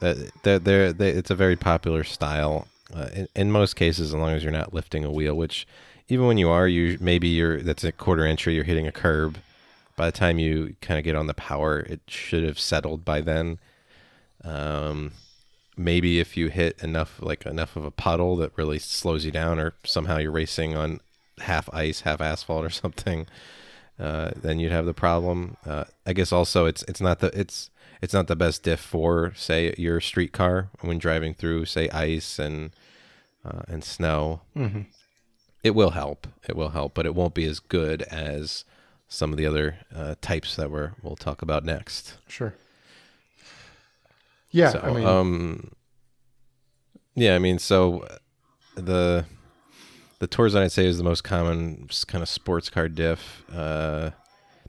that 0.00 0.30
they're, 0.42 0.58
they're, 0.58 0.92
they 0.92 1.10
it's 1.10 1.30
a 1.30 1.34
very 1.34 1.56
popular 1.56 2.04
style 2.04 2.68
uh, 2.94 3.08
in, 3.14 3.28
in 3.34 3.50
most 3.52 3.74
cases, 3.74 4.12
as 4.12 4.14
long 4.14 4.30
as 4.30 4.42
you're 4.42 4.52
not 4.52 4.72
lifting 4.72 5.04
a 5.04 5.10
wheel. 5.10 5.34
Which 5.34 5.66
even 6.08 6.26
when 6.26 6.38
you 6.38 6.48
are, 6.48 6.68
you 6.68 6.98
maybe 7.00 7.28
you're 7.28 7.60
that's 7.60 7.84
a 7.84 7.92
quarter 7.92 8.24
entry, 8.24 8.54
you're 8.54 8.64
hitting 8.64 8.86
a 8.86 8.92
curb. 8.92 9.38
By 9.96 10.06
the 10.06 10.16
time 10.16 10.38
you 10.38 10.76
kind 10.82 10.98
of 10.98 11.04
get 11.04 11.16
on 11.16 11.26
the 11.26 11.34
power, 11.34 11.80
it 11.80 12.00
should 12.06 12.44
have 12.44 12.58
settled 12.58 13.04
by 13.04 13.20
then. 13.22 13.58
Um, 14.44 15.12
maybe 15.76 16.20
if 16.20 16.36
you 16.36 16.48
hit 16.48 16.82
enough 16.82 17.20
like 17.20 17.44
enough 17.46 17.76
of 17.76 17.84
a 17.84 17.90
puddle 17.90 18.36
that 18.36 18.52
really 18.56 18.78
slows 18.78 19.24
you 19.24 19.30
down, 19.32 19.58
or 19.58 19.74
somehow 19.84 20.18
you're 20.18 20.30
racing 20.30 20.76
on 20.76 21.00
half 21.38 21.68
ice, 21.72 22.02
half 22.02 22.20
asphalt, 22.20 22.64
or 22.64 22.70
something, 22.84 23.26
uh, 23.98 24.30
then 24.36 24.58
you'd 24.58 24.72
have 24.72 24.86
the 24.86 24.94
problem. 24.94 25.56
Uh, 25.66 25.84
I 26.06 26.12
guess 26.12 26.32
also 26.32 26.66
it's 26.66 26.82
it's 26.84 27.00
not 27.00 27.20
the 27.20 27.36
it's 27.38 27.70
it's 28.02 28.14
not 28.14 28.28
the 28.28 28.36
best 28.36 28.62
diff 28.62 28.80
for 28.80 29.32
say 29.34 29.74
your 29.78 30.00
street 30.00 30.32
car 30.32 30.68
when 30.82 30.98
driving 30.98 31.34
through 31.34 31.64
say 31.64 31.88
ice 31.88 32.38
and 32.38 32.70
uh, 33.44 33.62
and 33.68 33.82
snow. 33.82 34.42
mhm. 34.56 34.86
It 35.62 35.74
will 35.74 35.90
help. 35.90 36.26
It 36.48 36.56
will 36.56 36.70
help, 36.70 36.94
but 36.94 37.06
it 37.06 37.14
won't 37.14 37.34
be 37.34 37.44
as 37.46 37.58
good 37.58 38.02
as 38.02 38.64
some 39.08 39.32
of 39.32 39.36
the 39.36 39.46
other 39.46 39.78
uh, 39.94 40.14
types 40.20 40.56
that 40.56 40.70
we're 40.70 40.92
we'll 41.02 41.16
talk 41.16 41.42
about 41.42 41.64
next. 41.64 42.18
sure. 42.28 42.54
Yeah, 44.50 44.70
So, 44.70 44.80
I 44.82 44.92
mean, 44.92 45.06
um, 45.06 45.72
yeah, 47.14 47.34
I 47.34 47.38
mean, 47.38 47.58
so 47.58 48.00
uh, 48.00 48.16
the 48.76 49.24
the 50.18 50.28
Torsen 50.28 50.62
I'd 50.62 50.72
say 50.72 50.86
is 50.86 50.98
the 50.98 51.04
most 51.04 51.24
common 51.24 51.88
kind 52.06 52.22
of 52.22 52.28
sports 52.28 52.70
car 52.70 52.88
diff. 52.88 53.44
Uh, 53.52 54.10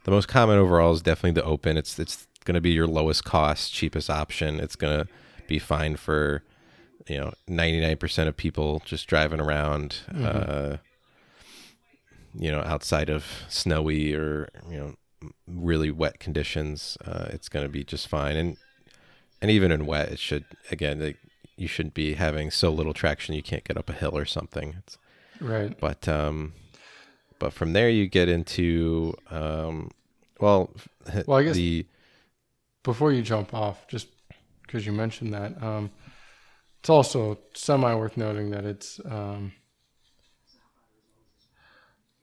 the 0.04 0.12
most 0.12 0.28
common 0.28 0.58
overall 0.58 0.94
is 0.94 1.02
definitely 1.02 1.40
the 1.40 1.44
open. 1.44 1.78
It's 1.78 1.98
it's 2.00 2.28
going 2.44 2.56
to 2.56 2.62
be 2.62 2.72
your 2.72 2.88
lowest 2.88 3.24
cost, 3.24 3.74
cheapest 3.74 4.10
option. 4.10 4.60
It's 4.60 4.76
going 4.76 5.00
to 5.00 5.08
be 5.48 5.60
fine 5.60 5.96
for 5.96 6.44
you 7.08 7.18
know 7.18 7.34
ninety 7.48 7.80
nine 7.80 7.98
percent 7.98 8.30
of 8.30 8.38
people 8.38 8.82
just 8.86 9.08
driving 9.08 9.40
around. 9.40 9.98
Uh, 10.14 10.78
you 12.40 12.52
know, 12.52 12.62
outside 12.62 13.10
of 13.10 13.26
snowy 13.50 14.14
or 14.14 14.50
you 14.70 14.78
know 14.78 14.96
really 15.48 15.90
wet 15.90 16.20
conditions, 16.20 16.98
uh, 17.06 17.28
it's 17.30 17.50
going 17.50 17.66
to 17.66 17.72
be 17.72 17.84
just 17.84 18.08
fine. 18.08 18.36
And 18.36 18.58
and 19.42 19.50
even 19.52 19.72
in 19.72 19.86
wet, 19.86 20.10
it 20.10 20.20
should 20.20 20.46
again 20.72 21.00
like, 21.00 21.18
you 21.56 21.68
shouldn't 21.68 21.96
be 21.96 22.14
having 22.14 22.52
so 22.52 22.72
little 22.72 22.94
traction 22.94 23.34
you 23.34 23.42
can't 23.42 23.64
get 23.64 23.78
up 23.78 23.90
a 23.90 23.94
hill 23.94 24.16
or 24.16 24.26
something. 24.26 24.76
It's, 24.80 24.98
right. 25.42 25.80
but 25.80 26.08
um, 26.08 26.54
but 27.40 27.54
from 27.54 27.74
there 27.74 27.90
you 27.90 28.08
get 28.08 28.30
into 28.30 29.16
um, 29.32 29.90
well, 30.40 30.70
Well, 31.26 31.40
I 31.40 31.44
guess- 31.44 31.56
the 31.56 31.86
Before 32.84 33.12
you 33.12 33.22
jump 33.24 33.54
off, 33.54 33.88
just 33.88 34.08
because 34.62 34.86
you 34.86 34.92
mentioned 34.92 35.34
that, 35.34 35.62
um, 35.64 35.90
it's 36.88 36.90
also 36.90 37.38
semi 37.54 37.94
worth 37.94 38.16
noting 38.16 38.52
that 38.52 38.64
it's. 38.64 39.02
Um, 39.04 39.52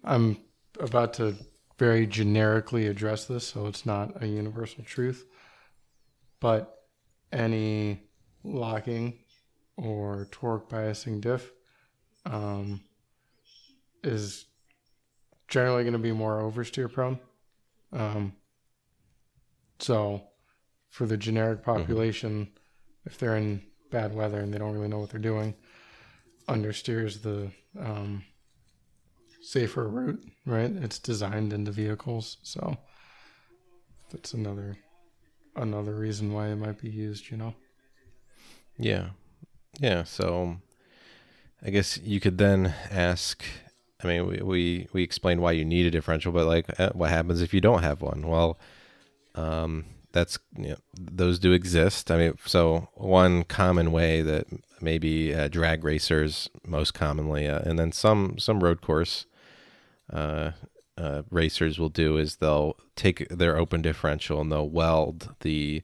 I'm 0.02 0.38
about 0.80 1.12
to 1.14 1.34
very 1.78 2.06
generically 2.06 2.86
address 2.86 3.26
this, 3.26 3.46
so 3.46 3.66
it's 3.66 3.84
not 3.84 4.22
a 4.22 4.26
universal 4.26 4.82
truth. 4.82 5.26
But 6.40 6.82
any 7.30 8.04
locking 8.42 9.18
or 9.76 10.28
torque 10.30 10.70
biasing 10.70 11.20
diff 11.20 11.52
um, 12.24 12.80
is 14.02 14.46
generally 15.46 15.82
going 15.82 15.92
to 15.92 15.98
be 15.98 16.12
more 16.12 16.40
oversteer 16.40 16.90
prone. 16.90 17.18
Um, 17.92 18.32
so, 19.78 20.22
for 20.88 21.04
the 21.04 21.18
generic 21.18 21.62
population, 21.62 22.48
if 23.04 23.18
they're 23.18 23.36
in 23.36 23.60
bad 23.94 24.12
weather 24.12 24.40
and 24.40 24.52
they 24.52 24.58
don't 24.58 24.74
really 24.74 24.88
know 24.88 24.98
what 24.98 25.10
they're 25.10 25.20
doing, 25.20 25.54
understeers 26.48 27.22
the 27.22 27.50
um, 27.80 28.24
safer 29.40 29.88
route, 29.88 30.20
right? 30.44 30.70
It's 30.70 30.98
designed 30.98 31.52
into 31.52 31.70
vehicles, 31.70 32.38
so 32.42 32.76
that's 34.10 34.34
another 34.34 34.76
another 35.56 35.94
reason 35.94 36.32
why 36.32 36.48
it 36.48 36.56
might 36.56 36.80
be 36.82 36.90
used. 36.90 37.30
You 37.30 37.36
know, 37.36 37.54
Yeah. 38.76 39.10
Yeah. 39.78 40.02
So 40.02 40.56
I 41.64 41.70
guess 41.70 41.96
you 41.98 42.18
could 42.18 42.38
then 42.38 42.74
ask 42.90 43.44
I 44.02 44.06
mean, 44.06 44.26
we, 44.26 44.36
we, 44.42 44.88
we 44.92 45.02
explained 45.02 45.40
why 45.40 45.52
you 45.52 45.64
need 45.64 45.86
a 45.86 45.90
differential, 45.90 46.30
but 46.30 46.46
like, 46.46 46.78
uh, 46.78 46.90
what 46.92 47.08
happens 47.08 47.40
if 47.40 47.54
you 47.54 47.62
don't 47.62 47.82
have 47.82 48.02
one? 48.02 48.26
Well, 48.26 48.58
um, 49.34 49.86
that's, 50.14 50.38
you 50.56 50.70
know, 50.70 50.76
those 50.98 51.38
do 51.38 51.52
exist. 51.52 52.10
I 52.10 52.16
mean, 52.16 52.38
so 52.46 52.88
one 52.94 53.42
common 53.44 53.92
way 53.92 54.22
that 54.22 54.46
maybe 54.80 55.34
uh, 55.34 55.48
drag 55.48 55.84
racers 55.84 56.48
most 56.66 56.94
commonly, 56.94 57.46
uh, 57.48 57.58
and 57.66 57.78
then 57.78 57.92
some, 57.92 58.38
some 58.38 58.62
road 58.64 58.80
course 58.80 59.26
uh, 60.12 60.52
uh, 60.96 61.22
racers 61.30 61.78
will 61.78 61.88
do 61.90 62.16
is 62.16 62.36
they'll 62.36 62.76
take 62.96 63.28
their 63.28 63.56
open 63.58 63.82
differential 63.82 64.40
and 64.40 64.50
they'll 64.52 64.68
weld 64.70 65.34
the, 65.40 65.82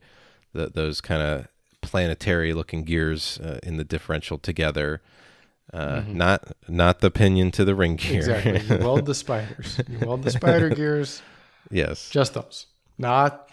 the 0.53 0.67
those 0.67 1.01
kind 1.01 1.21
of 1.21 1.47
planetary 1.81 2.53
looking 2.53 2.83
gears 2.85 3.37
uh, 3.39 3.59
in 3.63 3.77
the 3.77 3.83
differential 3.83 4.37
together 4.37 5.01
Uh, 5.73 6.03
Not 6.07 6.39
not 6.67 6.99
the 6.99 7.09
pinion 7.09 7.51
to 7.51 7.63
the 7.65 7.73
ring 7.75 7.95
gear. 7.97 8.17
Exactly. 8.17 8.59
You 8.77 8.83
weld 8.83 9.05
the 9.05 9.15
spiders. 9.25 9.79
You 9.89 9.99
weld 10.07 10.23
the 10.23 10.31
spider 10.31 10.69
gears. 10.79 11.21
yes. 11.71 12.09
Just 12.09 12.33
those. 12.33 12.67
Not 12.97 13.49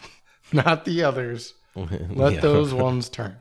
not 0.52 0.84
the 0.84 1.02
others. 1.02 1.54
Let 2.10 2.34
Yeah. 2.34 2.40
those 2.40 2.74
ones 2.74 3.08
turn. 3.08 3.36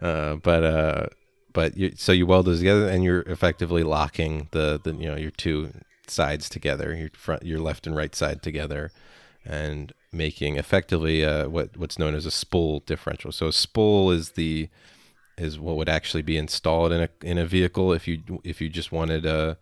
Uh, 0.00 0.36
but 0.36 0.64
uh, 0.64 1.06
but 1.52 1.76
you 1.76 1.92
so 1.96 2.12
you 2.12 2.26
weld 2.26 2.46
those 2.46 2.58
together 2.58 2.88
and 2.88 3.04
you're 3.04 3.22
effectively 3.22 3.82
locking 3.82 4.48
the 4.52 4.80
the 4.82 4.94
you 4.94 5.08
know 5.08 5.16
your 5.16 5.30
two 5.30 5.72
sides 6.06 6.48
together, 6.48 6.94
your 6.94 7.10
front 7.14 7.42
your 7.44 7.60
left 7.60 7.86
and 7.86 7.96
right 7.96 8.14
side 8.14 8.42
together, 8.42 8.92
and 9.44 9.92
making 10.12 10.56
effectively 10.56 11.24
uh, 11.24 11.48
what 11.48 11.76
what's 11.76 11.98
known 11.98 12.14
as 12.14 12.26
a 12.26 12.30
spool 12.30 12.80
differential. 12.80 13.32
So 13.32 13.48
a 13.48 13.52
spool 13.52 14.10
is 14.10 14.32
the 14.32 14.68
is 15.38 15.58
what 15.58 15.76
would 15.76 15.88
actually 15.88 16.22
be 16.22 16.36
installed 16.36 16.92
in 16.92 17.02
a 17.02 17.08
in 17.22 17.38
a 17.38 17.46
vehicle 17.46 17.92
if 17.92 18.06
you 18.08 18.22
if 18.44 18.60
you 18.60 18.68
just 18.68 18.92
wanted 18.92 19.24
a 19.26 19.58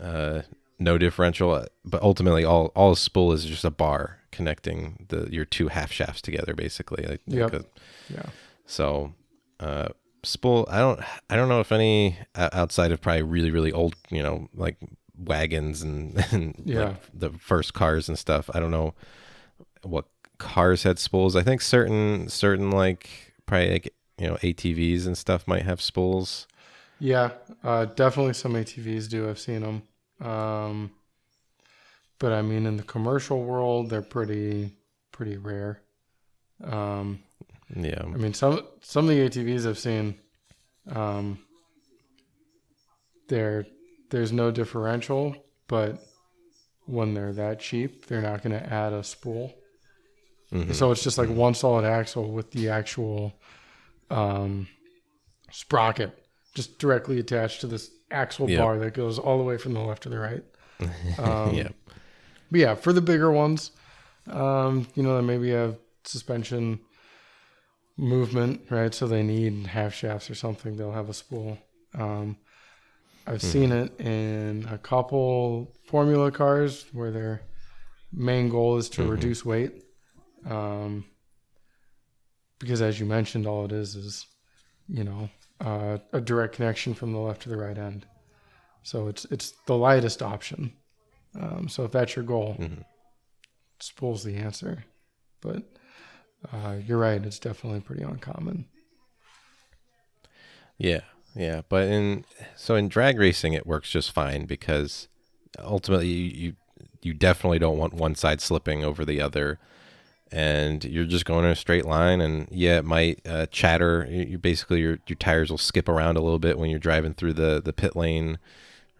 uh, 0.00 0.42
no 0.78 0.98
differential, 0.98 1.66
but 1.84 2.02
ultimately 2.02 2.44
all 2.44 2.66
all 2.76 2.92
a 2.92 2.96
spool 2.96 3.32
is 3.32 3.44
just 3.44 3.64
a 3.64 3.70
bar 3.70 4.18
connecting 4.30 5.06
the 5.08 5.28
your 5.30 5.44
two 5.44 5.68
half 5.68 5.90
shafts 5.90 6.20
together, 6.22 6.54
basically. 6.54 7.04
Like, 7.06 7.20
Yep. 7.26 7.52
like 7.52 7.62
a- 7.62 7.66
Yeah. 8.12 8.26
so, 8.66 9.14
uh, 9.60 9.88
spool. 10.22 10.66
I 10.70 10.78
don't. 10.78 11.00
I 11.30 11.36
don't 11.36 11.48
know 11.48 11.60
if 11.60 11.72
any 11.72 12.18
uh, 12.34 12.50
outside 12.52 12.92
of 12.92 13.00
probably 13.00 13.22
really 13.22 13.50
really 13.50 13.72
old, 13.72 13.94
you 14.10 14.22
know, 14.22 14.48
like 14.54 14.76
wagons 15.18 15.82
and, 15.82 16.16
and 16.32 16.60
Yeah. 16.64 16.80
like 16.88 16.96
the 17.14 17.30
first 17.30 17.72
cars 17.74 18.08
and 18.08 18.18
stuff. 18.18 18.50
I 18.52 18.60
don't 18.60 18.70
know 18.70 18.94
what 19.82 20.04
cars 20.38 20.82
had 20.82 20.98
spools. 20.98 21.34
I 21.36 21.42
think 21.42 21.62
certain 21.62 22.28
certain 22.28 22.70
like 22.70 23.08
probably 23.46 23.70
like 23.70 23.94
you 24.18 24.26
know 24.26 24.34
ATVs 24.42 25.06
and 25.06 25.16
stuff 25.16 25.46
might 25.48 25.62
have 25.62 25.80
spools. 25.80 26.46
Yeah, 26.98 27.30
uh, 27.64 27.84
definitely 27.86 28.32
some 28.34 28.54
ATVs 28.54 29.08
do. 29.08 29.28
I've 29.28 29.38
seen 29.38 29.60
them. 29.60 29.82
Um, 30.20 30.90
but 32.18 32.32
I 32.32 32.42
mean, 32.42 32.66
in 32.66 32.76
the 32.76 32.82
commercial 32.82 33.42
world, 33.44 33.90
they're 33.90 34.02
pretty 34.02 34.72
pretty 35.12 35.36
rare. 35.36 35.80
Um, 36.64 37.22
Yeah. 37.74 38.02
I 38.02 38.16
mean, 38.16 38.32
some 38.34 38.66
some 38.80 39.08
of 39.08 39.10
the 39.10 39.20
ATVs 39.28 39.66
I've 39.66 39.78
seen, 39.78 40.18
um, 40.90 41.38
there 43.28 43.66
there's 44.10 44.32
no 44.32 44.50
differential, 44.50 45.34
but 45.68 45.98
when 46.86 47.12
they're 47.14 47.32
that 47.32 47.58
cheap, 47.60 48.06
they're 48.06 48.22
not 48.22 48.42
going 48.42 48.52
to 48.58 48.72
add 48.72 48.92
a 48.92 49.02
spool. 49.02 49.52
Mhm. 50.52 50.72
So 50.72 50.92
it's 50.92 51.02
just 51.02 51.18
like 51.18 51.28
one 51.28 51.54
solid 51.54 51.84
axle 51.84 52.30
with 52.30 52.52
the 52.52 52.68
actual 52.68 53.32
um, 54.10 54.68
sprocket 55.50 56.16
just 56.54 56.78
directly 56.78 57.18
attached 57.18 57.60
to 57.62 57.66
this 57.66 57.90
axle 58.10 58.48
Yep. 58.48 58.58
bar 58.58 58.78
that 58.78 58.94
goes 58.94 59.18
all 59.18 59.38
the 59.38 59.44
way 59.44 59.56
from 59.58 59.74
the 59.74 59.80
left 59.80 60.02
to 60.04 60.08
the 60.08 60.18
right. 60.18 60.44
Um, 61.18 61.54
yeah. 61.54 61.68
But 62.50 62.60
yeah, 62.60 62.74
for 62.74 62.92
the 62.92 63.00
bigger 63.00 63.32
ones, 63.32 63.70
um, 64.28 64.86
you 64.94 65.02
know, 65.02 65.16
they 65.16 65.22
maybe 65.26 65.50
have 65.50 65.78
suspension 66.04 66.80
movement, 67.96 68.60
right? 68.70 68.94
So 68.94 69.06
they 69.06 69.22
need 69.22 69.66
half 69.68 69.94
shafts 69.94 70.30
or 70.30 70.34
something. 70.34 70.76
They'll 70.76 70.92
have 70.92 71.08
a 71.08 71.14
spool. 71.14 71.58
Um, 71.94 72.36
I've 73.26 73.42
seen 73.42 73.72
it 73.72 73.98
in 73.98 74.68
a 74.70 74.78
couple 74.78 75.74
formula 75.88 76.30
cars 76.30 76.84
where 76.92 77.10
their 77.10 77.42
main 78.12 78.48
goal 78.48 78.76
is 78.76 78.88
to 78.90 79.02
Mhm. 79.02 79.10
reduce 79.10 79.44
weight. 79.44 79.72
Um, 80.44 81.06
because 82.58 82.80
as 82.80 83.00
you 83.00 83.06
mentioned, 83.06 83.46
all 83.46 83.64
it 83.64 83.72
is 83.72 83.96
is, 83.96 84.26
you 84.88 85.02
know, 85.02 85.28
uh, 85.60 85.98
a 86.12 86.20
direct 86.20 86.54
connection 86.54 86.94
from 86.94 87.12
the 87.12 87.18
left 87.18 87.42
to 87.42 87.48
the 87.48 87.56
right 87.56 87.76
end. 87.78 88.06
So 88.82 89.08
it's 89.08 89.24
it's 89.26 89.52
the 89.66 89.76
lightest 89.76 90.22
option. 90.22 90.72
Um, 91.38 91.68
so 91.68 91.84
if 91.84 91.92
that's 91.92 92.16
your 92.16 92.24
goal, 92.24 92.56
Mhm. 92.58 92.84
spool's 93.80 94.24
the 94.24 94.36
answer. 94.36 94.84
But 95.40 95.64
uh, 96.52 96.76
you're 96.86 96.98
right; 96.98 97.24
it's 97.24 97.38
definitely 97.38 97.80
pretty 97.80 98.02
uncommon. 98.02 98.66
Yeah, 100.78 101.00
yeah, 101.34 101.62
but 101.68 101.84
in 101.88 102.24
so 102.54 102.74
in 102.74 102.88
drag 102.88 103.18
racing 103.18 103.52
it 103.54 103.66
works 103.66 103.90
just 103.90 104.12
fine 104.12 104.44
because 104.44 105.08
ultimately 105.58 106.08
you 106.08 106.24
you, 106.46 106.56
you 107.02 107.14
definitely 107.14 107.58
don't 107.58 107.78
want 107.78 107.94
one 107.94 108.14
side 108.14 108.40
slipping 108.40 108.84
over 108.84 109.04
the 109.04 109.20
other, 109.20 109.58
and 110.32 110.84
you're 110.84 111.04
just 111.04 111.24
going 111.24 111.44
in 111.44 111.50
a 111.50 111.56
straight 111.56 111.84
line. 111.84 112.20
And 112.20 112.48
yeah, 112.50 112.78
it 112.78 112.84
might 112.84 113.20
uh, 113.26 113.46
chatter. 113.46 114.06
You, 114.10 114.38
basically 114.38 114.80
your 114.80 114.98
your 115.06 115.16
tires 115.16 115.50
will 115.50 115.58
skip 115.58 115.88
around 115.88 116.16
a 116.16 116.22
little 116.22 116.38
bit 116.38 116.58
when 116.58 116.70
you're 116.70 116.78
driving 116.78 117.14
through 117.14 117.34
the 117.34 117.60
the 117.64 117.72
pit 117.72 117.96
lane 117.96 118.38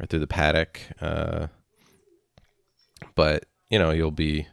or 0.00 0.06
through 0.06 0.20
the 0.20 0.26
paddock. 0.26 0.80
Uh, 1.00 1.48
but 3.14 3.46
you 3.70 3.78
know 3.78 3.90
you'll 3.90 4.10
be. 4.10 4.46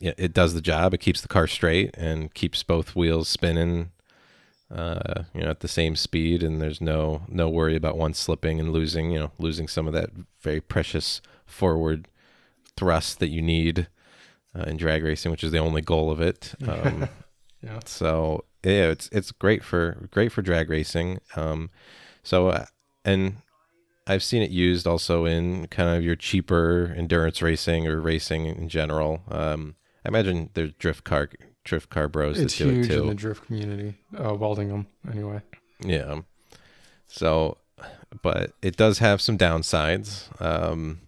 It 0.00 0.32
does 0.32 0.54
the 0.54 0.60
job. 0.60 0.94
It 0.94 0.98
keeps 0.98 1.20
the 1.20 1.26
car 1.26 1.48
straight 1.48 1.90
and 1.96 2.32
keeps 2.32 2.62
both 2.62 2.94
wheels 2.94 3.28
spinning 3.28 3.90
uh, 4.70 5.24
you 5.34 5.42
know, 5.42 5.50
at 5.50 5.60
the 5.60 5.68
same 5.68 5.94
speed, 5.94 6.42
and 6.42 6.60
there's 6.60 6.80
no 6.80 7.22
no 7.28 7.48
worry 7.48 7.76
about 7.76 7.96
one 7.96 8.14
slipping 8.14 8.58
and 8.58 8.72
losing, 8.72 9.12
you 9.12 9.18
know, 9.18 9.30
losing 9.38 9.68
some 9.68 9.86
of 9.86 9.92
that 9.92 10.10
very 10.40 10.60
precious 10.60 11.20
forward 11.44 12.08
thrust 12.76 13.20
that 13.20 13.28
you 13.28 13.40
need 13.40 13.86
uh, 14.56 14.62
in 14.64 14.76
drag 14.76 15.02
racing, 15.04 15.30
which 15.30 15.44
is 15.44 15.52
the 15.52 15.58
only 15.58 15.82
goal 15.82 16.10
of 16.10 16.20
it. 16.20 16.54
Um, 16.68 17.08
Yeah. 17.62 17.80
so 17.86 18.44
yeah, 18.64 18.90
it's 18.90 19.08
it's 19.12 19.32
great 19.32 19.64
for 19.64 20.08
great 20.12 20.30
for 20.32 20.42
drag 20.42 20.70
racing. 20.70 21.18
Um, 21.36 21.70
so 22.22 22.48
uh, 22.48 22.66
and 23.04 23.36
I've 24.06 24.22
seen 24.22 24.42
it 24.42 24.50
used 24.50 24.86
also 24.86 25.24
in 25.24 25.66
kind 25.68 25.96
of 25.96 26.04
your 26.04 26.14
cheaper 26.16 26.94
endurance 26.96 27.42
racing 27.42 27.86
or 27.88 28.00
racing 28.00 28.46
in 28.46 28.68
general. 28.68 29.22
Um, 29.30 29.74
I 30.04 30.08
imagine 30.10 30.50
there's 30.54 30.72
drift 30.78 31.02
car 31.04 31.28
drift 31.64 31.88
car 31.90 32.06
bros 32.08 32.38
It's 32.38 32.56
that 32.56 32.64
do 32.64 32.70
huge 32.70 32.86
it 32.86 32.94
too. 32.94 33.02
in 33.02 33.08
the 33.08 33.14
drift 33.14 33.46
community, 33.46 33.94
uh, 34.16 34.34
welding 34.34 34.68
them 34.68 34.86
anyway. 35.10 35.40
Yeah. 35.80 36.20
So, 37.08 37.58
but 38.22 38.52
it 38.62 38.76
does 38.76 38.98
have 38.98 39.20
some 39.20 39.36
downsides. 39.38 40.28
Um, 40.40 41.00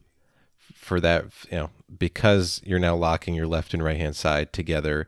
for 0.88 1.00
that, 1.00 1.26
you 1.50 1.58
know, 1.58 1.70
because 1.98 2.60
you're 2.64 2.78
now 2.78 2.96
locking 2.96 3.34
your 3.34 3.46
left 3.46 3.74
and 3.74 3.84
right 3.84 3.98
hand 3.98 4.16
side 4.16 4.52
together, 4.52 5.06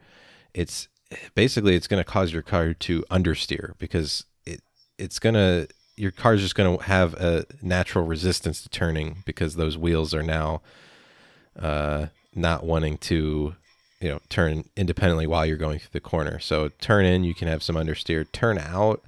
it's 0.54 0.88
basically 1.34 1.74
it's 1.74 1.88
going 1.88 2.02
to 2.02 2.08
cause 2.08 2.32
your 2.32 2.42
car 2.42 2.74
to 2.74 3.02
understeer 3.10 3.72
because 3.78 4.24
it 4.46 4.62
it's 4.98 5.18
going 5.18 5.34
to 5.34 5.66
your 5.96 6.10
car's 6.10 6.40
just 6.40 6.54
going 6.54 6.78
to 6.78 6.84
have 6.84 7.14
a 7.14 7.44
natural 7.62 8.04
resistance 8.04 8.62
to 8.62 8.68
turning 8.68 9.22
because 9.26 9.56
those 9.56 9.76
wheels 9.76 10.14
are 10.14 10.22
now 10.22 10.62
uh, 11.58 12.06
not 12.34 12.64
wanting 12.64 12.96
to 12.98 13.54
you 14.00 14.08
know 14.08 14.20
turn 14.28 14.64
independently 14.76 15.26
while 15.26 15.44
you're 15.44 15.56
going 15.56 15.78
through 15.78 15.88
the 15.92 16.00
corner. 16.00 16.38
So 16.38 16.68
turn 16.80 17.04
in, 17.06 17.24
you 17.24 17.34
can 17.34 17.48
have 17.48 17.62
some 17.62 17.76
understeer. 17.76 18.30
Turn 18.32 18.58
out 18.58 19.02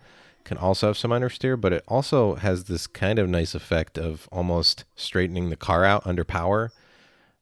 can 0.45 0.57
also 0.57 0.89
have 0.89 0.99
some 0.99 1.11
understeer, 1.11 1.61
but 1.61 1.73
it 1.73 1.85
also 1.89 2.35
has 2.37 2.65
this 2.65 2.87
kind 2.87 3.19
of 3.19 3.29
nice 3.29 3.55
effect 3.55 3.99
of 3.99 4.29
almost 4.33 4.85
straightening 4.97 5.51
the 5.51 5.57
car 5.57 5.85
out 5.85 6.07
under 6.07 6.25
power, 6.25 6.73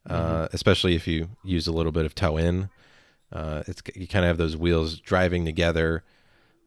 uh, 0.09 0.47
especially 0.53 0.95
if 0.95 1.07
you 1.07 1.29
use 1.43 1.67
a 1.67 1.71
little 1.71 1.91
bit 1.91 2.05
of 2.05 2.15
toe 2.15 2.37
in. 2.37 2.69
Uh, 3.31 3.63
it's 3.67 3.81
you 3.95 4.07
kind 4.07 4.25
of 4.25 4.29
have 4.29 4.37
those 4.37 4.57
wheels 4.57 4.99
driving 4.99 5.45
together, 5.45 6.03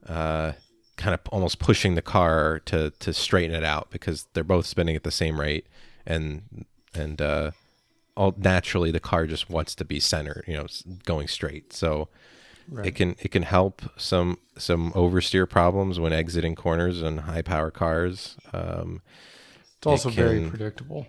uh, 0.09 0.53
kind 0.97 1.15
of 1.15 1.21
almost 1.31 1.59
pushing 1.59 1.95
the 1.95 2.03
car 2.03 2.61
to 2.65 2.91
to 3.01 3.13
straighten 3.13 3.55
it 3.55 3.65
out 3.65 3.91
because 3.91 4.27
they're 4.33 4.45
both 4.45 4.67
spinning 4.67 4.97
at 4.97 5.03
the 5.03 5.11
same 5.11 5.39
rate, 5.41 5.67
and 6.07 6.65
and 6.95 7.21
uh, 7.21 7.51
all 8.17 8.35
naturally 8.39 8.91
the 8.91 9.01
car 9.01 9.27
just 9.27 9.51
wants 9.51 9.75
to 9.75 9.85
be 9.85 10.01
centered, 10.01 10.45
you 10.47 10.55
know, 10.55 10.67
going 11.05 11.29
straight. 11.29 11.73
So 11.73 12.09
Right. 12.69 12.87
it 12.87 12.93
can 12.95 13.15
it 13.21 13.31
can 13.31 13.43
help 13.43 13.83
some 13.97 14.39
some 14.57 14.93
oversteer 14.93 15.49
problems 15.49 16.01
when 16.01 16.13
exiting 16.13 16.55
corners 16.55 17.03
on 17.03 17.19
high 17.19 17.43
power 17.43 17.71
cars. 17.71 18.37
Um, 18.53 19.03
It's 19.79 19.87
also 19.87 20.11
very 20.11 20.41
can- 20.41 20.51
predictable. 20.51 21.07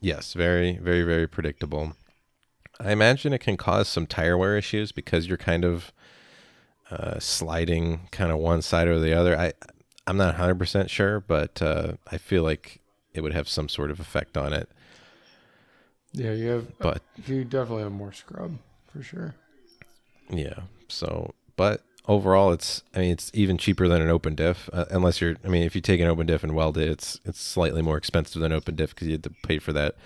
yes, 0.00 0.34
very 0.34 0.76
very 0.76 1.02
very 1.02 1.26
predictable. 1.26 1.94
I 2.80 2.92
imagine 2.92 3.32
it 3.32 3.38
can 3.40 3.56
cause 3.56 3.88
some 3.88 4.06
tire 4.06 4.36
wear 4.38 4.56
issues 4.56 4.92
because 4.92 5.26
you're 5.26 5.36
kind 5.36 5.64
of 5.64 5.92
uh, 6.90 7.18
sliding 7.18 8.08
kind 8.12 8.30
of 8.30 8.38
one 8.38 8.62
side 8.62 8.88
or 8.88 8.98
the 9.00 9.12
other. 9.14 9.36
I 9.38 9.52
I'm 10.06 10.16
not 10.16 10.34
100 10.34 10.58
percent 10.58 10.90
sure, 10.90 11.20
but 11.20 11.60
uh, 11.62 11.94
I 12.10 12.18
feel 12.18 12.42
like 12.42 12.80
it 13.14 13.20
would 13.22 13.32
have 13.34 13.48
some 13.48 13.68
sort 13.68 13.90
of 13.90 14.00
effect 14.00 14.36
on 14.36 14.52
it. 14.52 14.68
Yeah, 16.12 16.32
you 16.32 16.48
have. 16.48 16.78
But 16.78 17.02
You 17.26 17.44
definitely 17.44 17.82
have 17.82 17.92
more 17.92 18.12
scrub 18.12 18.58
for 18.92 19.02
sure. 19.02 19.34
Yeah. 20.30 20.60
So, 20.88 21.34
but 21.56 21.82
overall, 22.06 22.52
it's 22.52 22.82
I 22.94 23.00
mean 23.00 23.12
it's 23.12 23.30
even 23.34 23.58
cheaper 23.58 23.88
than 23.88 24.02
an 24.02 24.08
open 24.08 24.34
diff. 24.34 24.68
Uh, 24.72 24.86
unless 24.90 25.20
you're, 25.20 25.36
I 25.44 25.48
mean, 25.48 25.62
if 25.62 25.74
you 25.74 25.80
take 25.80 26.00
an 26.00 26.08
open 26.08 26.26
diff 26.26 26.42
and 26.42 26.54
weld 26.54 26.78
it, 26.78 26.88
it's 26.88 27.20
it's 27.24 27.40
slightly 27.40 27.82
more 27.82 27.96
expensive 27.96 28.40
than 28.40 28.52
open 28.52 28.74
diff 28.74 28.94
because 28.94 29.06
you 29.08 29.14
had 29.14 29.24
to 29.24 29.30
pay 29.44 29.58
for 29.58 29.72
that 29.72 29.96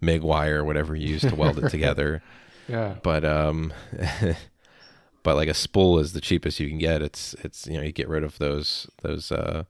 MIG 0.00 0.22
wire 0.22 0.60
or 0.60 0.64
whatever 0.64 0.94
you 0.94 1.08
use 1.08 1.22
to 1.22 1.34
weld 1.34 1.58
it 1.58 1.68
together. 1.70 2.22
Yeah. 2.68 2.96
But 3.02 3.24
um, 3.24 3.72
but 5.22 5.36
like 5.36 5.48
a 5.48 5.54
spool 5.54 5.98
is 5.98 6.12
the 6.12 6.20
cheapest 6.20 6.60
you 6.60 6.68
can 6.68 6.78
get. 6.78 7.02
It's 7.02 7.34
it's 7.44 7.66
you 7.66 7.76
know 7.76 7.82
you 7.82 7.92
get 7.92 8.08
rid 8.08 8.22
of 8.22 8.38
those 8.38 8.88
those 9.02 9.32
uh, 9.32 9.64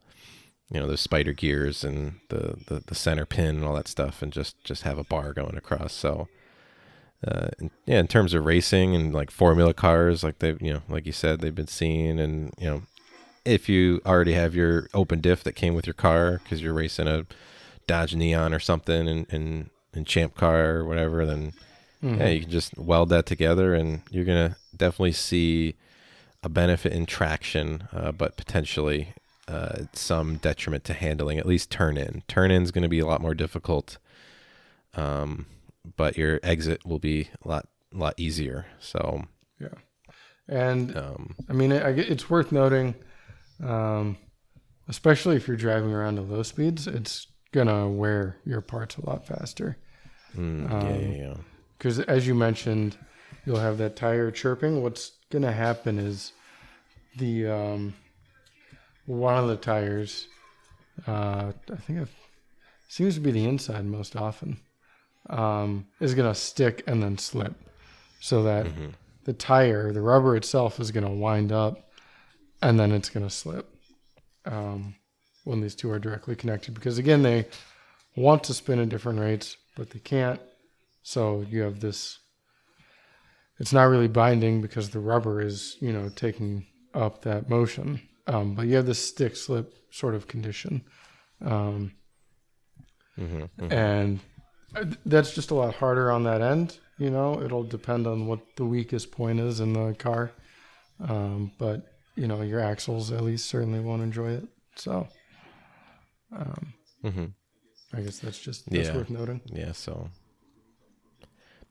you 0.70 0.80
know 0.80 0.86
those 0.86 1.00
spider 1.00 1.32
gears 1.32 1.84
and 1.84 2.20
the, 2.28 2.56
the 2.66 2.82
the 2.86 2.94
center 2.94 3.24
pin 3.24 3.56
and 3.56 3.64
all 3.64 3.74
that 3.74 3.88
stuff, 3.88 4.22
and 4.22 4.32
just 4.32 4.62
just 4.64 4.82
have 4.82 4.98
a 4.98 5.04
bar 5.04 5.32
going 5.32 5.56
across. 5.56 5.92
So 5.92 6.28
uh, 7.26 7.48
in, 7.58 7.70
yeah, 7.86 7.98
in 7.98 8.06
terms 8.06 8.32
of 8.34 8.44
racing 8.44 8.94
and 8.94 9.12
like 9.12 9.30
formula 9.30 9.74
cars, 9.74 10.22
like 10.22 10.38
they've, 10.38 10.60
you 10.62 10.72
know 10.72 10.82
like 10.88 11.06
you 11.06 11.12
said 11.12 11.40
they've 11.40 11.54
been 11.54 11.66
seen, 11.66 12.18
and 12.18 12.52
you 12.58 12.66
know 12.68 12.82
if 13.44 13.68
you 13.68 14.00
already 14.06 14.34
have 14.34 14.54
your 14.54 14.88
open 14.94 15.20
diff 15.20 15.42
that 15.44 15.52
came 15.52 15.74
with 15.74 15.86
your 15.86 15.94
car 15.94 16.40
because 16.42 16.62
you're 16.62 16.74
racing 16.74 17.08
a 17.08 17.26
Dodge 17.86 18.14
Neon 18.14 18.52
or 18.54 18.60
something 18.60 19.08
and 19.08 19.26
and, 19.30 19.70
and 19.94 20.06
Champ 20.06 20.34
car 20.34 20.76
or 20.76 20.84
whatever, 20.84 21.24
then 21.26 21.52
Mhm. 22.02 22.18
yeah, 22.18 22.28
you 22.28 22.40
can 22.42 22.50
just 22.50 22.78
weld 22.78 23.08
that 23.08 23.26
together, 23.26 23.74
and 23.74 24.02
you're 24.10 24.24
gonna 24.24 24.56
definitely 24.76 25.10
see 25.12 25.74
a 26.44 26.48
benefit 26.48 26.92
in 26.92 27.04
traction, 27.06 27.88
uh, 27.92 28.12
but 28.12 28.36
potentially 28.36 29.14
uh, 29.48 29.84
some 29.94 30.36
detriment 30.36 30.84
to 30.84 30.92
handling. 30.92 31.38
At 31.38 31.46
least 31.46 31.70
turn 31.70 31.96
in. 31.96 32.22
Turn 32.28 32.50
in 32.52 32.62
is 32.62 32.70
going 32.70 32.82
to 32.82 32.88
be 32.88 32.98
a 33.00 33.06
lot 33.06 33.20
more 33.22 33.34
difficult, 33.34 33.96
um, 34.94 35.46
but 35.96 36.16
your 36.16 36.40
exit 36.42 36.84
will 36.86 36.98
be 36.98 37.28
a 37.44 37.48
lot 37.48 37.68
lot 37.92 38.14
easier. 38.18 38.66
So, 38.80 39.24
yeah, 39.60 39.68
And 40.46 40.96
um, 40.96 41.34
I 41.48 41.52
mean, 41.52 41.72
I, 41.72 41.90
it's 41.90 42.28
worth 42.28 42.52
noting, 42.52 42.94
um, 43.64 44.16
especially 44.88 45.36
if 45.36 45.48
you're 45.48 45.56
driving 45.56 45.92
around 45.92 46.18
at 46.18 46.28
low 46.28 46.42
speeds, 46.42 46.86
it's 46.86 47.26
gonna 47.52 47.88
wear 47.88 48.36
your 48.44 48.60
parts 48.60 48.96
a 48.96 49.06
lot 49.06 49.26
faster. 49.26 49.78
mm, 50.36 50.70
Um, 50.70 50.86
yeah, 50.86 50.98
yeah, 51.16 51.28
yeah. 51.28 51.36
Because 51.76 52.00
as 52.00 52.26
you 52.26 52.34
mentioned, 52.34 52.96
you'll 53.46 53.60
have 53.60 53.78
that 53.78 53.96
tire 53.96 54.30
chirping. 54.30 54.82
What's 54.82 55.12
gonna 55.30 55.52
happen 55.52 55.98
is 55.98 56.32
the 57.16 57.46
um, 57.46 57.94
one 59.06 59.34
of 59.36 59.48
the 59.48 59.56
tires, 59.56 60.28
uh, 61.06 61.52
I 61.72 61.76
think 61.76 62.00
it 62.00 62.08
seems 62.88 63.14
to 63.14 63.20
be 63.20 63.30
the 63.30 63.46
inside 63.46 63.86
most 63.86 64.16
often, 64.16 64.58
um, 65.28 65.86
is 66.00 66.14
gonna 66.14 66.34
stick 66.34 66.82
and 66.86 67.02
then 67.02 67.18
slip, 67.18 67.54
so 68.20 68.42
that 68.44 68.66
Mhm. 68.66 68.94
the 69.24 69.32
tire, 69.32 69.92
the 69.92 70.00
rubber 70.00 70.36
itself, 70.36 70.80
is 70.80 70.90
gonna 70.90 71.12
wind 71.14 71.52
up, 71.52 71.90
and 72.62 72.78
then 72.78 72.92
it's 72.92 73.10
gonna 73.10 73.30
slip 73.30 73.68
um, 74.44 74.94
when 75.44 75.60
these 75.60 75.74
two 75.74 75.90
are 75.90 75.98
directly 75.98 76.34
connected. 76.34 76.74
Because 76.74 76.98
again, 76.98 77.22
they 77.22 77.46
want 78.16 78.42
to 78.44 78.54
spin 78.54 78.78
at 78.78 78.88
different 78.88 79.20
rates, 79.20 79.56
but 79.76 79.90
they 79.90 79.98
can't. 79.98 80.40
So 81.02 81.42
you 81.42 81.62
have 81.62 81.80
this. 81.80 82.18
It's 83.58 83.72
not 83.72 83.84
really 83.84 84.08
binding 84.08 84.60
because 84.62 84.90
the 84.90 85.00
rubber 85.00 85.40
is, 85.40 85.76
you 85.80 85.92
know, 85.92 86.08
taking 86.10 86.66
up 86.94 87.22
that 87.22 87.48
motion. 87.48 88.00
Um, 88.26 88.54
but 88.54 88.66
you 88.66 88.76
have 88.76 88.86
this 88.86 89.04
stick 89.04 89.36
slip 89.36 89.74
sort 89.90 90.14
of 90.14 90.26
condition. 90.28 90.84
Um, 91.40 91.92
Mhm, 93.18 93.48
mhm. 93.58 93.72
and 93.72 94.20
that's 95.06 95.34
just 95.34 95.50
a 95.50 95.54
lot 95.54 95.74
harder 95.74 96.10
on 96.10 96.24
that 96.24 96.40
end. 96.42 96.78
You 96.98 97.10
know, 97.10 97.40
it'll 97.42 97.62
depend 97.64 98.06
on 98.06 98.26
what 98.26 98.40
the 98.56 98.64
weakest 98.64 99.12
point 99.12 99.40
is 99.40 99.60
in 99.60 99.72
the 99.72 99.94
car. 99.94 100.32
Um, 101.00 101.52
but 101.58 101.86
you 102.16 102.26
know, 102.26 102.42
your 102.42 102.60
axles 102.60 103.12
at 103.12 103.22
least 103.22 103.46
certainly 103.46 103.80
won't 103.80 104.02
enjoy 104.02 104.30
it. 104.32 104.48
So, 104.74 105.08
um, 106.32 106.74
Mhm. 107.04 107.34
I 107.94 108.00
guess 108.00 108.18
that's 108.18 108.38
just 108.38 108.68
that's 108.70 108.88
Yeah. 108.88 108.96
worth 108.96 109.10
noting. 109.10 109.40
Yeah, 109.46 109.72
so 109.72 110.10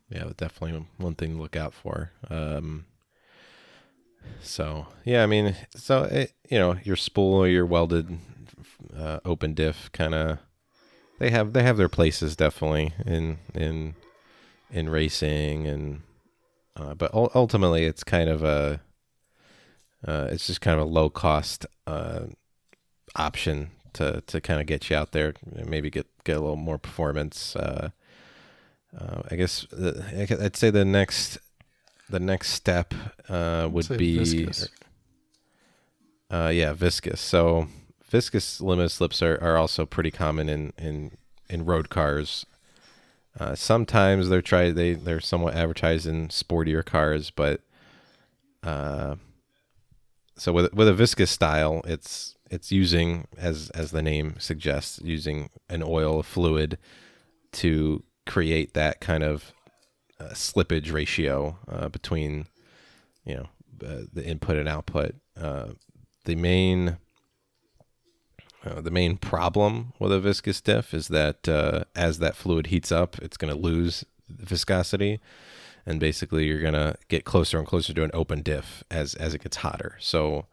yeah, 0.09 0.29
definitely 0.37 0.85
one 0.97 1.15
thing 1.15 1.35
to 1.35 1.41
look 1.41 1.55
out 1.55 1.73
for. 1.73 2.11
Um, 2.29 2.85
so 4.41 4.87
yeah, 5.05 5.23
I 5.23 5.25
mean, 5.25 5.55
so 5.75 6.03
it, 6.03 6.33
you 6.49 6.57
know, 6.57 6.77
your 6.83 6.95
spool 6.95 7.33
or 7.33 7.47
your 7.47 7.65
welded 7.65 8.17
uh, 8.95 9.19
open 9.25 9.53
diff 9.53 9.91
kind 9.91 10.15
of 10.15 10.39
they 11.19 11.29
have 11.29 11.53
they 11.53 11.63
have 11.63 11.77
their 11.77 11.89
places 11.89 12.35
definitely 12.35 12.93
in 13.05 13.37
in 13.53 13.95
in 14.71 14.89
racing 14.89 15.67
and 15.67 16.01
uh, 16.75 16.93
but 16.93 17.13
ul- 17.13 17.31
ultimately 17.33 17.85
it's 17.85 18.03
kind 18.03 18.29
of 18.29 18.43
a 18.43 18.81
uh, 20.07 20.27
it's 20.29 20.47
just 20.47 20.61
kind 20.61 20.79
of 20.79 20.85
a 20.85 20.89
low 20.89 21.09
cost 21.09 21.65
uh, 21.87 22.21
option 23.15 23.71
to 23.93 24.21
to 24.27 24.39
kind 24.39 24.61
of 24.61 24.67
get 24.67 24.89
you 24.89 24.95
out 24.95 25.11
there, 25.11 25.33
maybe 25.65 25.89
get 25.89 26.05
get 26.23 26.37
a 26.37 26.39
little 26.39 26.55
more 26.55 26.77
performance. 26.77 27.55
Uh, 27.55 27.89
uh, 28.97 29.21
I 29.31 29.35
guess 29.35 29.65
the, 29.71 30.05
I 30.15 30.25
gu- 30.25 30.43
I'd 30.43 30.55
say 30.55 30.69
the 30.69 30.85
next 30.85 31.39
the 32.09 32.19
next 32.19 32.51
step 32.51 32.93
uh, 33.27 33.67
would 33.71 33.87
be 33.97 34.17
viscous. 34.19 34.69
uh, 36.31 36.51
yeah 36.53 36.73
viscous. 36.73 37.19
So 37.19 37.67
viscous 38.09 38.61
limited 38.61 38.89
slips 38.89 39.21
are, 39.21 39.37
are 39.41 39.57
also 39.57 39.85
pretty 39.85 40.11
common 40.11 40.49
in 40.49 40.73
in 40.77 41.17
in 41.49 41.65
road 41.65 41.89
cars. 41.89 42.45
Uh, 43.39 43.53
sometimes 43.55 44.29
they're 44.29 44.41
tried 44.41 44.75
they 44.75 44.93
they're 44.93 45.19
somewhat 45.19 45.53
advertised 45.53 46.07
in 46.07 46.27
sportier 46.29 46.83
cars, 46.83 47.29
but 47.29 47.61
uh, 48.63 49.15
so 50.35 50.51
with 50.51 50.73
with 50.73 50.87
a 50.87 50.93
viscous 50.93 51.31
style, 51.31 51.81
it's 51.85 52.35
it's 52.49 52.71
using 52.71 53.27
as 53.37 53.69
as 53.71 53.91
the 53.91 54.01
name 54.01 54.35
suggests, 54.39 54.99
using 55.03 55.49
an 55.69 55.83
oil 55.83 56.23
fluid 56.23 56.77
to 57.53 58.03
create 58.25 58.73
that 58.73 58.99
kind 58.99 59.23
of 59.23 59.53
uh, 60.19 60.29
slippage 60.29 60.91
ratio 60.91 61.57
uh, 61.67 61.89
between 61.89 62.47
you 63.25 63.35
know 63.35 63.47
uh, 63.87 64.01
the 64.11 64.25
input 64.25 64.57
and 64.57 64.67
output. 64.67 65.15
Uh, 65.39 65.69
the 66.25 66.35
main 66.35 66.97
uh, 68.65 68.81
the 68.81 68.91
main 68.91 69.17
problem 69.17 69.93
with 69.99 70.11
a 70.11 70.19
viscous 70.19 70.61
diff 70.61 70.93
is 70.93 71.07
that 71.09 71.47
uh, 71.47 71.85
as 71.95 72.19
that 72.19 72.35
fluid 72.35 72.67
heats 72.67 72.91
up, 72.91 73.17
it's 73.19 73.37
going 73.37 73.53
to 73.53 73.59
lose 73.59 74.03
viscosity, 74.29 75.19
and 75.85 75.99
basically 75.99 76.45
you're 76.45 76.61
going 76.61 76.73
to 76.73 76.95
get 77.07 77.25
closer 77.25 77.57
and 77.57 77.67
closer 77.67 77.93
to 77.93 78.03
an 78.03 78.11
open 78.13 78.41
diff 78.41 78.83
as 78.91 79.15
as 79.15 79.33
it 79.33 79.43
gets 79.43 79.57
hotter. 79.57 79.95
So, 79.99 80.47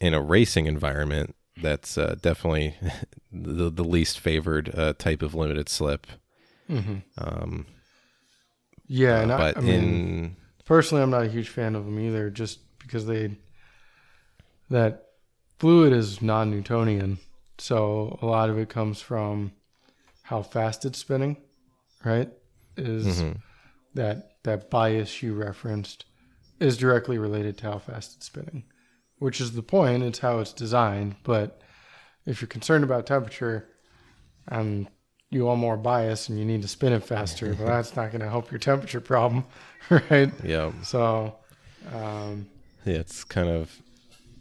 in 0.00 0.14
a 0.14 0.20
racing 0.22 0.66
environment, 0.66 1.34
that's 1.56 1.96
uh, 1.98 2.16
definitely 2.20 2.74
the 3.32 3.70
the 3.70 3.84
least 3.84 4.18
favored 4.18 4.74
uh, 4.76 4.94
type 4.94 5.22
of 5.22 5.34
limited 5.34 5.68
slip. 5.68 6.06
hmm 6.66 6.98
Um, 7.18 7.66
Yeah, 8.86 9.20
and 9.20 9.32
I, 9.32 9.36
but 9.36 9.56
I 9.56 9.60
mean, 9.60 9.74
in 9.74 10.36
personally, 10.64 11.02
I'm 11.02 11.10
not 11.10 11.24
a 11.24 11.28
huge 11.28 11.48
fan 11.48 11.74
of 11.74 11.84
them 11.84 11.98
either, 11.98 12.30
just 12.30 12.60
because 12.80 13.06
they 13.06 13.36
that 14.70 15.11
fluid 15.62 15.92
is 15.92 16.20
non-Newtonian, 16.20 17.20
so 17.56 18.18
a 18.20 18.26
lot 18.26 18.50
of 18.50 18.58
it 18.58 18.68
comes 18.68 19.00
from 19.00 19.52
how 20.22 20.42
fast 20.42 20.84
it's 20.84 20.98
spinning, 20.98 21.36
right? 22.04 22.28
Is 22.76 23.06
Mhm. 23.06 23.40
that 23.94 24.42
that 24.42 24.70
bias 24.70 25.22
you 25.22 25.34
referenced 25.34 26.04
is 26.58 26.76
directly 26.76 27.16
related 27.16 27.58
to 27.58 27.70
how 27.70 27.78
fast 27.78 28.16
it's 28.16 28.26
spinning, 28.26 28.64
which 29.18 29.40
is 29.40 29.52
the 29.52 29.62
point. 29.62 30.02
It's 30.02 30.18
how 30.18 30.40
it's 30.40 30.52
designed. 30.52 31.14
But 31.22 31.62
if 32.26 32.40
you're 32.40 32.48
concerned 32.48 32.82
about 32.82 33.06
temperature 33.06 33.68
and 34.48 34.88
you 35.30 35.44
want 35.44 35.60
more 35.60 35.76
bias 35.76 36.28
and 36.28 36.40
you 36.40 36.44
need 36.44 36.62
to 36.62 36.68
spin 36.68 36.92
it 36.92 37.04
faster, 37.04 37.54
well, 37.56 37.68
that's 37.76 37.94
not 37.94 38.10
going 38.10 38.22
to 38.22 38.28
help 38.30 38.50
your 38.50 38.58
temperature 38.58 39.00
problem, 39.00 39.44
right? 39.90 40.32
yeah, 40.42 40.72
So, 40.82 41.36
um, 41.92 42.48
yeah, 42.84 42.94
it's 42.94 43.22
kind 43.22 43.48
of 43.48 43.81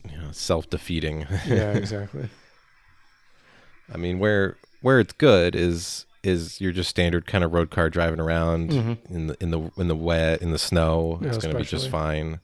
you 0.10 0.18
know 0.18 0.32
self 0.32 0.70
defeating. 0.70 1.28
yeah, 1.48 1.72
exactly. 1.74 2.30
I 3.94 3.98
mean, 3.98 4.20
where 4.20 4.58
where 4.82 5.00
it's 5.00 5.14
good 5.14 5.56
is 5.56 6.06
is 6.24 6.62
you're 6.62 6.72
just 6.72 6.90
standard 6.90 7.26
kind 7.26 7.44
of 7.44 7.52
road 7.54 7.70
car 7.72 7.90
driving 7.90 8.20
around 8.20 8.70
Mhm. 8.70 8.98
in 9.10 9.28
the 9.28 9.38
in 9.42 9.52
the 9.52 9.72
in 9.78 9.88
the 9.88 9.96
wet 9.96 10.41
in 10.41 10.52
the 10.52 10.60
snow. 10.60 11.20
Yeah, 11.22 11.30
it's 11.30 11.38
going 11.39 11.54
to 11.54 11.60
be 11.60 11.66
just 11.66 11.89
fine. 11.89 12.39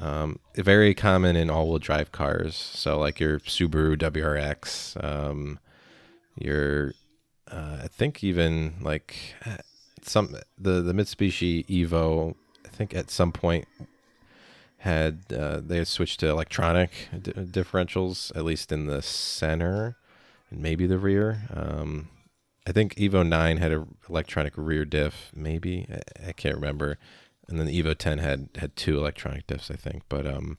Um, 0.00 0.38
very 0.54 0.94
common 0.94 1.34
in 1.34 1.50
all-wheel 1.50 1.80
drive 1.80 2.12
cars. 2.12 2.54
So 2.54 2.98
like 3.00 3.18
your 3.18 3.40
Subaru 3.40 3.96
WRX, 3.98 5.02
um, 5.02 5.58
your 6.38 6.92
uh, 7.50 7.78
I 7.82 7.88
think 7.88 8.22
even 8.22 8.74
like 8.80 9.16
uh, 9.44 9.56
some 10.02 10.36
the 10.56 10.82
the 10.82 10.92
Mitsubishi 10.92 11.66
Evo. 11.66 12.34
I 12.64 12.68
think 12.68 12.94
at 12.94 13.10
some 13.10 13.32
point 13.32 13.66
had 14.82 15.24
uh, 15.32 15.60
they 15.64 15.78
had 15.78 15.88
switched 15.88 16.20
to 16.20 16.28
electronic 16.28 16.90
di- 17.12 17.32
differentials 17.32 18.34
at 18.36 18.44
least 18.44 18.70
in 18.70 18.86
the 18.86 19.02
center 19.02 19.96
and 20.50 20.60
maybe 20.60 20.86
the 20.86 20.98
rear. 20.98 21.42
Um, 21.52 22.08
I 22.66 22.72
think 22.72 22.94
Evo 22.96 23.26
9 23.26 23.56
had 23.56 23.72
an 23.72 23.96
electronic 24.08 24.52
rear 24.56 24.84
diff, 24.84 25.32
maybe 25.34 25.86
I, 25.90 26.28
I 26.28 26.32
can't 26.32 26.54
remember, 26.54 26.98
and 27.48 27.58
then 27.58 27.66
the 27.66 27.82
Evo 27.82 27.96
10 27.96 28.18
had 28.18 28.48
had 28.56 28.76
two 28.76 28.98
electronic 28.98 29.46
diffs, 29.46 29.70
I 29.70 29.76
think. 29.76 30.02
But 30.08 30.26
um, 30.26 30.58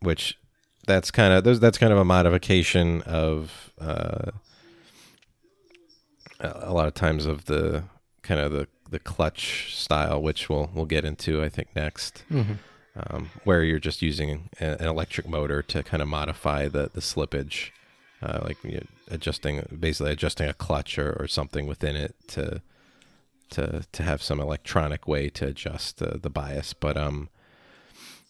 which 0.00 0.38
that's 0.86 1.10
kind 1.10 1.32
of 1.32 1.60
that's 1.60 1.78
kind 1.78 1.92
of 1.92 1.98
a 1.98 2.04
modification 2.04 3.02
of 3.02 3.72
uh, 3.80 4.30
a 6.40 6.48
a 6.68 6.72
lot 6.72 6.86
of 6.86 6.94
times 6.94 7.26
of 7.26 7.46
the 7.46 7.84
kind 8.22 8.40
of 8.40 8.52
the 8.52 8.68
the 8.90 8.98
clutch 8.98 9.74
style, 9.74 10.22
which 10.22 10.48
we'll 10.48 10.70
we'll 10.74 10.84
get 10.84 11.04
into 11.04 11.42
I 11.42 11.48
think 11.48 11.74
next, 11.74 12.22
Mm-hmm. 12.30 12.52
Um, 12.96 13.30
where 13.44 13.62
you're 13.62 13.78
just 13.78 14.02
using 14.02 14.48
an 14.58 14.86
electric 14.86 15.28
motor 15.28 15.62
to 15.62 15.82
kind 15.82 16.02
of 16.02 16.08
modify 16.08 16.68
the 16.68 16.90
the 16.92 17.00
slippage, 17.00 17.70
uh, 18.22 18.40
like 18.42 18.62
you 18.64 18.76
know, 18.76 18.86
adjusting 19.10 19.62
basically 19.78 20.12
adjusting 20.12 20.48
a 20.48 20.54
clutch 20.54 20.98
or, 20.98 21.12
or 21.20 21.26
something 21.26 21.66
within 21.66 21.96
it 21.96 22.14
to 22.28 22.62
to 23.50 23.84
to 23.92 24.02
have 24.02 24.22
some 24.22 24.40
electronic 24.40 25.06
way 25.06 25.28
to 25.30 25.46
adjust 25.46 25.98
the 25.98 26.30
bias. 26.30 26.72
But 26.72 26.96
um, 26.96 27.28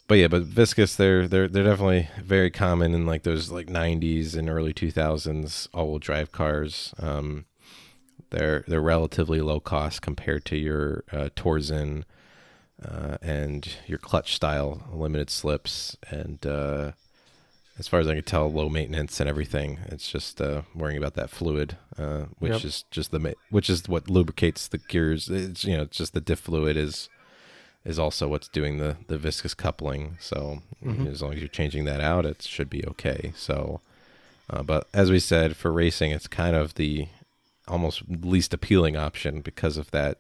but 0.09 0.19
yeah, 0.19 0.29
but 0.29 0.43
viscous 0.43 0.97
they're 0.97 1.27
they're 1.27 1.49
they're 1.49 1.65
definitely 1.65 2.09
very 2.23 2.51
common 2.51 2.95
in 2.95 3.07
like 3.07 3.25
those 3.25 3.51
like 3.51 3.67
90s 3.67 4.37
and 4.37 4.49
early 4.49 4.73
2000s 4.73 5.69
all-wheel 5.75 5.99
drive 5.99 6.33
cars. 6.33 6.95
Um, 6.99 7.47
they're 8.31 8.65
they're 8.69 8.81
relatively 8.81 9.41
low 9.41 9.61
cost 9.61 10.03
compared 10.03 10.45
to 10.47 10.57
your 10.57 11.05
uh, 11.13 11.29
Torsen 11.37 12.05
uh, 12.85 13.17
and 13.23 13.69
your 13.87 13.99
clutch 13.99 14.35
style 14.35 14.83
limited 14.93 15.31
slips 15.31 15.97
and 16.11 16.45
uh, 16.47 16.93
as 17.79 17.89
far 17.89 18.01
as 18.01 18.09
I 18.09 18.15
can 18.15 18.25
tell, 18.25 18.51
low 18.51 18.69
maintenance 18.71 19.21
and 19.21 19.29
everything. 19.29 19.79
It's 19.87 20.11
just 20.11 20.41
uh, 20.41 20.63
worrying 20.75 20.97
about 20.97 21.15
that 21.15 21.29
fluid, 21.31 21.77
uh, 21.99 22.25
which 22.39 22.53
Yep. 22.53 22.65
is 22.65 22.85
just 22.91 23.11
the 23.11 23.19
ma- 23.19 23.31
which 23.51 23.69
is 23.69 23.87
what 23.89 24.09
lubricates 24.09 24.67
the 24.69 24.79
gears. 24.79 25.29
It's 25.29 25.65
you 25.65 25.77
know 25.77 25.83
it's 25.83 25.99
just 25.99 26.15
the 26.15 26.21
diff 26.23 26.41
fluid 26.41 26.77
is 26.77 27.09
is 27.85 27.99
also 27.99 28.29
what's 28.29 28.49
doing 28.49 28.79
the 28.79 28.97
the 29.09 29.19
viscous 29.19 29.53
coupling. 29.55 30.17
So 30.21 30.63
Mhm. 30.83 31.07
as 31.07 31.21
long 31.23 31.35
as 31.35 31.39
you're 31.41 31.49
changing 31.49 31.85
that 31.85 32.01
out, 32.01 32.25
it 32.25 32.41
should 32.43 32.71
be 32.71 32.83
okay. 32.87 33.33
So, 33.37 33.83
uh, 34.49 34.63
but 34.63 34.89
as 34.95 35.11
we 35.11 35.19
said, 35.21 35.55
for 35.57 35.71
racing, 35.71 36.13
it's 36.13 36.27
kind 36.29 36.57
of 36.57 36.75
the 36.75 37.09
almost 37.69 38.03
least 38.09 38.55
appealing 38.55 38.97
option 38.97 39.41
because 39.43 39.77
of 39.77 39.91
that 39.91 40.19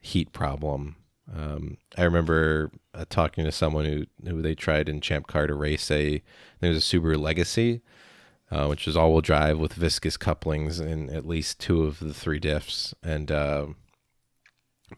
heat 0.00 0.32
problem. 0.32 0.94
Um, 1.34 1.76
I 1.98 2.02
remember 2.04 2.70
uh, 2.94 3.04
talking 3.08 3.44
to 3.44 3.52
someone 3.52 3.84
who 3.84 4.06
who 4.30 4.42
they 4.42 4.54
tried 4.54 4.88
in 4.88 5.00
Champ 5.00 5.26
Car 5.26 5.46
to 5.46 5.54
race 5.54 5.90
a 5.90 6.22
there 6.60 6.70
was 6.70 6.78
a 6.78 6.96
Subaru 6.96 7.18
Legacy, 7.18 7.80
uh, 8.50 8.66
which 8.66 8.86
was 8.86 8.96
all-wheel 8.96 9.20
drive 9.22 9.58
with 9.58 9.72
viscous 9.74 10.16
couplings 10.16 10.78
in 10.80 11.10
at 11.10 11.26
least 11.26 11.58
two 11.58 11.82
of 11.84 11.98
the 11.98 12.14
three 12.14 12.38
diffs, 12.40 12.94
and 13.02 13.32
uh, 13.32 13.66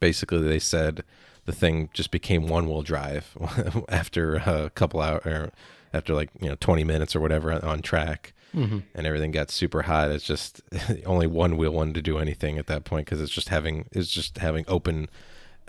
basically 0.00 0.40
they 0.40 0.58
said 0.58 1.02
the 1.46 1.52
thing 1.52 1.88
just 1.94 2.10
became 2.10 2.46
one-wheel 2.46 2.82
drive 2.82 3.36
after 3.88 4.36
a 4.36 4.70
couple 4.74 5.00
hours, 5.00 5.24
or 5.24 5.50
after 5.94 6.14
like 6.14 6.30
you 6.40 6.48
know 6.48 6.56
20 6.60 6.84
minutes 6.84 7.16
or 7.16 7.20
whatever 7.20 7.52
on, 7.52 7.60
on 7.62 7.82
track 7.82 8.34
Mm-hmm. 8.56 8.78
and 8.94 9.06
everything 9.06 9.30
got 9.30 9.50
super 9.50 9.82
hot. 9.82 10.10
It's 10.10 10.24
just 10.24 10.62
only 11.06 11.26
one 11.26 11.58
wheel 11.58 11.70
wanted 11.70 11.96
to 11.96 12.02
do 12.02 12.16
anything 12.16 12.56
at 12.56 12.66
that 12.68 12.84
point 12.84 13.04
because 13.04 13.20
it's 13.20 13.30
just 13.30 13.50
having 13.50 13.84
it's 13.92 14.08
just 14.10 14.38
having 14.38 14.64
open, 14.66 15.10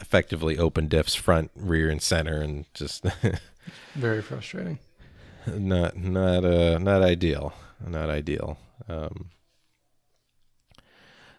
effectively 0.01 0.57
open 0.57 0.87
diffs 0.89 1.15
front, 1.17 1.51
rear, 1.55 1.89
and 1.89 2.01
center, 2.01 2.41
and 2.41 2.65
just 2.73 3.05
Very 3.95 4.21
frustrating. 4.21 4.79
not 5.47 5.97
not 5.97 6.43
uh 6.45 6.77
not 6.79 7.01
ideal, 7.01 7.53
not 7.85 8.09
ideal. 8.09 8.57
Um, 8.87 9.29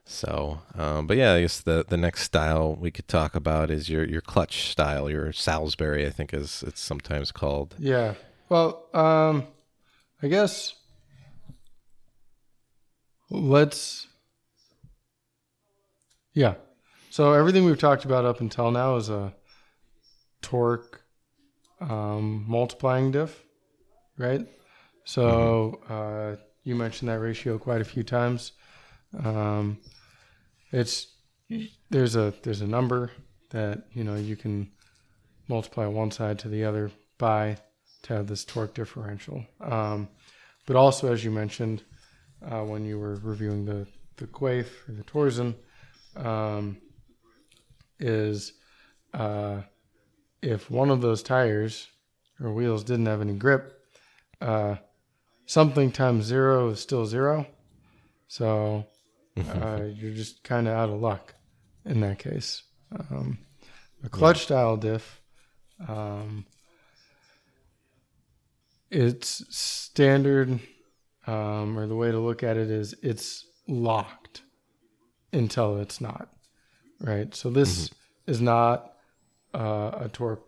so, 0.04 0.60
um, 0.74 1.06
but 1.06 1.16
yeah, 1.16 1.34
I 1.34 1.42
guess 1.42 1.60
the 1.60 1.84
the 1.88 1.96
next 1.96 2.22
style 2.24 2.74
we 2.74 2.90
could 2.90 3.06
talk 3.06 3.34
about 3.36 3.70
is 3.70 3.88
your 3.88 4.04
your 4.04 4.20
clutch 4.20 4.70
style, 4.70 5.08
your 5.08 5.32
Salisbury, 5.32 6.06
I 6.06 6.10
think 6.10 6.34
is 6.34 6.64
it's 6.66 6.80
sometimes 6.80 7.30
called. 7.30 7.76
Yeah. 7.78 8.14
Well, 8.48 8.86
um, 8.92 9.46
I 10.22 10.26
guess 10.28 10.74
let's. 13.30 14.08
Yeah. 16.32 16.54
So 17.10 17.32
everything 17.32 17.64
we've 17.64 17.76
talked 17.76 18.04
about 18.04 18.24
up 18.24 18.40
until 18.40 18.70
now 18.70 18.94
is 18.94 19.08
a 19.08 19.34
torque 20.42 21.02
um, 21.80 22.44
multiplying 22.46 23.10
diff, 23.10 23.42
right? 24.16 24.46
So 25.04 25.80
uh, 25.88 26.40
you 26.62 26.76
mentioned 26.76 27.08
that 27.08 27.18
ratio 27.18 27.58
quite 27.58 27.80
a 27.80 27.84
few 27.84 28.04
times. 28.04 28.52
Um, 29.24 29.78
it's 30.70 31.08
there's 31.90 32.14
a 32.14 32.32
there's 32.44 32.60
a 32.60 32.66
number 32.66 33.10
that 33.50 33.86
you 33.92 34.04
know 34.04 34.14
you 34.14 34.36
can 34.36 34.70
multiply 35.48 35.86
one 35.86 36.12
side 36.12 36.38
to 36.38 36.48
the 36.48 36.64
other 36.64 36.92
by 37.18 37.56
to 38.02 38.14
have 38.14 38.28
this 38.28 38.44
torque 38.44 38.72
differential. 38.72 39.44
Um, 39.60 40.08
but 40.64 40.76
also, 40.76 41.12
as 41.12 41.24
you 41.24 41.32
mentioned, 41.32 41.82
uh, 42.48 42.60
when 42.60 42.84
you 42.84 43.00
were 43.00 43.16
reviewing 43.16 43.64
the 43.64 43.88
the 44.16 44.28
Quaife 44.28 44.88
or 44.88 44.92
the 44.92 45.02
Torsen, 45.02 45.56
um, 46.14 46.76
is 48.00 48.52
uh, 49.14 49.60
if 50.42 50.70
one 50.70 50.90
of 50.90 51.00
those 51.00 51.22
tires 51.22 51.88
or 52.40 52.52
wheels 52.52 52.84
didn't 52.84 53.06
have 53.06 53.20
any 53.20 53.34
grip, 53.34 53.78
uh, 54.40 54.76
something 55.46 55.92
times 55.92 56.24
zero 56.24 56.70
is 56.70 56.80
still 56.80 57.06
zero. 57.06 57.46
So 58.28 58.86
uh, 59.36 59.84
you're 59.94 60.14
just 60.14 60.42
kind 60.42 60.66
of 60.68 60.74
out 60.74 60.88
of 60.90 61.00
luck 61.00 61.34
in 61.84 62.00
that 62.00 62.18
case. 62.18 62.62
Um, 62.92 63.38
a 64.02 64.08
clutch 64.08 64.42
style 64.44 64.76
diff, 64.76 65.20
um, 65.86 66.46
it's 68.90 69.44
standard, 69.54 70.60
um, 71.26 71.78
or 71.78 71.86
the 71.86 71.94
way 71.94 72.10
to 72.10 72.18
look 72.18 72.42
at 72.42 72.56
it 72.56 72.70
is 72.70 72.94
it's 73.02 73.46
locked 73.68 74.42
until 75.32 75.78
it's 75.78 76.00
not. 76.00 76.28
Right. 77.00 77.34
So 77.34 77.50
this 77.50 77.90
is 78.26 78.40
not 78.40 78.92
uh, 79.54 79.92
a 80.02 80.10
torque 80.12 80.44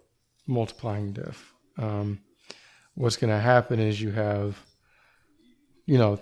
multiplying 0.47 1.13
diff. 1.13 1.55
Um, 1.79 2.21
what's 2.95 3.17
going 3.17 3.33
to 3.33 3.41
happen 3.41 3.81
is 3.81 4.01
you 4.01 4.11
have, 4.11 4.59
you 5.87 5.97
know, 5.97 6.19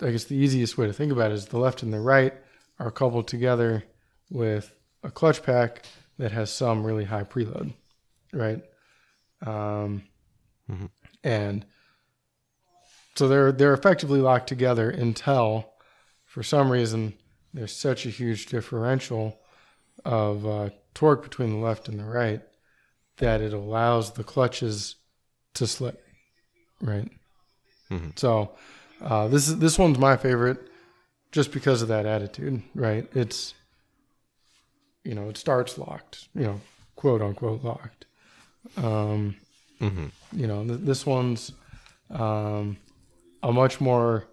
I 0.00 0.10
guess 0.10 0.24
the 0.24 0.36
easiest 0.36 0.78
way 0.78 0.86
to 0.86 0.92
think 0.92 1.12
about 1.12 1.30
it 1.32 1.34
is 1.34 1.46
the 1.46 1.58
left 1.58 1.82
and 1.82 1.92
the 1.92 2.00
right 2.00 2.32
are 2.78 2.90
coupled 2.90 3.28
together 3.28 3.84
with 4.30 4.72
a 5.02 5.10
clutch 5.10 5.42
pack 5.42 5.84
that 6.18 6.30
has 6.32 6.50
some 6.50 6.84
really 6.84 7.04
high 7.04 7.24
preload, 7.24 7.72
right? 8.32 8.62
Um, 9.44 10.04
Mhm. 10.70 10.90
And 11.24 11.66
so 13.14 13.28
they're 13.28 13.52
they're 13.52 13.74
effectively 13.74 14.20
locked 14.20 14.48
together 14.48 14.90
until, 14.90 15.72
for 16.24 16.42
some 16.42 16.70
reason, 16.70 17.14
there's 17.54 17.74
such 17.74 18.06
a 18.06 18.10
huge 18.10 18.46
differential 18.46 19.38
of 20.04 20.46
uh, 20.46 20.70
torque 20.94 21.22
between 21.22 21.50
the 21.50 21.56
left 21.66 21.88
and 21.88 21.98
the 21.98 22.04
right 22.04 22.40
that 23.18 23.40
it 23.40 23.52
allows 23.52 24.12
the 24.12 24.24
clutches 24.24 24.96
to 25.54 25.66
slip, 25.66 26.02
right? 26.80 27.10
Mhm. 27.90 28.18
So 28.18 28.52
uh, 29.00 29.28
this 29.28 29.48
is 29.48 29.58
this 29.58 29.78
one's 29.78 29.98
my 29.98 30.16
favorite, 30.16 30.58
just 31.30 31.52
because 31.52 31.82
of 31.82 31.88
that 31.88 32.06
attitude, 32.06 32.62
right? 32.74 33.08
It's 33.14 33.54
you 35.04 35.14
know 35.14 35.28
it 35.28 35.36
starts 35.36 35.78
locked, 35.78 36.28
you 36.34 36.42
know, 36.44 36.60
quote 36.96 37.20
unquote 37.22 37.62
locked. 37.62 38.06
Um, 38.76 39.36
hmm 39.78 40.06
you 40.34 40.46
know, 40.46 40.64
th- 40.64 40.80
this 40.80 41.04
one's 41.04 41.52
um, 42.10 42.78
a 43.42 43.52
much 43.52 43.80
more 43.80 44.26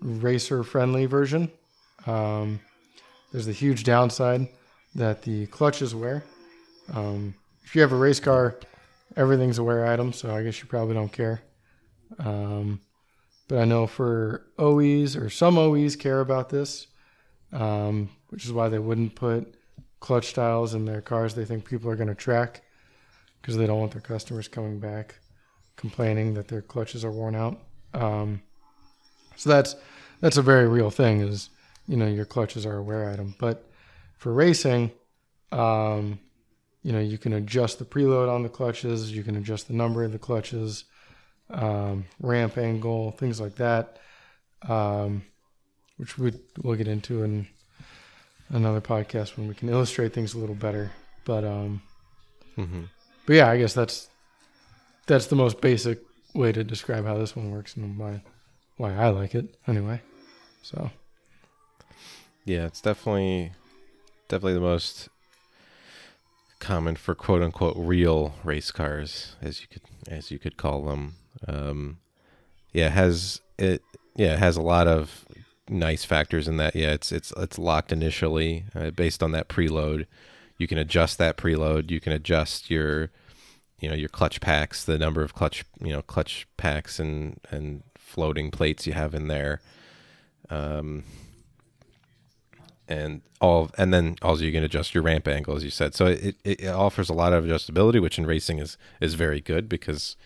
racer 0.00 0.62
friendly 0.62 1.04
version. 1.04 1.50
Um, 2.06 2.60
there's 3.32 3.46
the 3.46 3.52
huge 3.52 3.84
downside 3.84 4.48
that 4.94 5.22
the 5.22 5.46
clutches 5.46 5.94
wear. 5.94 6.24
Um, 6.92 7.34
if 7.64 7.74
you 7.74 7.82
have 7.82 7.92
a 7.92 7.96
race 7.96 8.20
car, 8.20 8.56
everything's 9.16 9.58
a 9.58 9.64
wear 9.64 9.86
item, 9.86 10.12
so 10.12 10.34
I 10.34 10.42
guess 10.42 10.60
you 10.60 10.66
probably 10.66 10.94
don't 10.94 11.12
care. 11.12 11.42
Um, 12.18 12.80
but 13.48 13.58
I 13.58 13.64
know 13.64 13.86
for 13.86 14.46
OEs 14.58 15.16
or 15.16 15.30
some 15.30 15.58
OEs 15.58 15.96
care 15.96 16.20
about 16.20 16.48
this, 16.48 16.86
um, 17.52 18.10
which 18.28 18.44
is 18.44 18.52
why 18.52 18.68
they 18.68 18.78
wouldn't 18.78 19.14
put 19.14 19.54
clutch 20.00 20.28
styles 20.28 20.74
in 20.74 20.84
their 20.84 21.00
cars 21.00 21.34
they 21.34 21.44
think 21.44 21.64
people 21.64 21.90
are 21.90 21.96
going 21.96 22.08
to 22.08 22.14
track 22.14 22.62
because 23.40 23.56
they 23.56 23.66
don't 23.66 23.80
want 23.80 23.92
their 23.92 24.00
customers 24.00 24.46
coming 24.46 24.78
back 24.78 25.16
complaining 25.78 26.34
that 26.34 26.48
their 26.48 26.60
clutches 26.60 27.04
are 27.04 27.10
worn 27.10 27.34
out. 27.34 27.58
Um, 27.94 28.42
so 29.36 29.48
that's 29.48 29.76
that's 30.20 30.36
a 30.36 30.42
very 30.42 30.68
real 30.68 30.90
thing. 30.90 31.20
Is 31.20 31.48
you 31.88 31.96
know 31.96 32.06
your 32.06 32.24
clutches 32.24 32.64
are 32.66 32.76
a 32.76 32.82
wear 32.82 33.10
item, 33.10 33.34
but 33.38 33.64
for 34.18 34.32
racing, 34.32 34.92
um, 35.50 36.20
you 36.82 36.92
know 36.92 37.00
you 37.00 37.18
can 37.18 37.32
adjust 37.32 37.78
the 37.78 37.84
preload 37.84 38.32
on 38.32 38.42
the 38.42 38.48
clutches. 38.48 39.10
You 39.10 39.24
can 39.24 39.36
adjust 39.36 39.66
the 39.66 39.74
number 39.74 40.04
of 40.04 40.12
the 40.12 40.18
clutches, 40.18 40.84
um, 41.50 42.04
ramp 42.20 42.58
angle, 42.58 43.12
things 43.12 43.40
like 43.40 43.56
that, 43.56 43.98
um, 44.68 45.24
which 45.96 46.18
we 46.18 46.32
we'll 46.62 46.76
get 46.76 46.88
into 46.88 47.22
in 47.24 47.48
another 48.50 48.80
podcast 48.80 49.36
when 49.36 49.48
we 49.48 49.54
can 49.54 49.68
illustrate 49.68 50.12
things 50.12 50.34
a 50.34 50.38
little 50.38 50.54
better. 50.54 50.92
But 51.24 51.44
um, 51.44 51.82
hmm 52.54 52.84
but 53.26 53.34
yeah, 53.36 53.50
I 53.50 53.58
guess 53.58 53.74
that's 53.74 54.08
that's 55.06 55.26
the 55.26 55.36
most 55.36 55.60
basic 55.60 56.00
way 56.34 56.52
to 56.52 56.64
describe 56.64 57.04
how 57.04 57.18
this 57.18 57.36
one 57.36 57.50
works 57.50 57.76
and 57.76 57.98
why 57.98 58.22
why 58.76 58.94
I 58.94 59.08
like 59.08 59.34
it 59.34 59.54
anyway. 59.66 60.00
So 60.62 60.90
Yeah, 62.48 62.64
it's 62.64 62.80
definitely 62.80 63.52
definitely 64.28 64.54
the 64.54 64.60
most 64.60 65.10
common 66.60 66.96
for 66.96 67.14
quote 67.14 67.42
unquote 67.42 67.76
real 67.76 68.36
race 68.42 68.70
cars, 68.70 69.36
as 69.42 69.60
you 69.60 69.66
could 69.66 69.82
as 70.10 70.30
you 70.30 70.38
could 70.38 70.56
call 70.56 70.86
them. 70.86 71.16
Um, 71.46 71.98
yeah, 72.72 72.88
has 72.88 73.42
it. 73.58 73.82
Yeah, 74.16 74.32
it 74.32 74.38
has 74.38 74.56
a 74.56 74.62
lot 74.62 74.88
of 74.88 75.26
nice 75.68 76.06
factors 76.06 76.48
in 76.48 76.56
that. 76.56 76.74
Yeah, 76.74 76.92
it's 76.92 77.12
it's 77.12 77.34
it's 77.36 77.58
locked 77.58 77.92
initially 77.92 78.64
uh, 78.74 78.92
based 78.92 79.22
on 79.22 79.32
that 79.32 79.50
preload. 79.50 80.06
You 80.56 80.66
can 80.66 80.78
adjust 80.78 81.18
that 81.18 81.36
preload. 81.36 81.90
You 81.90 82.00
can 82.00 82.14
adjust 82.14 82.70
your 82.70 83.10
you 83.78 83.90
know 83.90 83.94
your 83.94 84.08
clutch 84.08 84.40
packs, 84.40 84.86
the 84.86 84.96
number 84.96 85.20
of 85.20 85.34
clutch 85.34 85.66
you 85.82 85.92
know 85.92 86.00
clutch 86.00 86.46
packs 86.56 86.98
and 86.98 87.40
and 87.50 87.82
floating 87.98 88.50
plates 88.50 88.86
you 88.86 88.94
have 88.94 89.14
in 89.14 89.28
there. 89.28 89.60
Um, 90.48 91.04
and 92.88 93.22
all 93.40 93.70
and 93.76 93.92
then 93.92 94.16
also 94.22 94.42
you 94.42 94.52
can 94.52 94.64
adjust 94.64 94.94
your 94.94 95.02
ramp 95.02 95.28
angle 95.28 95.54
as 95.56 95.64
you 95.64 95.70
said. 95.70 95.94
So 95.94 96.06
it, 96.06 96.36
it, 96.44 96.60
it 96.60 96.68
offers 96.68 97.08
a 97.08 97.14
lot 97.14 97.32
of 97.32 97.44
adjustability 97.44 98.00
which 98.00 98.18
in 98.18 98.26
racing 98.26 98.58
is 98.58 98.76
is 99.00 99.14
very 99.14 99.40
good 99.40 99.68
because 99.68 100.16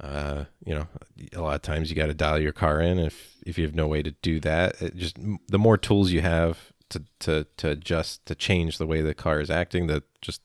uh, 0.00 0.44
you 0.64 0.74
know 0.74 0.88
a 1.34 1.40
lot 1.40 1.54
of 1.54 1.62
times 1.62 1.90
you 1.90 1.96
got 1.96 2.06
to 2.06 2.14
dial 2.14 2.40
your 2.40 2.52
car 2.52 2.80
in. 2.80 2.98
If 2.98 3.36
if 3.44 3.58
you 3.58 3.64
have 3.64 3.74
no 3.74 3.86
way 3.86 4.02
to 4.02 4.12
do 4.22 4.40
that 4.40 4.80
it 4.80 4.96
just 4.96 5.16
the 5.48 5.58
more 5.58 5.76
tools 5.76 6.10
you 6.10 6.22
have 6.22 6.72
to 6.88 7.02
to 7.20 7.46
to 7.58 7.70
adjust 7.70 8.24
to 8.26 8.34
change 8.34 8.78
the 8.78 8.86
way 8.86 9.00
the 9.00 9.14
car 9.14 9.40
is 9.40 9.50
acting 9.50 9.86
the 9.86 10.02
just 10.20 10.42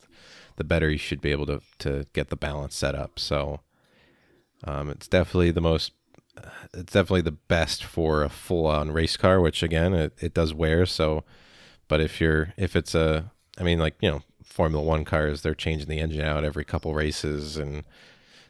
the 0.58 0.64
better 0.64 0.90
you 0.90 0.98
should 0.98 1.22
be 1.22 1.32
able 1.32 1.46
to 1.46 1.62
to 1.80 2.06
get 2.14 2.30
the 2.30 2.36
balance 2.36 2.76
set 2.76 2.96
up. 2.96 3.18
So 3.18 3.62
um, 4.64 4.90
it's 4.90 5.08
definitely 5.08 5.52
the 5.52 5.62
most 5.62 5.92
it's 6.74 6.94
definitely 6.94 7.22
the 7.22 7.32
best 7.32 7.84
for 7.84 8.24
a 8.24 8.30
full 8.30 8.66
on 8.68 8.92
race 8.92 9.18
car, 9.18 9.40
which 9.40 9.64
again 9.64 9.94
it, 9.94 10.14
it 10.20 10.34
does 10.34 10.54
wear. 10.54 10.86
So, 10.86 11.24
but 11.88 12.02
if 12.02 12.20
you're 12.22 12.54
if 12.58 12.76
it's 12.76 12.96
a, 12.96 13.32
I 13.58 13.64
mean 13.64 13.80
like 13.80 13.96
you 14.02 14.10
know 14.10 14.22
Formula 14.44 14.84
One 14.84 15.06
cars, 15.06 15.42
they're 15.42 15.56
changing 15.56 15.88
the 15.88 16.00
engine 16.00 16.26
out 16.26 16.44
every 16.44 16.66
couple 16.66 16.94
races, 16.94 17.58
and 17.58 17.84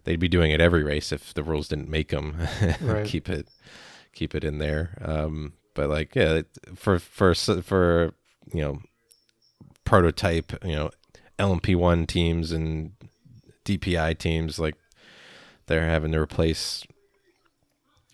they'd 0.03 0.19
be 0.19 0.27
doing 0.27 0.51
it 0.51 0.61
every 0.61 0.83
race 0.83 1.11
if 1.11 1.33
the 1.33 1.43
rules 1.43 1.67
didn't 1.67 1.89
make 1.89 2.09
them 2.09 2.37
right. 2.81 3.05
keep 3.05 3.29
it 3.29 3.49
keep 4.13 4.33
it 4.33 4.43
in 4.43 4.57
there. 4.57 4.97
Um, 5.01 5.53
but 5.73 5.89
like 5.89 6.15
yeah, 6.15 6.41
for 6.75 6.99
for 6.99 7.33
for 7.35 8.13
you 8.53 8.61
know 8.61 8.79
prototype 9.83 10.51
you 10.65 10.75
know 10.75 10.91
LMP 11.39 11.75
one 11.75 12.05
teams 12.05 12.51
and 12.51 12.91
DPI 13.65 14.17
teams 14.17 14.59
like 14.59 14.75
they're 15.67 15.87
having 15.87 16.11
to 16.13 16.19
replace 16.19 16.85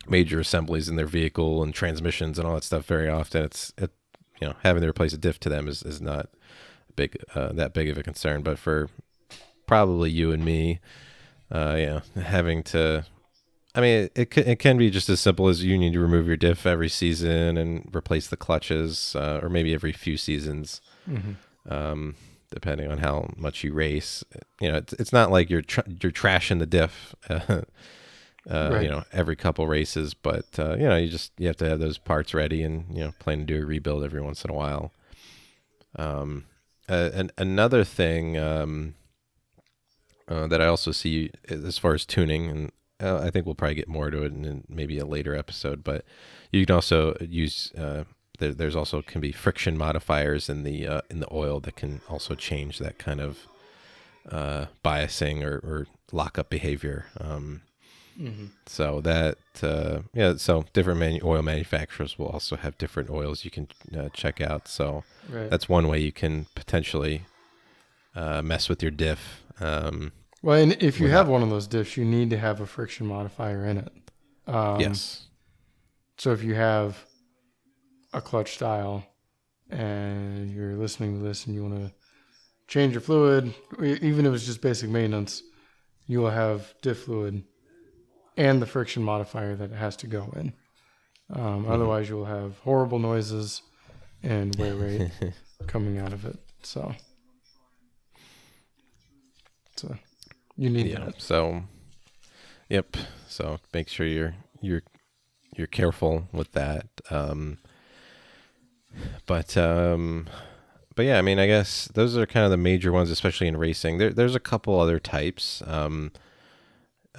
major 0.08 0.40
assemblies 0.40 0.90
in 0.90 0.96
their 0.96 1.08
vehicle 1.08 1.64
and 1.64 1.74
transmissions 1.74 2.38
and 2.38 2.48
all 2.48 2.56
that 2.56 2.64
stuff 2.64 2.86
very 2.86 3.10
often. 3.10 3.44
It's 3.44 3.74
it, 3.78 3.92
you 4.42 4.48
know 4.48 4.56
having 4.64 4.82
to 4.82 4.90
replace 4.90 5.14
a 5.14 5.18
diff 5.18 5.40
to 5.42 5.50
them 5.50 5.68
is 5.68 5.84
is 5.84 6.02
not 6.02 6.30
big 6.96 7.18
uh, 7.36 7.54
that 7.54 7.74
big 7.74 7.90
of 7.90 7.98
a 7.98 8.04
concern. 8.04 8.42
But 8.42 8.60
for 8.60 8.90
probably 9.66 10.12
you 10.12 10.32
and 10.32 10.44
me, 10.44 10.80
uh, 11.52 11.76
you 11.78 11.86
know, 11.86 12.02
having 12.22 12.64
to. 12.64 13.06
I 13.76 13.82
mean, 13.82 14.04
it, 14.04 14.12
it, 14.16 14.38
it 14.38 14.60
can 14.60 14.78
be 14.78 14.92
just 14.92 15.10
as 15.10 15.20
simple 15.20 15.48
as 15.48 15.64
you 15.64 15.78
need 15.80 15.94
to 15.94 16.00
remove 16.00 16.28
your 16.28 16.38
diff 16.38 16.68
every 16.68 16.90
season 16.90 17.58
and 17.58 17.90
replace 17.94 18.28
the 18.28 18.38
clutches, 18.38 19.16
uh, 19.16 19.40
or 19.42 19.50
maybe 19.50 19.74
every 19.74 19.92
few 19.92 20.16
seasons, 20.16 20.80
mm-hmm. 21.10 21.74
um, 21.74 22.14
depending 22.52 22.92
on 22.92 23.00
how 23.00 23.34
much 23.36 23.64
you 23.64 23.74
race. 23.74 24.24
You 24.62 24.72
know, 24.72 24.78
it's, 24.78 24.94
it's 24.94 25.14
not 25.14 25.32
like 25.32 25.50
you're 25.50 25.64
you're 26.02 26.12
trashing 26.12 26.60
the 26.60 26.68
diff 26.68 27.16
uh, 27.30 27.62
right. 28.50 28.84
you 28.84 28.90
know, 28.90 29.04
every 29.12 29.36
couple 29.36 29.68
races. 29.68 30.14
But 30.14 30.46
uh, 30.58 30.76
you 30.76 30.88
know, 30.88 30.98
you 30.98 31.10
just 31.10 31.32
you 31.38 31.48
have 31.48 31.58
to 31.58 31.70
have 31.70 31.80
those 31.80 31.98
parts 31.98 32.34
ready, 32.34 32.64
and 32.64 32.86
you 32.96 33.04
know, 33.04 33.14
plan 33.20 33.40
to 33.40 33.46
do 33.46 33.62
a 33.62 33.66
rebuild 33.66 34.04
every 34.04 34.22
once 34.22 34.44
in 34.44 34.52
a 34.52 34.54
while. 34.54 34.92
Um, 35.96 36.46
uh, 36.90 37.10
and 37.14 37.32
another 37.38 37.84
thing 37.84 38.38
um, 38.38 38.96
uh, 40.28 40.48
that 40.48 40.62
I 40.62 40.66
also 40.66 40.92
see 40.92 41.32
as 41.48 41.78
far 41.78 41.94
as 41.94 42.06
tuning, 42.06 42.50
and 42.50 42.72
uh, 43.02 43.20
I 43.20 43.30
think 43.30 43.46
we'll 43.46 43.56
probably 43.56 43.76
get 43.76 43.88
more 43.88 44.10
to 44.10 44.24
it 44.24 44.34
in, 44.34 44.46
in 44.46 44.64
maybe 44.68 44.98
a 44.98 45.06
later 45.06 45.36
episode, 45.36 45.84
but 45.84 46.06
you 46.52 46.66
can 46.66 46.76
also 46.76 47.16
use. 47.22 47.72
Uh, 47.78 48.04
there, 48.40 48.54
there's 48.54 48.76
also 48.76 49.02
can 49.02 49.22
be 49.22 49.32
friction 49.32 49.78
modifiers 49.78 50.50
in 50.50 50.64
the 50.64 50.88
uh, 50.88 51.02
in 51.10 51.20
the 51.20 51.32
oil 51.32 51.60
that 51.62 51.76
can 51.76 52.02
also 52.10 52.36
change 52.36 52.80
that 52.80 52.98
kind 52.98 53.22
of 53.22 53.48
uh, 54.30 54.66
biasing 54.84 55.44
or, 55.44 55.58
or 55.58 55.88
lockup 56.12 56.50
behavior. 56.50 57.06
Um, 57.20 57.62
Mm-hmm. 58.20 58.46
So 58.68 59.02
that 59.02 59.38
uh, 59.62 60.02
yeah, 60.14 60.36
so 60.38 60.66
different 60.74 61.00
manu- 61.00 61.22
oil 61.24 61.42
manufacturers 61.42 62.20
will 62.20 62.28
also 62.28 62.56
have 62.56 62.78
different 62.78 63.10
oils 63.10 63.44
you 63.44 63.52
can 63.52 63.68
uh, 63.98 64.10
check 64.14 64.42
out. 64.42 64.68
So 64.68 65.04
right. 65.30 65.50
that's 65.50 65.68
one 65.68 65.88
way 65.88 66.00
you 66.00 66.12
can 66.12 66.46
potentially 66.56 67.24
uh, 68.16 68.42
mess 68.42 68.70
with 68.70 68.82
your 68.82 68.92
diff. 68.92 69.44
Um, 69.60 70.12
well, 70.42 70.62
and 70.62 70.74
if 70.84 71.00
you 71.00 71.08
have 71.08 71.28
one 71.28 71.42
of 71.42 71.50
those 71.50 71.68
diffs, 71.68 71.96
you 71.96 72.06
need 72.06 72.30
to 72.32 72.38
have 72.38 72.60
a 72.60 72.66
friction 72.66 73.08
modifier 73.08 73.66
in 73.66 73.78
it. 73.78 73.92
Um, 74.46 74.80
yes. 74.80 75.28
So 76.18 76.32
if 76.32 76.44
you 76.44 76.54
have 76.56 77.06
a 78.14 78.22
clutch 78.22 78.54
style 78.54 79.06
and 79.70 80.52
you're 80.52 80.76
listening 80.76 81.18
to 81.18 81.26
this 81.26 81.46
and 81.46 81.56
you 81.56 81.64
want 81.64 81.76
to 81.76 81.94
change 82.68 82.94
your 82.94 83.02
fluid, 83.02 83.54
even 83.82 84.26
if 84.26 84.34
it's 84.34 84.46
just 84.46 84.62
basic 84.62 84.90
maintenance, 84.90 85.42
you 86.06 86.20
will 86.20 86.30
have 86.30 86.74
diff 86.82 87.04
fluid 87.04 87.44
and 88.38 88.62
the 88.62 88.66
friction 88.66 89.04
modifier 89.04 89.56
that 89.56 89.72
it 89.72 89.76
has 89.76 89.96
to 89.98 90.08
go 90.08 90.34
in. 90.36 90.54
Um, 91.32 91.64
mm-hmm. 91.64 91.72
Otherwise, 91.72 92.10
you 92.10 92.16
will 92.16 92.26
have 92.26 92.58
horrible 92.60 93.00
noises 93.00 93.62
and 94.22 94.56
wear 94.56 94.76
rate 94.76 95.12
coming 95.68 95.98
out 95.98 96.14
of 96.14 96.26
it. 96.26 96.38
So, 96.64 96.94
so 99.76 99.96
you 100.58 100.70
need 100.70 100.88
yeah, 100.88 101.06
that. 101.06 101.22
So, 101.22 101.64
yep. 102.70 102.96
So 103.28 103.60
make 103.74 103.90
sure 103.90 104.06
you're 104.06 104.36
you're 104.62 104.84
you're 105.56 105.68
careful 105.68 106.28
with 106.32 106.52
that. 106.54 106.88
Um, 107.10 107.58
but 109.26 109.58
um, 109.58 110.28
but 110.96 111.06
yeah, 111.06 111.18
I 111.18 111.22
mean, 111.22 111.40
I 111.40 111.48
guess 111.48 111.88
those 111.94 112.16
are 112.18 112.26
kind 112.26 112.46
of 112.46 112.52
the 112.52 112.58
major 112.58 112.92
ones, 112.92 113.10
especially 113.10 113.48
in 113.48 113.58
racing. 113.58 113.98
There, 113.98 114.12
there's 114.12 114.36
a 114.36 114.40
couple 114.40 114.80
other 114.80 115.00
types. 115.00 115.64
Um, 115.66 116.12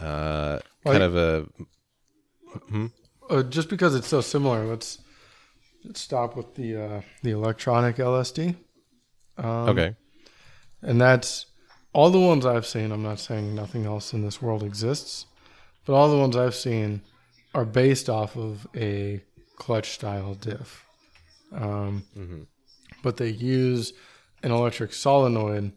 uh, 0.00 0.58
kind 0.84 1.02
of 1.02 1.16
a. 1.16 1.46
Hmm? 2.68 2.86
Uh, 3.28 3.42
just 3.42 3.68
because 3.68 3.94
it's 3.94 4.08
so 4.08 4.20
similar, 4.20 4.64
let's, 4.66 4.98
let's 5.84 6.00
stop 6.00 6.36
with 6.36 6.54
the 6.54 6.76
uh, 6.76 7.00
the 7.22 7.30
electronic 7.30 7.96
LSD. 7.96 8.56
Um, 9.38 9.68
okay. 9.70 9.96
And 10.82 11.00
that's 11.00 11.46
all 11.92 12.10
the 12.10 12.20
ones 12.20 12.44
I've 12.44 12.66
seen. 12.66 12.92
I'm 12.92 13.02
not 13.02 13.18
saying 13.18 13.54
nothing 13.54 13.86
else 13.86 14.12
in 14.12 14.22
this 14.22 14.42
world 14.42 14.62
exists, 14.62 15.26
but 15.84 15.94
all 15.94 16.10
the 16.10 16.18
ones 16.18 16.36
I've 16.36 16.54
seen 16.54 17.00
are 17.54 17.64
based 17.64 18.10
off 18.10 18.36
of 18.36 18.66
a 18.76 19.22
clutch 19.56 19.90
style 19.90 20.34
diff. 20.34 20.84
Um, 21.52 22.04
mm-hmm. 22.16 22.42
But 23.02 23.16
they 23.16 23.28
use 23.28 23.92
an 24.42 24.50
electric 24.50 24.92
solenoid 24.92 25.72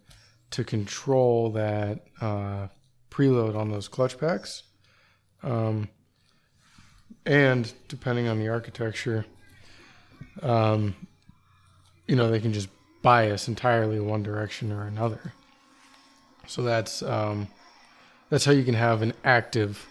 to 0.51 0.63
control 0.63 1.51
that 1.51 1.99
uh, 2.19 2.67
preload 3.17 3.55
on 3.55 3.71
those 3.71 3.87
clutch 3.87 4.17
packs. 4.19 4.63
Um, 5.41 5.89
and 7.25 7.71
depending 7.87 8.27
on 8.27 8.39
the 8.39 8.49
architecture, 8.49 9.25
um, 10.41 10.95
you 12.07 12.15
know, 12.15 12.29
they 12.29 12.39
can 12.39 12.53
just 12.53 12.69
bias 13.01 13.47
entirely 13.47 13.99
one 13.99 14.23
direction 14.23 14.71
or 14.71 14.83
another. 14.83 15.33
So 16.47 16.61
that's 16.61 17.01
um, 17.01 17.47
that's 18.29 18.45
how 18.45 18.51
you 18.51 18.63
can 18.63 18.75
have 18.75 19.01
an 19.01 19.13
active 19.23 19.85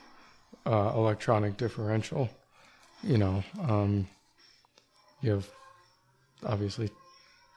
uh, 0.64 0.92
electronic 0.94 1.56
differential. 1.56 2.30
You 3.02 3.18
know, 3.18 3.44
um, 3.68 4.08
you 5.20 5.32
have 5.32 5.48
obviously 6.44 6.90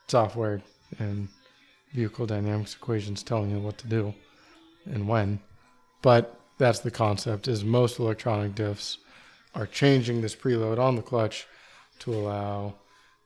software 0.07 0.61
and 0.97 1.27
vehicle 1.93 2.25
dynamics 2.25 2.75
equations 2.75 3.23
telling 3.23 3.51
you 3.51 3.59
what 3.59 3.77
to 3.77 3.87
do 3.87 4.13
and 4.85 5.07
when. 5.07 5.39
But 6.01 6.39
that's 6.57 6.79
the 6.79 6.91
concept 6.91 7.47
is 7.47 7.63
most 7.63 7.99
electronic 7.99 8.55
diffs 8.55 8.97
are 9.55 9.65
changing 9.65 10.21
this 10.21 10.35
preload 10.35 10.79
on 10.79 10.95
the 10.95 11.01
clutch 11.01 11.47
to 11.99 12.13
allow 12.13 12.75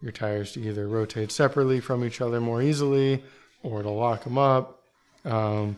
your 0.02 0.12
tires 0.12 0.52
to 0.54 0.62
either 0.62 0.88
rotate 0.88 1.32
separately 1.32 1.80
from 1.80 2.04
each 2.04 2.22
other 2.22 2.42
more 2.42 2.62
easily 2.62 3.24
or 3.62 3.82
to 3.82 3.90
lock 3.90 4.24
them 4.24 4.38
up. 4.38 4.82
Um, 5.26 5.78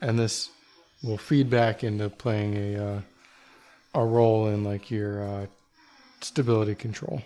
and 0.00 0.18
this 0.18 0.50
will 1.02 1.18
feed 1.18 1.50
back 1.50 1.84
into 1.84 2.08
playing 2.08 2.56
a 2.56 2.84
uh, 2.96 3.00
a 3.94 4.04
role 4.04 4.48
in 4.48 4.64
like 4.64 4.90
your 4.90 5.22
uh, 5.22 5.46
stability 6.20 6.74
control. 6.74 7.22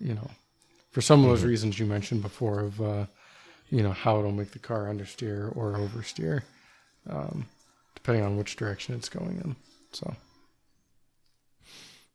You 0.00 0.14
know, 0.14 0.30
for 0.90 1.00
some 1.00 1.22
of 1.22 1.30
those 1.30 1.40
mm-hmm. 1.40 1.48
reasons 1.48 1.78
you 1.78 1.86
mentioned 1.86 2.22
before 2.22 2.60
of 2.60 2.80
uh, 2.80 3.06
you 3.70 3.82
know 3.82 3.92
how 3.92 4.18
it'll 4.18 4.32
make 4.32 4.52
the 4.52 4.58
car 4.58 4.84
understeer 4.84 5.54
or 5.56 5.74
oversteer. 5.74 6.42
Um, 7.08 7.46
depending 8.06 8.24
on 8.24 8.36
which 8.36 8.54
direction 8.54 8.94
it's 8.94 9.08
going 9.08 9.40
in. 9.44 9.56
So. 9.90 10.14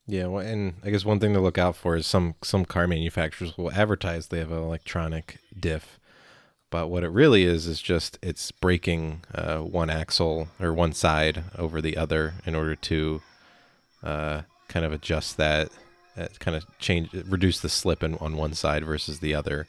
Yeah, 0.08 0.28
well, 0.28 0.46
and 0.46 0.76
I 0.86 0.90
guess 0.90 1.04
one 1.04 1.20
thing 1.20 1.34
to 1.34 1.42
look 1.42 1.58
out 1.58 1.76
for 1.76 1.98
is 1.98 2.08
some 2.08 2.36
some 2.42 2.64
car 2.64 2.88
manufacturers 2.88 3.58
will 3.58 3.72
advertise 3.74 4.28
they 4.28 4.40
have 4.40 4.54
an 4.54 4.64
electronic 4.64 5.40
diff, 5.58 6.00
but 6.70 6.88
what 6.88 7.04
it 7.04 7.10
really 7.10 7.44
is 7.44 7.68
is 7.68 7.82
just 7.82 8.18
it's 8.22 8.52
braking 8.52 9.26
uh, 9.36 9.58
one 9.58 9.90
axle 9.90 10.48
or 10.62 10.74
one 10.74 10.94
side 10.94 11.44
over 11.58 11.82
the 11.82 11.98
other 11.98 12.36
in 12.46 12.56
order 12.56 12.76
to 12.76 13.22
uh, 14.02 14.42
kind 14.70 14.86
of 14.86 14.94
adjust 14.94 15.36
that, 15.36 15.70
uh, 16.18 16.28
kind 16.40 16.56
of 16.56 16.66
change, 16.80 17.12
reduce 17.28 17.60
the 17.60 17.70
slip 17.70 18.02
in, 18.02 18.16
on 18.16 18.38
one 18.38 18.54
side 18.54 18.86
versus 18.86 19.20
the 19.20 19.36
other. 19.36 19.68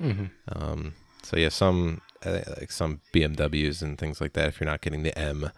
Mm-hmm. 0.00 0.26
Um, 0.48 0.94
so 1.22 1.38
yeah, 1.38 1.48
some 1.48 2.02
like 2.24 2.70
some 2.72 3.00
BMWs 3.12 3.82
and 3.82 3.98
things 3.98 4.20
like 4.20 4.32
that. 4.34 4.48
If 4.48 4.60
you're 4.60 4.70
not 4.70 4.80
getting 4.80 5.02
the 5.02 5.16
M, 5.18 5.50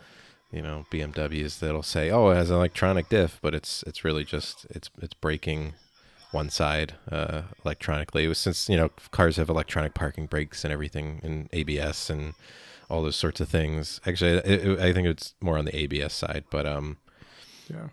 you 0.52 0.62
know 0.62 0.86
BMWs 0.90 1.58
that'll 1.58 1.82
say, 1.82 2.10
"Oh, 2.10 2.30
it 2.30 2.36
has 2.36 2.50
an 2.50 2.56
electronic 2.56 3.08
diff," 3.08 3.38
but 3.42 3.54
it's 3.54 3.82
it's 3.86 4.04
really 4.04 4.24
just 4.24 4.66
it's 4.70 4.90
it's 5.00 5.14
braking 5.14 5.74
one 6.32 6.50
side 6.50 6.94
uh, 7.12 7.42
electronically. 7.64 8.24
It 8.24 8.28
was 8.28 8.38
since 8.38 8.68
you 8.68 8.76
know 8.76 8.90
cars 9.10 9.36
have 9.36 9.48
electronic 9.48 9.94
parking 9.94 10.26
brakes 10.26 10.64
and 10.64 10.72
everything, 10.72 11.20
and 11.22 11.48
ABS 11.52 12.10
and 12.10 12.34
all 12.90 13.02
those 13.02 13.16
sorts 13.16 13.40
of 13.40 13.48
things. 13.48 14.00
Actually, 14.06 14.32
it, 14.38 14.46
it, 14.66 14.78
I 14.80 14.92
think 14.92 15.06
it's 15.08 15.34
more 15.40 15.56
on 15.58 15.64
the 15.64 15.76
ABS 15.76 16.12
side, 16.12 16.44
but 16.50 16.66
um, 16.66 16.98
Yeah. 17.68 17.88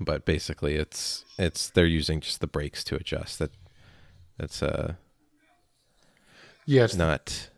but 0.00 0.24
basically 0.24 0.76
it's 0.76 1.24
it's 1.38 1.68
they're 1.70 1.86
using 1.86 2.20
just 2.20 2.40
the 2.40 2.46
brakes 2.46 2.82
to 2.84 2.96
adjust. 2.96 3.38
That 3.38 3.50
that's 4.38 4.62
uh 4.62 4.94
Yeah. 6.66 6.84
It's 6.84 6.96
not 6.96 7.48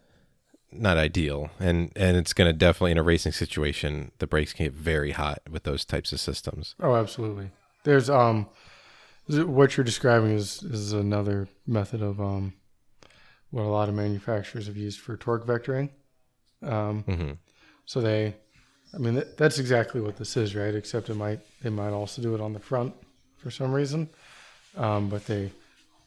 not 0.70 0.98
ideal, 0.98 1.50
and 1.58 1.90
and 1.96 2.16
it's 2.16 2.32
going 2.32 2.48
to 2.48 2.52
definitely 2.52 2.92
in 2.92 2.98
a 2.98 3.02
racing 3.02 3.32
situation 3.32 4.12
the 4.18 4.26
brakes 4.26 4.52
can 4.52 4.66
get 4.66 4.74
very 4.74 5.12
hot 5.12 5.40
with 5.50 5.64
those 5.64 5.84
types 5.84 6.12
of 6.12 6.20
systems. 6.20 6.74
Oh, 6.80 6.94
absolutely. 6.94 7.50
There's 7.84 8.10
um, 8.10 8.48
what 9.26 9.76
you're 9.76 9.84
describing 9.84 10.32
is 10.32 10.62
is 10.62 10.92
another 10.92 11.48
method 11.66 12.02
of 12.02 12.20
um, 12.20 12.52
what 13.50 13.62
a 13.62 13.68
lot 13.68 13.88
of 13.88 13.94
manufacturers 13.94 14.66
have 14.66 14.76
used 14.76 15.00
for 15.00 15.16
torque 15.16 15.46
vectoring. 15.46 15.90
Um, 16.62 17.02
hmm 17.04 17.32
so 17.88 18.02
they, 18.02 18.34
I 18.94 18.98
mean, 18.98 19.14
that, 19.14 19.38
that's 19.38 19.58
exactly 19.58 20.02
what 20.02 20.18
this 20.18 20.36
is, 20.36 20.54
right? 20.54 20.74
Except 20.74 21.08
it 21.08 21.14
might 21.14 21.40
they 21.62 21.70
might 21.70 21.92
also 21.92 22.20
do 22.20 22.34
it 22.34 22.40
on 22.42 22.52
the 22.52 22.60
front 22.60 22.94
for 23.38 23.50
some 23.50 23.72
reason, 23.72 24.10
um, 24.76 25.08
but 25.08 25.26
they 25.26 25.50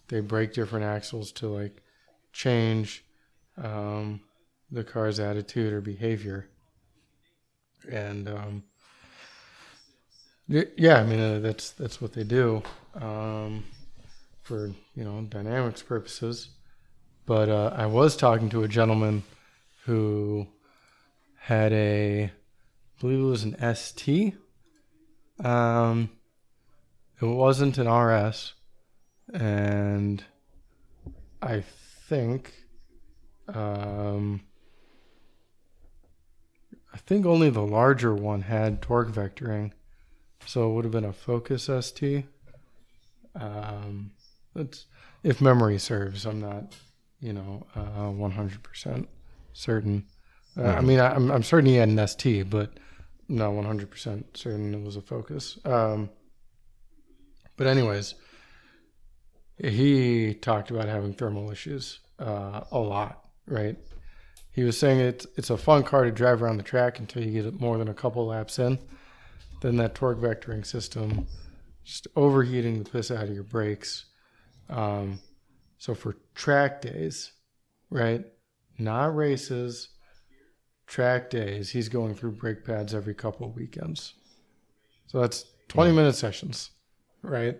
they 0.09 0.19
brake 0.19 0.53
different 0.53 0.85
axles 0.85 1.31
to 1.33 1.47
like 1.47 1.81
change 2.33 3.03
um, 3.57 4.21
the 4.71 4.83
car's 4.83 5.19
attitude 5.19 5.73
or 5.73 5.81
behavior, 5.81 6.47
and 7.89 8.27
um, 8.27 8.63
yeah, 10.47 10.95
I 10.95 11.03
mean 11.03 11.19
uh, 11.19 11.39
that's 11.39 11.71
that's 11.71 12.01
what 12.01 12.13
they 12.13 12.23
do 12.23 12.61
um, 12.95 13.63
for 14.41 14.67
you 14.95 15.03
know 15.03 15.21
dynamics 15.29 15.81
purposes. 15.81 16.49
But 17.25 17.49
uh, 17.49 17.73
I 17.75 17.85
was 17.85 18.17
talking 18.17 18.49
to 18.49 18.63
a 18.63 18.67
gentleman 18.67 19.23
who 19.85 20.47
had 21.37 21.71
a, 21.71 22.25
I 22.25 22.31
believe 22.99 23.19
it 23.19 23.23
was 23.23 23.43
an 23.43 23.75
ST. 23.75 24.35
Um, 25.43 26.09
it 27.21 27.25
wasn't 27.25 27.77
an 27.77 27.87
RS, 27.87 28.53
and 29.33 30.23
I 31.41 31.63
think, 32.11 32.53
um, 33.47 34.41
I 36.93 36.97
think 36.97 37.25
only 37.25 37.49
the 37.49 37.61
larger 37.65 38.13
one 38.13 38.41
had 38.41 38.81
torque 38.81 39.13
vectoring, 39.13 39.71
so 40.45 40.69
it 40.69 40.73
would 40.73 40.83
have 40.83 40.91
been 40.91 41.05
a 41.05 41.13
Focus 41.13 41.69
ST. 41.69 42.25
Um, 43.33 44.11
that's 44.53 44.87
if 45.23 45.39
memory 45.39 45.77
serves. 45.77 46.25
I'm 46.25 46.41
not, 46.41 46.75
you 47.21 47.31
know, 47.31 47.65
uh, 47.75 48.09
100% 48.11 49.07
certain. 49.53 50.03
Uh, 50.57 50.63
I 50.63 50.81
Mhm. 50.81 50.85
mean, 50.85 50.99
I, 50.99 51.15
I'm, 51.15 51.31
I'm 51.31 51.43
certain 51.43 51.69
he 51.69 51.75
had 51.77 51.87
an 51.87 51.99
ST, 51.99 52.49
but 52.49 52.77
not 53.29 53.53
100% 53.53 54.35
certain 54.35 54.73
it 54.73 54.83
was 54.83 54.97
a 54.97 55.01
Focus. 55.01 55.57
Um, 55.63 56.09
but, 57.55 57.67
anyways, 57.67 58.15
he 59.63 60.33
talked 60.33 60.71
about 60.71 60.87
having 60.87 61.13
thermal 61.13 61.51
issues 61.51 61.99
uh, 62.19 62.61
a 62.71 62.79
lot, 62.79 63.25
right? 63.47 63.77
He 64.51 64.63
was 64.63 64.77
saying 64.77 64.99
it's, 64.99 65.27
it's 65.37 65.49
a 65.49 65.57
fun 65.57 65.83
car 65.83 66.03
to 66.03 66.11
drive 66.11 66.41
around 66.41 66.57
the 66.57 66.63
track 66.63 66.99
until 66.99 67.23
you 67.23 67.31
get 67.31 67.45
it 67.45 67.59
more 67.59 67.77
than 67.77 67.87
a 67.87 67.93
couple 67.93 68.25
laps 68.25 68.59
in. 68.59 68.79
Then 69.61 69.77
that 69.77 69.95
torque 69.95 70.19
vectoring 70.19 70.65
system 70.65 71.27
just 71.83 72.07
overheating 72.15 72.83
the 72.83 72.89
piss 72.89 73.11
out 73.11 73.25
of 73.25 73.33
your 73.33 73.43
brakes. 73.43 74.05
Um, 74.69 75.19
so 75.77 75.95
for 75.95 76.17
track 76.35 76.81
days, 76.81 77.31
right? 77.89 78.25
Not 78.77 79.15
races, 79.15 79.89
track 80.87 81.29
days. 81.29 81.69
He's 81.69 81.89
going 81.89 82.15
through 82.15 82.33
brake 82.33 82.65
pads 82.65 82.93
every 82.93 83.13
couple 83.13 83.47
of 83.47 83.55
weekends. 83.55 84.13
So 85.07 85.21
that's 85.21 85.45
20 85.69 85.91
minute 85.91 86.15
sessions, 86.15 86.71
right? 87.21 87.59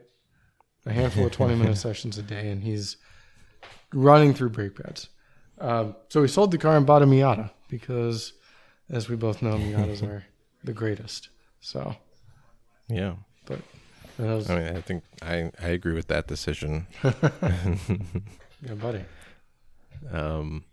A 0.85 0.91
handful 0.93 1.25
of 1.25 1.31
20 1.39 1.55
minute 1.55 1.77
sessions 1.77 2.17
a 2.17 2.23
day, 2.23 2.49
and 2.49 2.63
he's 2.63 2.97
running 3.93 4.33
through 4.33 4.49
brake 4.49 4.75
pads. 4.75 5.09
Um, 5.59 5.95
so 6.09 6.21
he 6.21 6.27
sold 6.27 6.51
the 6.51 6.57
car 6.57 6.75
and 6.75 6.85
bought 6.85 7.03
a 7.03 7.05
Miata 7.05 7.51
because, 7.69 8.33
as 8.89 9.09
we 9.09 9.15
both 9.15 9.41
know, 9.41 9.53
Miatas 9.53 10.01
are 10.07 10.25
the 10.63 10.73
greatest. 10.73 11.29
So 11.59 11.95
Yeah, 12.87 13.15
that 13.45 13.61
was, 14.17 14.49
I 14.49 14.55
mean, 14.55 14.75
I 14.75 14.81
think 14.81 15.03
I 15.21 15.51
I 15.61 15.67
agree 15.67 15.93
with 15.93 16.07
that 16.07 16.27
decision. 16.27 16.87
yeah, 18.63 18.73
buddy. 18.75 19.03
Um, 20.11 20.63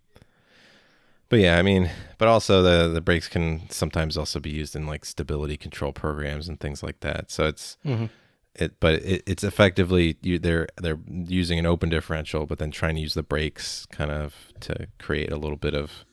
but 1.29 1.41
yeah, 1.41 1.59
I 1.59 1.63
mean, 1.63 1.91
but 2.17 2.29
also 2.29 2.63
the 2.63 2.89
the 2.89 3.01
brakes 3.03 3.29
can 3.29 3.69
sometimes 3.71 4.17
also 4.17 4.41
be 4.41 4.51
used 4.51 4.75
in 4.75 4.87
like 4.87 5.05
stability 5.05 5.57
control 5.57 5.93
programs 5.93 6.49
and 6.49 6.59
things 6.59 6.83
like 6.83 7.01
that. 7.01 7.31
So 7.31 7.45
it's 7.45 7.77
hmm 7.83 8.07
it, 8.55 8.81
but 8.81 8.95
it, 8.95 9.23
it's 9.27 9.45
effectively 9.45 10.17
you 10.23 10.39
they're 10.39 10.69
they're 10.77 10.99
using 11.07 11.59
an 11.59 11.67
open 11.67 11.89
differential, 11.89 12.47
but 12.47 12.59
then 12.59 12.71
trying 12.71 12.97
to 12.97 13.01
use 13.01 13.15
the 13.15 13.23
brakes 13.23 13.87
kind 13.87 14.11
of 14.11 14.53
to 14.61 14.89
create 14.99 15.31
a 15.31 15.37
little 15.37 15.57
bit 15.57 15.75
of 15.75 16.05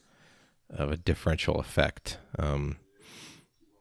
of 0.69 0.91
a 0.91 0.97
differential 0.97 1.59
effect. 1.59 2.17
Um, 2.37 2.77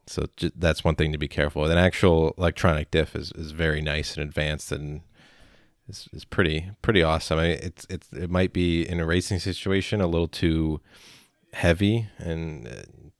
so 0.07 0.27
j- 0.37 0.51
that's 0.55 0.83
one 0.83 0.95
thing 0.95 1.11
to 1.11 1.17
be 1.17 1.27
careful 1.27 1.63
with. 1.63 1.71
An 1.71 1.77
actual 1.77 2.33
electronic 2.37 2.91
diff 2.91 3.15
is, 3.15 3.31
is 3.33 3.51
very 3.51 3.81
nice 3.81 4.15
and 4.15 4.23
advanced 4.23 4.71
and 4.71 5.01
is, 5.87 6.07
is 6.13 6.25
pretty 6.25 6.71
pretty 6.81 7.03
awesome. 7.03 7.39
I 7.39 7.43
mean, 7.49 7.59
it's 7.61 7.85
it's 7.89 8.11
it 8.13 8.29
might 8.29 8.53
be 8.53 8.87
in 8.87 8.99
a 8.99 9.05
racing 9.05 9.39
situation 9.39 10.01
a 10.01 10.07
little 10.07 10.27
too 10.27 10.81
heavy 11.53 12.07
and 12.17 12.67
uh, 12.67 12.71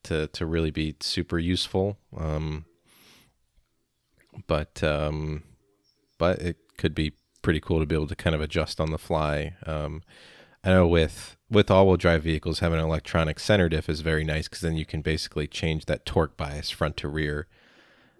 to 0.03 0.27
to 0.27 0.45
really 0.45 0.71
be 0.71 0.95
super 0.99 1.39
useful. 1.39 1.97
Um, 2.15 2.65
but 4.47 4.83
um, 4.83 5.43
but 6.17 6.39
it 6.39 6.57
could 6.77 6.95
be 6.95 7.13
pretty 7.41 7.59
cool 7.59 7.79
to 7.79 7.85
be 7.85 7.95
able 7.95 8.07
to 8.07 8.15
kind 8.15 8.35
of 8.35 8.41
adjust 8.41 8.79
on 8.79 8.91
the 8.91 8.97
fly. 8.97 9.55
Um, 9.65 10.01
I 10.63 10.69
know 10.69 10.87
with 10.87 11.37
with 11.49 11.69
all-wheel 11.69 11.97
drive 11.97 12.23
vehicles, 12.23 12.59
having 12.59 12.79
an 12.79 12.85
electronic 12.85 13.39
center 13.39 13.69
diff 13.69 13.87
is 13.87 14.01
very 14.01 14.23
nice 14.23 14.47
because 14.47 14.61
then 14.61 14.75
you 14.75 14.85
can 14.85 15.01
basically 15.01 15.47
change 15.47 15.85
that 15.85 16.05
torque 16.05 16.35
bias 16.37 16.71
front 16.71 16.97
to 16.97 17.07
rear. 17.07 17.47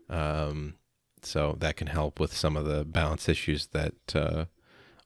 Um, 0.10 0.76
so 1.24 1.56
that 1.60 1.76
can 1.76 1.88
help 1.88 2.20
with 2.20 2.36
some 2.36 2.56
of 2.56 2.66
the 2.66 2.86
balance 2.86 3.28
issues 3.28 3.68
that 3.68 3.96
uh, 4.14 4.46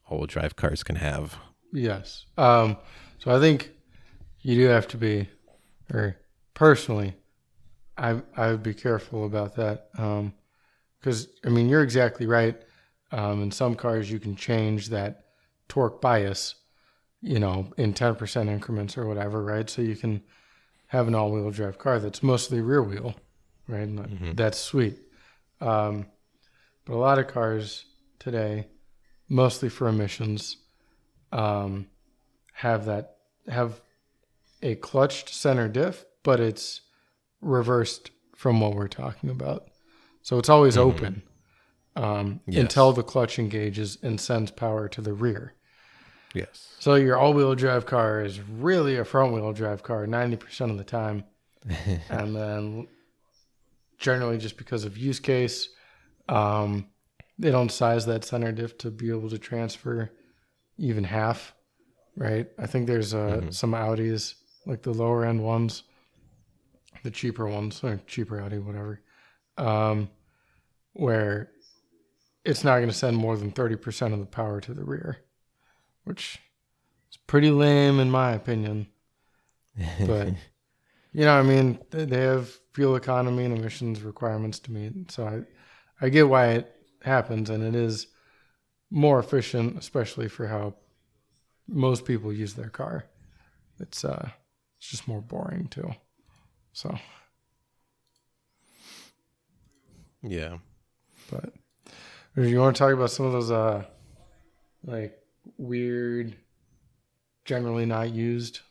all-wheel 0.09 0.27
drive 0.27 0.57
cars 0.57 0.83
can 0.83 0.97
have. 0.97 1.37
Yes. 1.71 2.25
Um, 2.37 2.75
so 3.19 3.33
I 3.33 3.39
think 3.39 3.71
you 4.41 4.55
do 4.55 4.67
have 4.67 4.87
to 4.89 4.97
be, 4.97 5.29
or 5.93 6.17
personally, 6.53 7.15
I 7.97 8.21
I 8.35 8.51
would 8.51 8.63
be 8.63 8.73
careful 8.73 9.25
about 9.25 9.55
that. 9.55 9.89
Because 10.99 11.27
I 11.45 11.49
mean, 11.49 11.69
you're 11.69 11.83
exactly 11.83 12.25
right. 12.25 12.61
Um, 13.11 13.41
in 13.41 13.51
some 13.51 13.75
cars, 13.75 14.11
you 14.11 14.19
can 14.19 14.35
change 14.35 14.89
that 14.89 15.25
torque 15.67 16.01
bias, 16.01 16.55
you 17.21 17.39
know, 17.39 17.71
in 17.77 17.93
10% 17.93 18.49
increments 18.49 18.97
or 18.97 19.05
whatever, 19.05 19.43
right? 19.43 19.69
So 19.69 19.81
you 19.81 19.95
can 19.95 20.21
have 20.87 21.07
an 21.07 21.15
all-wheel 21.15 21.51
drive 21.51 21.77
car 21.77 21.99
that's 21.99 22.23
mostly 22.23 22.61
rear 22.61 22.83
wheel, 22.83 23.15
right? 23.67 23.87
Mhm. 23.87 24.35
That's 24.35 24.59
sweet. 24.59 24.97
Um, 25.61 26.07
but 26.85 26.95
a 26.95 26.97
lot 26.97 27.19
of 27.19 27.27
cars 27.27 27.85
today, 28.17 28.67
mostly 29.27 29.69
for 29.69 29.87
emissions, 29.87 30.57
um, 31.31 31.87
have 32.53 32.85
that 32.85 33.17
have 33.47 33.81
a 34.61 34.75
clutched 34.75 35.29
center 35.29 35.67
diff, 35.67 36.05
but 36.23 36.39
it's 36.39 36.81
reversed 37.41 38.11
from 38.35 38.59
what 38.59 38.75
we're 38.75 38.87
talking 38.87 39.29
about. 39.29 39.69
So 40.21 40.37
it's 40.37 40.49
always 40.49 40.75
Mhm. 40.75 40.81
open 40.81 41.23
um, 41.95 42.39
Yes. 42.47 42.61
until 42.61 42.93
the 42.93 43.03
clutch 43.03 43.39
engages 43.39 43.97
and 44.01 44.21
sends 44.21 44.51
power 44.51 44.87
to 44.87 45.01
the 45.01 45.11
rear. 45.13 45.55
Yes. 46.33 46.75
So 46.79 46.95
your 46.95 47.17
all-wheel 47.17 47.55
drive 47.55 47.85
car 47.85 48.21
is 48.23 48.39
really 48.41 48.95
a 48.95 49.03
front-wheel 49.03 49.51
drive 49.53 49.83
car 49.83 50.05
90% 50.07 50.71
of 50.71 50.77
the 50.77 50.83
time, 50.83 51.25
and 52.09 52.35
then 52.35 52.87
generally 53.97 54.37
just 54.37 54.55
because 54.57 54.85
of 54.85 54.97
use 54.97 55.19
case, 55.19 55.69
um, 56.29 56.87
they 57.37 57.51
don't 57.51 57.71
size 57.71 58.05
that 58.05 58.23
center 58.23 58.51
diff 58.51 58.77
to 58.77 58.91
be 58.91 59.09
able 59.09 59.29
to 59.29 59.37
transfer 59.39 60.11
even 60.77 61.03
half, 61.03 61.53
right? 62.15 62.47
I 62.57 62.65
think 62.67 62.87
there's 62.87 63.13
uh, 63.13 63.41
Mhm. 63.41 63.53
some 63.53 63.71
Audis, 63.73 64.35
like 64.65 64.83
the 64.83 64.93
lower 64.93 65.25
end 65.25 65.43
ones, 65.43 65.83
the 67.03 67.11
cheaper 67.11 67.47
ones, 67.47 67.83
or 67.83 67.99
cheaper 68.07 68.39
Audi, 68.39 68.59
whatever, 68.59 69.01
um, 69.59 70.09
where 70.93 71.51
it's 72.45 72.63
not 72.63 72.77
going 72.77 72.89
to 72.89 72.95
send 72.95 73.17
more 73.17 73.37
than 73.37 73.51
30% 73.51 74.13
of 74.13 74.19
the 74.19 74.25
power 74.25 74.61
to 74.61 74.73
the 74.73 74.83
rear, 74.83 75.17
which 76.03 76.39
is 77.11 77.17
pretty 77.27 77.51
lame 77.51 77.99
in 77.99 78.09
my 78.09 78.31
opinion. 78.31 78.87
But, 80.05 80.29
you 81.13 81.23
know, 81.25 81.39
I 81.39 81.41
mean, 81.41 81.79
they 81.91 82.05
they 82.05 82.21
have 82.21 82.51
fuel 82.73 82.95
economy 82.95 83.45
and 83.45 83.57
emissions 83.57 84.01
requirements 84.01 84.59
to 84.59 84.71
meet. 84.71 85.11
So 85.11 85.25
I, 85.25 86.05
I 86.05 86.09
get 86.09 86.27
why 86.27 86.47
it 86.49 86.75
happens, 87.01 87.49
and 87.49 87.63
it 87.63 87.75
is 87.75 88.07
more 88.91 89.19
efficient, 89.19 89.77
especially 89.77 90.27
for 90.27 90.47
how 90.47 90.75
most 91.67 92.05
people 92.05 92.33
use 92.33 92.55
their 92.55 92.69
car. 92.69 93.05
It's 93.79 94.03
uh, 94.03 94.29
it's 94.77 94.89
just 94.89 95.07
more 95.07 95.21
boring 95.21 95.67
too. 95.67 95.91
So, 96.73 96.97
yeah. 100.21 100.57
but 101.31 101.53
if 102.35 102.49
you 102.49 102.59
want 102.59 102.75
to 102.75 102.79
talk 102.79 102.93
about 102.93 103.11
some 103.11 103.25
of 103.25 103.31
those 103.31 103.51
uh, 103.51 103.83
like 104.85 105.17
weird, 105.57 106.35
generally 107.45 107.85
not 107.85 108.13
used 108.13 108.61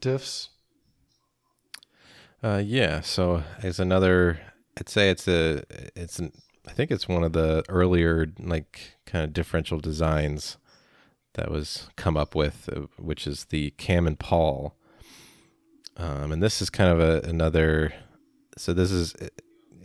diffs. 0.00 0.48
Uh, 2.42 2.62
yeah. 2.64 3.00
So 3.00 3.42
as 3.62 3.80
another, 3.80 4.40
I'd 4.78 4.88
say 4.88 5.10
it's 5.10 5.26
a, 5.26 5.62
it's 5.96 6.18
an, 6.18 6.32
I 6.66 6.72
think 6.72 6.90
it's 6.90 7.08
one 7.08 7.24
of 7.24 7.32
the 7.32 7.64
earlier 7.68 8.26
like 8.38 8.98
kind 9.06 9.24
of 9.24 9.32
differential 9.32 9.80
designs 9.80 10.56
that 11.34 11.50
was 11.50 11.88
come 11.96 12.16
up 12.16 12.34
with, 12.34 12.68
uh, 12.74 12.82
which 12.98 13.26
is 13.26 13.46
the 13.46 13.70
Cam 13.70 14.06
and 14.06 14.18
pawl. 14.18 14.76
Um, 15.96 16.30
and 16.30 16.42
this 16.42 16.62
is 16.62 16.70
kind 16.70 16.92
of 16.92 17.00
a, 17.00 17.26
another. 17.28 17.92
So 18.56 18.72
this 18.72 18.92
is, 18.92 19.14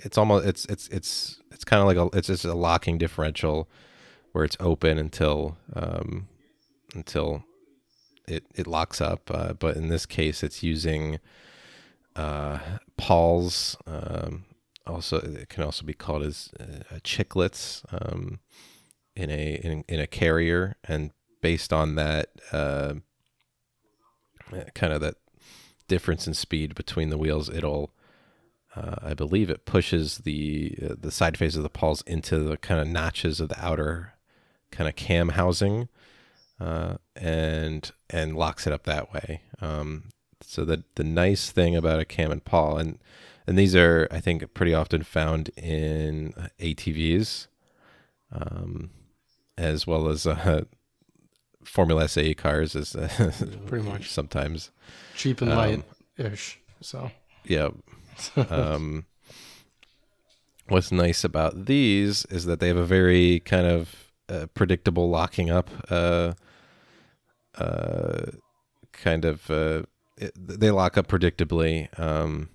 it's 0.04 0.18
almost 0.18 0.46
it's 0.46 0.66
it's 0.66 0.88
it's 0.90 1.40
it's 1.52 1.64
kind 1.64 1.82
of 1.82 1.88
like 1.88 1.98
a 1.98 2.18
it's 2.18 2.28
just 2.28 2.46
a 2.46 2.54
locking 2.54 2.98
differential 2.98 3.68
where 4.34 4.44
it's 4.44 4.58
open 4.60 4.98
until 4.98 5.58
um, 5.74 6.28
until 6.94 7.44
it 8.28 8.46
it 8.56 8.68
locks 8.68 9.02
up. 9.02 9.32
Uh, 9.32 9.54
but 9.54 9.76
in 9.76 9.88
this 9.90 10.06
case, 10.06 10.44
it's 10.44 10.62
using 10.64 11.20
uh, 12.16 12.60
pawls. 12.98 13.78
Um, 13.88 14.46
also, 14.86 15.18
it 15.18 15.48
can 15.50 15.64
also 15.64 15.86
be 15.86 15.94
called 15.94 16.24
as 16.24 16.50
uh, 16.60 16.96
chiclets 17.04 17.84
um, 17.92 18.40
in 19.16 19.30
a 19.30 19.54
in, 19.64 19.84
in 19.88 20.00
a 20.00 20.08
carrier, 20.08 20.76
and 20.84 21.12
based 21.42 21.72
on 21.72 21.96
that, 21.96 22.30
uh, 22.52 22.96
kind 24.74 24.94
of 24.94 25.02
that 25.02 25.16
difference 25.88 26.28
in 26.28 26.34
speed 26.34 26.76
between 26.76 27.10
the 27.10 27.18
wheels, 27.18 27.50
it'll. 27.50 27.92
Uh, 28.76 28.96
I 29.02 29.14
believe 29.14 29.50
it 29.50 29.66
pushes 29.66 30.20
the 30.20 30.78
uh, 30.84 30.96
the 31.00 31.12
side 31.12 31.38
face 31.38 31.56
of 31.56 31.64
the 31.64 31.70
pawls 31.70 32.02
into 32.04 32.40
the 32.40 32.58
kind 32.58 32.80
of 32.82 32.88
notches 32.88 33.40
of 33.40 33.50
the 33.50 33.64
outer 33.64 34.14
kind 34.72 34.88
of 34.90 34.96
cam 34.96 35.30
housing, 35.30 35.90
uh, 36.60 36.96
and 37.16 37.92
and 38.10 38.36
locks 38.36 38.66
it 38.66 38.74
up 38.74 38.84
that 38.86 39.14
way. 39.14 39.42
Um, 39.62 40.06
so 40.42 40.66
the 40.66 40.84
the 40.96 41.04
nice 41.04 41.52
thing 41.52 41.76
about 41.76 42.00
a 42.00 42.06
cam 42.06 42.32
and 42.32 42.44
pawl 42.44 42.78
and 42.78 42.98
and 43.46 43.58
these 43.60 43.76
are 43.76 44.08
I 44.10 44.20
think 44.20 44.54
pretty 44.56 44.74
often 44.74 45.04
found 45.04 45.50
in 45.58 46.34
ATVs, 46.60 47.48
um, 48.32 48.90
as 49.58 49.86
well 49.86 50.08
as 50.08 50.26
uh, 50.26 50.64
Formula 51.64 52.08
SAE 52.08 52.34
cars, 52.34 52.74
is 52.76 52.96
uh, 52.96 53.08
Pretty 53.68 53.88
much. 53.88 54.10
sometimes 54.10 54.72
cheap 55.16 55.42
and 55.42 55.52
Um, 55.52 55.58
light 55.58 55.84
ish. 56.18 56.60
So, 56.82 57.12
yeah. 57.46 57.70
Um, 58.50 59.06
what's 60.68 60.92
nice 60.92 61.24
about 61.24 61.66
these 61.66 62.26
is 62.26 62.46
that 62.46 62.60
they 62.60 62.68
have 62.68 62.78
a 62.78 62.86
very 62.86 63.40
kind 63.42 63.68
of 63.68 63.96
uh, 64.30 64.48
predictable 64.54 65.10
locking 65.10 65.50
up, 65.50 65.70
uh, 65.90 66.34
uh, 67.56 68.26
kind 68.92 69.26
of. 69.26 69.50
Uh, 69.50 69.84
it, 70.18 70.32
they 70.36 70.72
lock 70.72 70.98
up 70.98 71.08
predictably. 71.08 71.88
Um, 72.00 72.50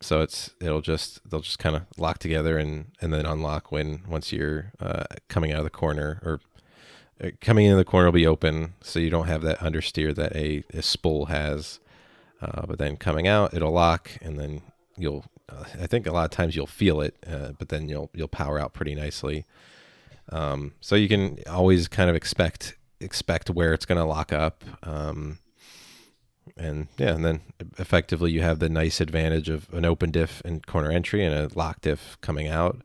so 0.00 0.20
it's 0.20 0.50
it'll 0.60 0.80
just 0.80 1.20
they'll 1.28 1.40
just 1.40 1.58
kind 1.58 1.76
of 1.76 1.82
lock 1.98 2.18
together 2.18 2.58
and 2.58 2.92
and 3.00 3.12
then 3.12 3.26
unlock 3.26 3.70
when 3.70 4.02
once 4.08 4.32
you're 4.32 4.72
uh, 4.80 5.04
coming 5.28 5.52
out 5.52 5.58
of 5.58 5.64
the 5.64 5.70
corner 5.70 6.20
or 6.24 6.40
uh, 7.22 7.30
coming 7.40 7.66
into 7.66 7.76
the 7.76 7.84
corner 7.84 8.06
will 8.06 8.12
be 8.12 8.26
open 8.26 8.74
so 8.80 8.98
you 8.98 9.10
don't 9.10 9.26
have 9.26 9.42
that 9.42 9.58
understeer 9.58 10.14
that 10.14 10.34
a, 10.34 10.64
a 10.72 10.82
spool 10.82 11.26
has 11.26 11.80
uh, 12.40 12.66
but 12.66 12.78
then 12.78 12.96
coming 12.96 13.26
out 13.28 13.54
it'll 13.54 13.72
lock 13.72 14.10
and 14.22 14.38
then 14.38 14.62
you'll 14.96 15.24
uh, 15.48 15.64
i 15.80 15.86
think 15.86 16.06
a 16.06 16.12
lot 16.12 16.24
of 16.24 16.30
times 16.30 16.54
you'll 16.56 16.66
feel 16.66 17.00
it 17.00 17.16
uh, 17.26 17.52
but 17.58 17.68
then 17.68 17.88
you'll 17.88 18.10
you'll 18.14 18.28
power 18.28 18.58
out 18.58 18.72
pretty 18.72 18.94
nicely. 18.94 19.44
Um, 20.32 20.74
so 20.80 20.94
you 20.94 21.08
can 21.08 21.38
always 21.48 21.88
kind 21.88 22.08
of 22.08 22.14
expect 22.14 22.76
expect 23.00 23.50
where 23.50 23.72
it's 23.72 23.86
going 23.86 23.98
to 23.98 24.04
lock 24.04 24.32
up 24.32 24.62
um, 24.84 25.38
and 26.56 26.86
yeah 26.98 27.14
and 27.14 27.24
then 27.24 27.40
effectively 27.78 28.30
you 28.30 28.42
have 28.42 28.58
the 28.58 28.68
nice 28.68 29.00
advantage 29.00 29.48
of 29.48 29.68
an 29.72 29.84
open 29.84 30.10
diff 30.10 30.40
and 30.44 30.66
corner 30.66 30.90
entry 30.90 31.24
and 31.24 31.34
a 31.34 31.58
lock 31.58 31.80
diff 31.80 32.16
coming 32.20 32.46
out. 32.46 32.80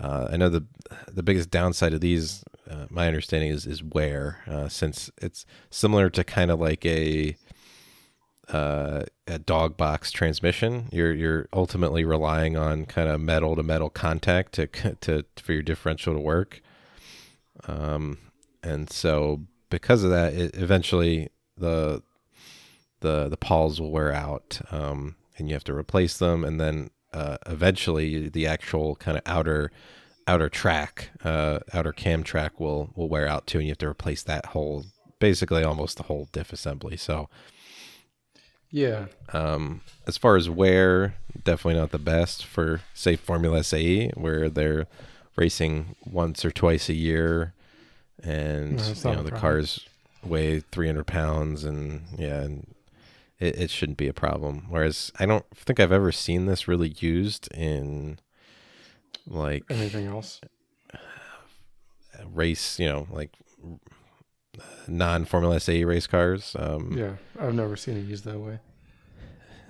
Uh, 0.00 0.28
I 0.32 0.36
know 0.36 0.48
the 0.48 0.64
the 1.06 1.22
biggest 1.22 1.50
downside 1.50 1.94
of 1.94 2.00
these, 2.00 2.42
uh, 2.68 2.86
my 2.90 3.06
understanding 3.06 3.50
is 3.50 3.66
is 3.66 3.82
wear, 3.82 4.38
uh, 4.48 4.68
since 4.68 5.10
it's 5.18 5.46
similar 5.70 6.10
to 6.10 6.24
kind 6.24 6.50
of 6.50 6.58
like 6.58 6.84
a 6.84 7.36
uh, 8.52 9.04
a 9.26 9.38
dog 9.38 9.76
box 9.76 10.12
transmission. 10.12 10.88
You're 10.92 11.12
you're 11.12 11.48
ultimately 11.52 12.04
relying 12.04 12.56
on 12.56 12.84
kind 12.84 13.08
of 13.08 13.20
metal 13.20 13.56
to 13.56 13.62
metal 13.62 13.90
contact 13.90 14.52
to 14.54 14.66
to 15.00 15.24
for 15.36 15.52
your 15.52 15.62
differential 15.62 16.14
to 16.14 16.20
work. 16.20 16.60
Um, 17.66 18.18
and 18.62 18.90
so 18.90 19.42
because 19.70 20.04
of 20.04 20.10
that, 20.10 20.34
it, 20.34 20.54
eventually 20.56 21.30
the 21.56 22.02
the 23.00 23.28
the 23.28 23.36
pawls 23.36 23.80
will 23.80 23.90
wear 23.90 24.12
out, 24.12 24.60
um, 24.70 25.16
and 25.36 25.48
you 25.48 25.54
have 25.54 25.64
to 25.64 25.74
replace 25.74 26.18
them, 26.18 26.44
and 26.44 26.60
then 26.60 26.90
uh, 27.12 27.38
eventually 27.46 28.28
the 28.28 28.46
actual 28.46 28.96
kind 28.96 29.16
of 29.16 29.22
outer 29.26 29.70
outer 30.26 30.48
track, 30.48 31.10
uh, 31.24 31.58
outer 31.72 31.92
cam 31.92 32.22
track 32.22 32.60
will 32.60 32.90
will 32.94 33.08
wear 33.08 33.26
out 33.26 33.46
too, 33.46 33.58
and 33.58 33.66
you 33.66 33.72
have 33.72 33.78
to 33.78 33.88
replace 33.88 34.22
that 34.22 34.46
whole, 34.46 34.84
basically 35.18 35.64
almost 35.64 35.96
the 35.96 36.04
whole 36.04 36.28
diff 36.32 36.52
assembly. 36.52 36.96
So, 36.96 37.28
yeah. 38.72 39.06
um, 39.32 39.82
as 40.06 40.16
far 40.16 40.36
as 40.36 40.50
wear, 40.50 41.14
definitely 41.44 41.78
not 41.80 41.92
the 41.92 41.98
best 41.98 42.44
for 42.44 42.80
say 42.94 43.14
Formula 43.14 43.62
SAE, 43.62 44.10
where 44.14 44.48
they're 44.48 44.86
racing 45.36 45.94
once 46.04 46.44
or 46.44 46.50
twice 46.50 46.88
a 46.88 46.94
year, 46.94 47.54
and 48.22 48.78
No, 48.78 49.10
you 49.10 49.16
know 49.16 49.22
the 49.22 49.30
cars 49.30 49.86
weigh 50.24 50.60
300 50.60 51.06
pounds, 51.06 51.64
and 51.64 52.02
yeah, 52.18 52.40
and 52.40 52.74
it, 53.38 53.58
it 53.58 53.70
shouldn't 53.70 53.98
be 53.98 54.08
a 54.08 54.14
problem. 54.14 54.66
Whereas 54.68 55.12
I 55.18 55.26
don't 55.26 55.46
think 55.54 55.78
I've 55.78 55.92
ever 55.92 56.10
seen 56.10 56.46
this 56.46 56.66
really 56.66 56.94
used 56.98 57.52
in 57.54 58.18
like 59.26 59.64
Anything 59.70 60.06
else? 60.06 60.40
race, 62.32 62.78
you 62.78 62.88
know, 62.88 63.06
like 63.10 63.30
non 64.88 65.24
Formula 65.24 65.58
SAE 65.60 65.84
race 65.84 66.06
cars. 66.06 66.54
Um, 66.58 66.92
Yeah, 66.96 67.16
I've 67.38 67.54
never 67.54 67.76
seen 67.76 67.96
it 67.96 68.02
used 68.06 68.24
that 68.24 68.38
way. 68.38 68.58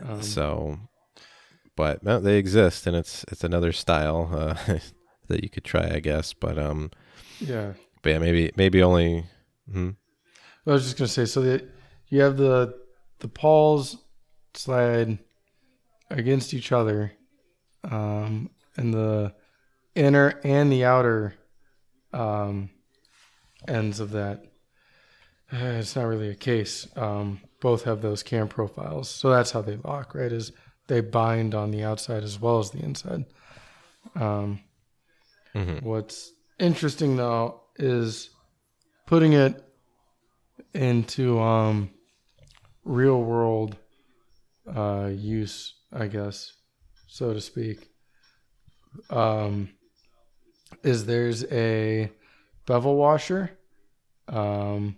Um, 0.03 0.23
So, 0.23 0.79
but 1.77 2.03
no, 2.03 2.21
they 2.21 2.39
exist, 2.39 2.87
and 2.87 2.97
it's 2.97 3.25
it's 3.31 3.45
another 3.45 3.73
style 3.73 4.29
uh, 4.33 4.79
that 5.29 5.43
you 5.43 5.51
could 5.51 5.65
try, 5.65 5.89
I 5.95 6.01
guess. 6.01 6.33
But 6.33 6.59
um, 6.59 6.91
yeah, 7.41 7.75
but 8.03 8.11
yeah, 8.11 8.19
maybe 8.19 8.51
maybe 8.57 8.83
only. 8.83 9.25
hmm 9.71 9.91
I 10.67 10.71
was 10.73 10.85
just 10.85 10.97
gonna 10.97 11.09
say. 11.09 11.25
So 11.25 11.43
that 11.43 11.69
you 12.09 12.21
have 12.23 12.37
the 12.37 12.75
the 13.21 13.29
pawls 13.29 13.97
slide 14.55 15.19
against 16.11 16.53
each 16.55 16.73
other, 16.73 17.13
um, 17.85 18.51
and 18.77 18.93
the 18.93 19.35
inner 19.95 20.41
and 20.45 20.71
the 20.73 20.85
outer 20.85 21.35
um, 22.13 22.71
ends 23.69 24.01
of 24.01 24.11
that. 24.13 24.45
Uh, 25.53 25.79
It's 25.79 25.97
not 25.97 26.05
really 26.07 26.31
a 26.31 26.35
case. 26.35 26.89
Um, 26.97 27.41
both 27.61 27.85
have 27.85 28.01
those 28.01 28.23
cam 28.23 28.49
profiles, 28.49 29.09
so 29.09 29.31
that's 29.31 29.51
how 29.51 29.63
they 29.63 29.77
lock. 29.77 30.15
Right? 30.15 30.33
Is 30.33 30.53
they 30.89 31.01
bind 31.01 31.55
on 31.55 31.71
the 31.71 31.85
outside 31.85 32.23
as 32.25 32.41
well 32.41 32.59
as 32.59 32.71
the 32.71 32.83
inside. 32.83 33.25
Um, 34.15 34.61
hmm 35.53 35.79
What's 35.83 36.33
interesting 36.59 37.17
though 37.17 37.61
is 37.77 38.31
putting 39.07 39.33
it 39.35 39.63
into 40.75 41.39
um, 41.41 41.91
real 42.85 43.23
world 43.23 43.77
uh, 44.75 45.11
use, 45.13 45.75
I 45.93 46.07
guess, 46.07 46.53
so 47.07 47.33
to 47.33 47.41
speak. 47.41 47.91
Um, 49.11 49.71
is 50.83 51.05
there's 51.07 51.45
a 51.53 52.11
bevel 52.67 52.97
washer, 52.97 53.51
um, 54.29 54.97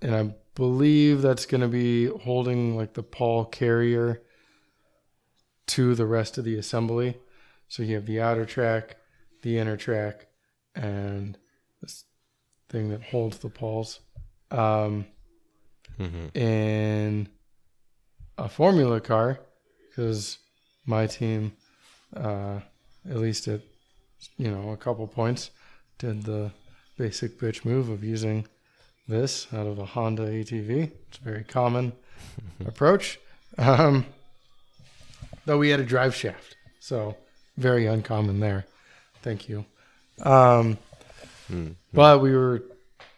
and 0.00 0.14
I'm 0.14 0.34
believe 0.58 1.22
that's 1.22 1.46
going 1.46 1.60
to 1.60 1.68
be 1.68 2.06
holding 2.06 2.76
like 2.76 2.94
the 2.94 3.02
pawl 3.02 3.44
carrier 3.44 4.20
to 5.68 5.94
the 5.94 6.04
rest 6.04 6.36
of 6.36 6.44
the 6.44 6.58
assembly. 6.58 7.16
So 7.68 7.84
you 7.84 7.94
have 7.94 8.06
the 8.06 8.20
outer 8.20 8.44
track, 8.44 8.96
the 9.42 9.56
inner 9.56 9.76
track, 9.76 10.26
and 10.74 11.38
this 11.80 12.04
thing 12.68 12.88
that 12.88 13.04
holds 13.04 13.38
the 13.38 13.50
pawls. 13.50 14.00
Um, 14.50 15.06
hmm 15.96 16.26
in 16.34 17.28
a 18.36 18.48
formula 18.48 19.00
car 19.00 19.40
because 19.88 20.38
my 20.86 21.06
team, 21.06 21.52
uh, 22.16 22.60
at 23.08 23.16
least 23.16 23.46
at 23.46 23.60
you 24.36 24.50
know 24.50 24.70
a 24.70 24.76
couple 24.76 25.06
points, 25.06 25.50
did 25.98 26.24
the 26.24 26.50
basic 26.96 27.38
bitch 27.38 27.64
move 27.64 27.88
of 27.90 28.02
using 28.02 28.46
this 29.08 29.46
out 29.52 29.66
of 29.66 29.78
a 29.78 29.84
Honda 29.84 30.24
ATV. 30.24 30.92
It's 31.08 31.18
a 31.18 31.22
very 31.24 31.44
common 31.44 31.92
approach. 32.66 33.18
Um, 33.56 34.06
though 35.46 35.58
we 35.58 35.70
had 35.70 35.80
a 35.80 35.84
drive 35.84 36.14
shaft, 36.14 36.56
so 36.78 37.16
very 37.56 37.86
uncommon 37.86 38.38
there. 38.40 38.66
Thank 39.22 39.48
you. 39.48 39.64
Um, 40.22 40.78
mm 41.50 41.74
but 41.92 42.20
we 42.20 42.36
were 42.36 42.62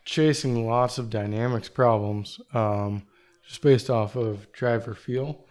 chasing 0.04 0.66
lots 0.66 0.98
of 0.98 1.10
dynamics 1.10 1.68
problems 1.68 2.40
um, 2.54 3.02
just 3.46 3.60
based 3.62 3.90
off 3.90 4.14
of 4.14 4.50
driver 4.52 4.94
feel. 4.94 5.44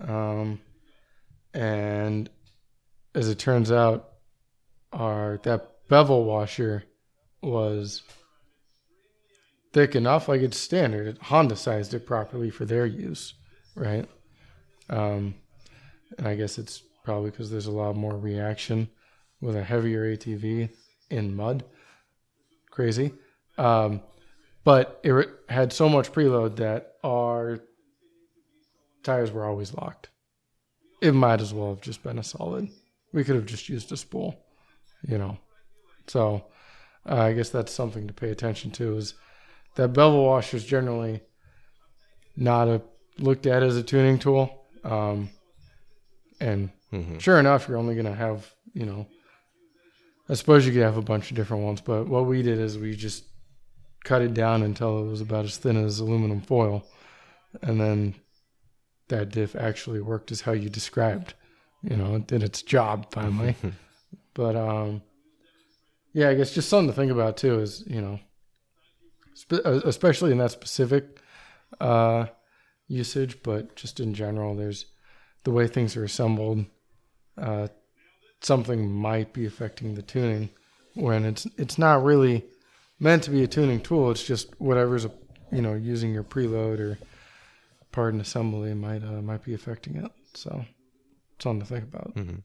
Um, 0.00 0.58
and 1.54 2.30
as 3.14 3.28
it 3.28 3.38
turns 3.38 3.70
out, 3.70 4.08
our 4.92 5.38
that 5.44 5.70
bevel 5.88 6.24
washer 6.24 6.84
was 7.42 8.02
thick 9.72 9.94
enough, 9.94 10.28
like 10.28 10.42
it's 10.42 10.58
standard. 10.58 11.18
Honda 11.18 11.56
sized 11.56 11.94
it 11.94 12.06
properly 12.06 12.50
for 12.50 12.64
their 12.64 12.86
use, 12.86 13.34
right? 13.74 14.08
Um, 14.90 15.34
and 16.18 16.28
I 16.28 16.34
guess 16.34 16.58
it's 16.58 16.82
probably 17.04 17.30
because 17.30 17.50
there's 17.50 17.66
a 17.66 17.72
lot 17.72 17.96
more 17.96 18.16
reaction 18.16 18.88
with 19.40 19.56
a 19.56 19.64
heavier 19.64 20.16
ATV 20.16 20.70
in 21.10 21.34
mud. 21.34 21.64
Crazy. 22.70 23.12
Um, 23.58 24.02
but 24.64 25.00
it 25.02 25.28
had 25.48 25.72
so 25.72 25.88
much 25.88 26.12
preload 26.12 26.56
that 26.56 26.94
our 27.02 27.58
tires 29.02 29.32
were 29.32 29.44
always 29.44 29.74
locked. 29.74 30.08
It 31.00 31.12
might 31.12 31.40
as 31.40 31.52
well 31.52 31.70
have 31.70 31.80
just 31.80 32.02
been 32.02 32.18
a 32.18 32.22
solid. 32.22 32.68
We 33.12 33.24
could 33.24 33.34
have 33.34 33.46
just 33.46 33.68
used 33.68 33.90
a 33.90 33.96
spool, 33.96 34.38
you 35.06 35.18
know. 35.18 35.38
So 36.06 36.44
uh, 37.08 37.16
I 37.16 37.32
guess 37.32 37.50
that's 37.50 37.72
something 37.72 38.06
to 38.06 38.14
pay 38.14 38.30
attention 38.30 38.70
to. 38.72 38.96
Is 38.96 39.14
that 39.76 39.88
bevel 39.88 40.24
washer 40.24 40.56
is 40.56 40.64
generally 40.64 41.20
not 42.36 42.68
a 42.68 42.82
looked 43.18 43.46
at 43.46 43.62
as 43.62 43.76
a 43.76 43.82
tuning 43.82 44.18
tool, 44.18 44.64
um, 44.84 45.30
and 46.40 46.70
hmm 46.90 47.18
sure 47.18 47.38
enough, 47.38 47.68
you're 47.68 47.78
only 47.78 47.94
gonna 47.94 48.14
have, 48.14 48.52
you 48.74 48.86
know, 48.86 49.06
I 50.28 50.34
suppose 50.34 50.66
you 50.66 50.72
could 50.72 50.82
have 50.82 50.96
a 50.96 51.02
bunch 51.02 51.30
of 51.30 51.36
different 51.36 51.64
ones, 51.64 51.80
but 51.80 52.06
what 52.06 52.26
we 52.26 52.42
did 52.42 52.58
is 52.58 52.78
we 52.78 52.94
just 52.96 53.24
cut 54.04 54.22
it 54.22 54.34
down 54.34 54.62
until 54.62 55.04
it 55.04 55.08
was 55.08 55.20
about 55.20 55.44
as 55.44 55.56
thin 55.56 55.76
as 55.76 56.00
aluminum 56.00 56.40
foil, 56.40 56.84
and 57.62 57.80
then 57.80 58.14
that 59.08 59.30
diff 59.30 59.54
actually 59.54 60.00
worked 60.00 60.32
as 60.32 60.40
how 60.40 60.52
you 60.52 60.68
described. 60.68 61.34
You 61.82 61.96
know, 61.96 62.14
it 62.14 62.26
did 62.26 62.42
its 62.42 62.62
job 62.62 63.12
finally. 63.12 63.56
but 64.34 64.56
um, 64.56 65.02
yeah, 66.12 66.28
I 66.28 66.34
guess 66.34 66.54
just 66.54 66.68
something 66.68 66.88
to 66.88 66.94
think 66.94 67.12
about 67.12 67.36
too 67.36 67.60
is 67.60 67.84
you 67.86 68.00
know, 68.00 68.20
spe- 69.34 69.64
uh, 69.64 69.80
especially 69.84 70.32
in 70.32 70.38
that 70.38 70.50
specific 70.50 71.18
uh, 71.80 72.26
usage, 72.88 73.42
but 73.42 73.76
just 73.76 74.00
in 74.00 74.14
general, 74.14 74.54
there's 74.54 74.86
the 75.44 75.50
way 75.50 75.66
things 75.66 75.96
are 75.96 76.04
assembled. 76.04 76.64
Uh, 77.36 77.68
something 78.40 78.90
might 78.90 79.32
be 79.32 79.46
affecting 79.46 79.94
the 79.94 80.02
tuning 80.02 80.50
when 80.94 81.24
it's 81.24 81.46
it's 81.56 81.78
not 81.78 82.04
really 82.04 82.44
meant 82.98 83.22
to 83.24 83.30
be 83.30 83.42
a 83.42 83.46
tuning 83.46 83.80
tool. 83.80 84.10
It's 84.10 84.22
just 84.22 84.48
whatever's 84.60 85.06
you 85.50 85.62
know 85.62 85.74
using 85.74 86.12
your 86.12 86.24
preload 86.24 86.78
or 86.80 86.98
part 87.92 88.14
in 88.14 88.20
assembly 88.20 88.74
might 88.74 89.02
uh, 89.02 89.22
might 89.22 89.44
be 89.44 89.54
affecting 89.54 89.96
it. 89.96 90.10
So 90.34 90.64
it's 91.34 91.44
something 91.44 91.60
to 91.60 91.66
think 91.66 91.84
about. 91.84 92.12
hmm 92.14 92.36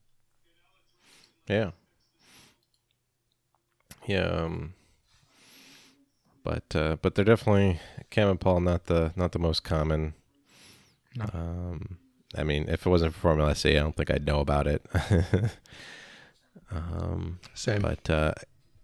Yeah. 1.48 1.72
Yeah. 4.08 4.26
Um, 4.26 4.74
but 6.48 6.76
uh, 6.78 6.96
but 7.02 7.16
they're 7.16 7.26
definitely 7.26 7.82
Cam 8.10 8.30
and 8.30 8.40
pawl 8.40 8.62
not 8.62 8.86
the 8.86 9.12
not 9.18 9.34
the 9.34 9.40
most 9.40 9.66
common. 9.66 10.14
No. 11.14 11.26
Um, 11.34 11.98
I 12.38 12.44
mean, 12.44 12.70
if 12.70 12.86
it 12.86 12.90
wasn't 12.90 13.14
for 13.14 13.20
Formula 13.20 13.52
SE, 13.52 13.76
I 13.76 13.82
don't 13.82 13.96
think 13.98 14.10
I'd 14.10 14.26
know 14.26 14.40
about 14.40 14.66
it. 14.66 14.86
um, 16.72 17.40
Same. 17.54 17.82
but 17.82 18.10
uh, 18.10 18.34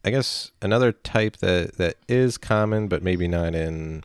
I 0.04 0.10
guess 0.10 0.52
another 0.62 0.92
type 0.92 1.38
that 1.38 1.78
that 1.78 1.96
is 2.10 2.38
common, 2.38 2.90
but 2.90 3.02
maybe 3.02 3.30
not 3.30 3.56
in 3.56 4.04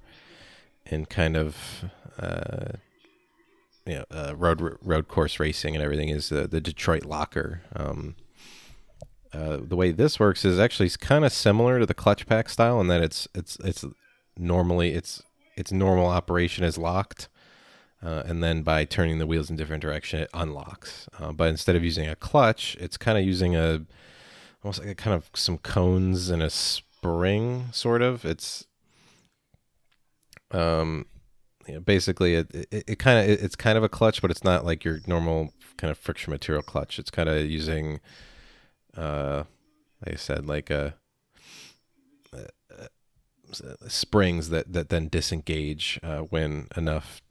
in 0.87 1.07
kind 1.07 1.37
of 1.37 1.85
uh, 2.21 2.77
you 3.87 3.95
know 3.97 4.05
uh, 4.13 4.37
road 4.37 4.79
road 4.83 5.09
course 5.09 5.41
racing 5.41 5.75
and 5.75 5.83
everything 5.83 6.11
is 6.11 6.29
the 6.29 6.47
the 6.47 6.61
Detroit 6.61 7.05
locker. 7.05 7.63
Um, 7.75 8.15
uh, 9.33 9.59
the 9.63 9.77
way 9.77 9.91
this 9.91 10.19
works 10.19 10.45
is 10.45 10.59
actually 10.59 10.91
kind 10.91 11.25
of 11.25 11.33
similar 11.33 11.79
to 11.79 11.87
the 11.87 11.95
clutch 11.95 12.27
pack 12.27 12.49
style 12.49 12.81
in 12.81 12.89
that 12.89 13.03
it's 13.03 13.29
it's 13.35 13.57
it's 13.61 13.85
normally 14.37 14.93
it's 14.93 15.23
its 15.57 15.73
normal 15.73 16.07
operation 16.07 16.65
is 16.65 16.79
locked. 16.79 17.29
Uh, 18.01 18.23
and 18.27 18.45
then 18.45 18.63
by 18.63 18.85
turning 18.85 19.19
the 19.19 19.27
wheels 19.27 19.51
in 19.51 19.57
different 19.57 19.83
direction, 19.83 20.21
it 20.21 20.31
unlocks. 20.33 21.09
Uh, 21.19 21.33
but 21.33 21.49
instead 21.49 21.75
of 21.75 21.83
using 21.83 22.09
a 22.09 22.15
clutch, 22.15 22.77
it's 22.79 22.97
kind 22.97 23.19
of 23.19 23.25
using 23.25 23.57
a 23.57 23.85
almost 24.63 24.79
like 24.81 24.91
a 24.91 24.95
kind 24.95 25.17
of 25.17 25.29
some 25.35 25.59
cones 25.59 26.31
and 26.31 26.43
a 26.43 26.51
spring, 26.51 27.67
sort 27.73 28.03
of. 28.03 28.25
It's 28.25 28.67
um, 30.53 31.07
you 31.67 31.75
know, 31.75 31.81
basically 31.81 32.35
it 32.35 32.55
it, 32.55 32.85
it 32.87 32.99
kind 32.99 33.19
of 33.19 33.29
it, 33.29 33.43
it's 33.43 33.57
kind 33.57 33.77
of 33.77 33.85
a 33.85 33.89
clutch, 33.89 34.23
but 34.23 34.31
it's 34.31 34.45
not 34.45 34.65
like 34.65 34.85
your 34.85 35.01
normal 35.07 35.53
kind 35.77 35.91
of 35.91 35.99
friction 35.99 36.31
material 36.31 36.63
clutch. 36.63 36.99
It's 36.99 37.11
kind 37.11 37.29
of 37.29 37.47
using, 37.47 38.01
uh, 38.97 39.45
like 40.05 40.15
I 40.15 40.17
said, 40.17 40.47
like 40.47 40.71
a. 40.71 40.95
uh, 42.33 42.39
uh, 43.65 43.89
springs 43.89 44.51
that, 44.51 44.71
that 44.75 44.91
then 44.91 45.09
disengage 45.09 45.99
uh, 46.03 46.19
when 46.19 46.69
enough 46.77 47.23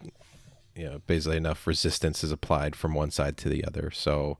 you 0.75 0.83
know 0.83 0.99
basically 1.05 1.37
enough 1.37 1.67
resistance 1.67 2.23
is 2.23 2.31
applied 2.31 2.75
from 2.75 2.95
one 2.95 3.11
side 3.11 3.37
to 3.37 3.47
the 3.49 3.63
other 3.63 3.91
so 3.91 4.39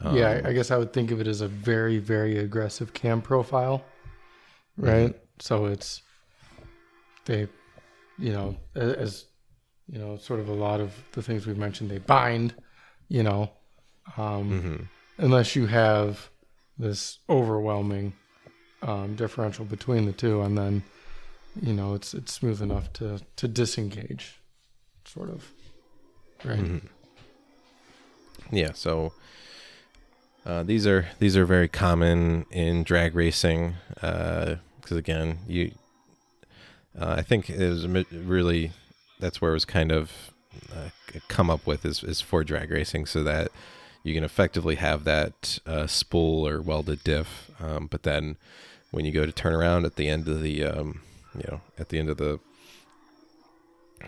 um, 0.00 0.16
yeah, 0.16 0.40
I 0.44 0.52
guess 0.52 0.70
I 0.70 0.76
would 0.76 0.92
think 0.92 1.10
of 1.10 1.20
it 1.20 1.26
as 1.26 1.40
a 1.40 1.48
very, 1.48 1.98
very 1.98 2.38
aggressive 2.38 2.92
cam 2.92 3.20
profile, 3.20 3.84
right? 4.76 5.14
So 5.40 5.66
it's 5.66 6.02
they, 7.24 7.48
you 8.16 8.32
know, 8.32 8.56
as 8.76 9.26
you 9.90 9.98
know, 9.98 10.16
sort 10.16 10.40
of 10.40 10.48
a 10.48 10.54
lot 10.54 10.80
of 10.80 10.92
the 11.12 11.22
things 11.22 11.46
we've 11.46 11.58
mentioned, 11.58 11.90
they 11.90 11.98
bind, 11.98 12.54
you 13.08 13.22
know, 13.24 13.50
um, 14.16 14.50
mhm. 14.50 14.88
Unless 15.18 15.54
you 15.56 15.66
have 15.66 16.30
this 16.78 17.18
overwhelming 17.28 18.12
um, 18.82 19.16
differential 19.16 19.64
between 19.64 20.06
the 20.06 20.12
two, 20.12 20.40
and 20.42 20.56
then 20.56 20.82
you 21.60 21.72
know 21.72 21.94
it's 21.94 22.14
it's 22.14 22.32
smooth 22.32 22.62
enough 22.62 22.92
to 22.94 23.20
to 23.36 23.48
disengage, 23.48 24.40
sort 25.04 25.30
of, 25.30 25.52
right? 26.44 26.58
Mhm. 26.58 26.88
Yeah, 28.50 28.72
so 28.72 29.12
uh, 30.46 30.62
these 30.62 30.86
are 30.86 31.08
these 31.18 31.36
are 31.36 31.44
very 31.44 31.68
common 31.68 32.46
in 32.50 32.84
drag 32.84 33.14
racing 33.14 33.74
because 33.94 34.58
again, 34.96 35.40
you 35.46 35.72
uh, 36.98 37.14
I 37.18 37.22
think 37.22 37.50
it 37.50 37.68
was 37.68 37.86
really 38.12 38.72
that's 39.18 39.40
where 39.40 39.50
it 39.50 39.54
was 39.54 39.64
kind 39.64 39.90
of 39.92 40.12
uh, 40.74 40.88
come 41.28 41.50
up 41.50 41.66
with 41.66 41.84
is, 41.84 42.02
is 42.02 42.20
for 42.20 42.44
drag 42.44 42.70
racing 42.70 43.06
so 43.06 43.22
that 43.24 43.48
you 44.02 44.14
can 44.14 44.24
effectively 44.24 44.76
have 44.76 45.04
that 45.04 45.58
uh, 45.66 45.86
spool 45.86 46.46
or 46.46 46.60
welded 46.60 47.02
diff, 47.04 47.50
um, 47.60 47.86
but 47.86 48.02
then 48.02 48.36
when 48.90 49.04
you 49.04 49.12
go 49.12 49.26
to 49.26 49.32
turn 49.32 49.54
around 49.54 49.84
at 49.84 49.96
the 49.96 50.08
end 50.08 50.26
of 50.28 50.40
the 50.42 50.64
um, 50.64 51.02
you 51.34 51.44
know 51.48 51.60
at 51.78 51.88
the 51.90 51.98
end 51.98 52.08
of 52.08 52.16
the 52.16 52.40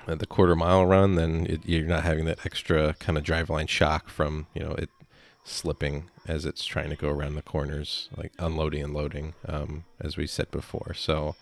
uh, 0.06 0.14
the 0.14 0.26
quarter 0.26 0.56
mile 0.56 0.86
run, 0.86 1.16
then 1.16 1.46
it, 1.48 1.60
you're 1.64 1.86
not 1.86 2.04
having 2.04 2.24
that 2.24 2.44
extra 2.46 2.94
kind 2.94 3.18
of 3.18 3.24
driveline 3.24 3.68
shock 3.68 4.08
from 4.08 4.46
you 4.54 4.62
know 4.62 4.72
it 4.72 4.88
slipping 5.44 6.10
as 6.26 6.44
it's 6.44 6.64
trying 6.64 6.90
to 6.90 6.96
go 6.96 7.08
around 7.08 7.34
the 7.34 7.42
corners, 7.42 8.08
like 8.16 8.32
unloading 8.38 8.82
and 8.82 8.94
loading, 8.94 9.34
um, 9.46 9.84
as 10.00 10.16
we 10.16 10.26
said 10.26 10.50
before. 10.50 10.94
So, 10.94 11.34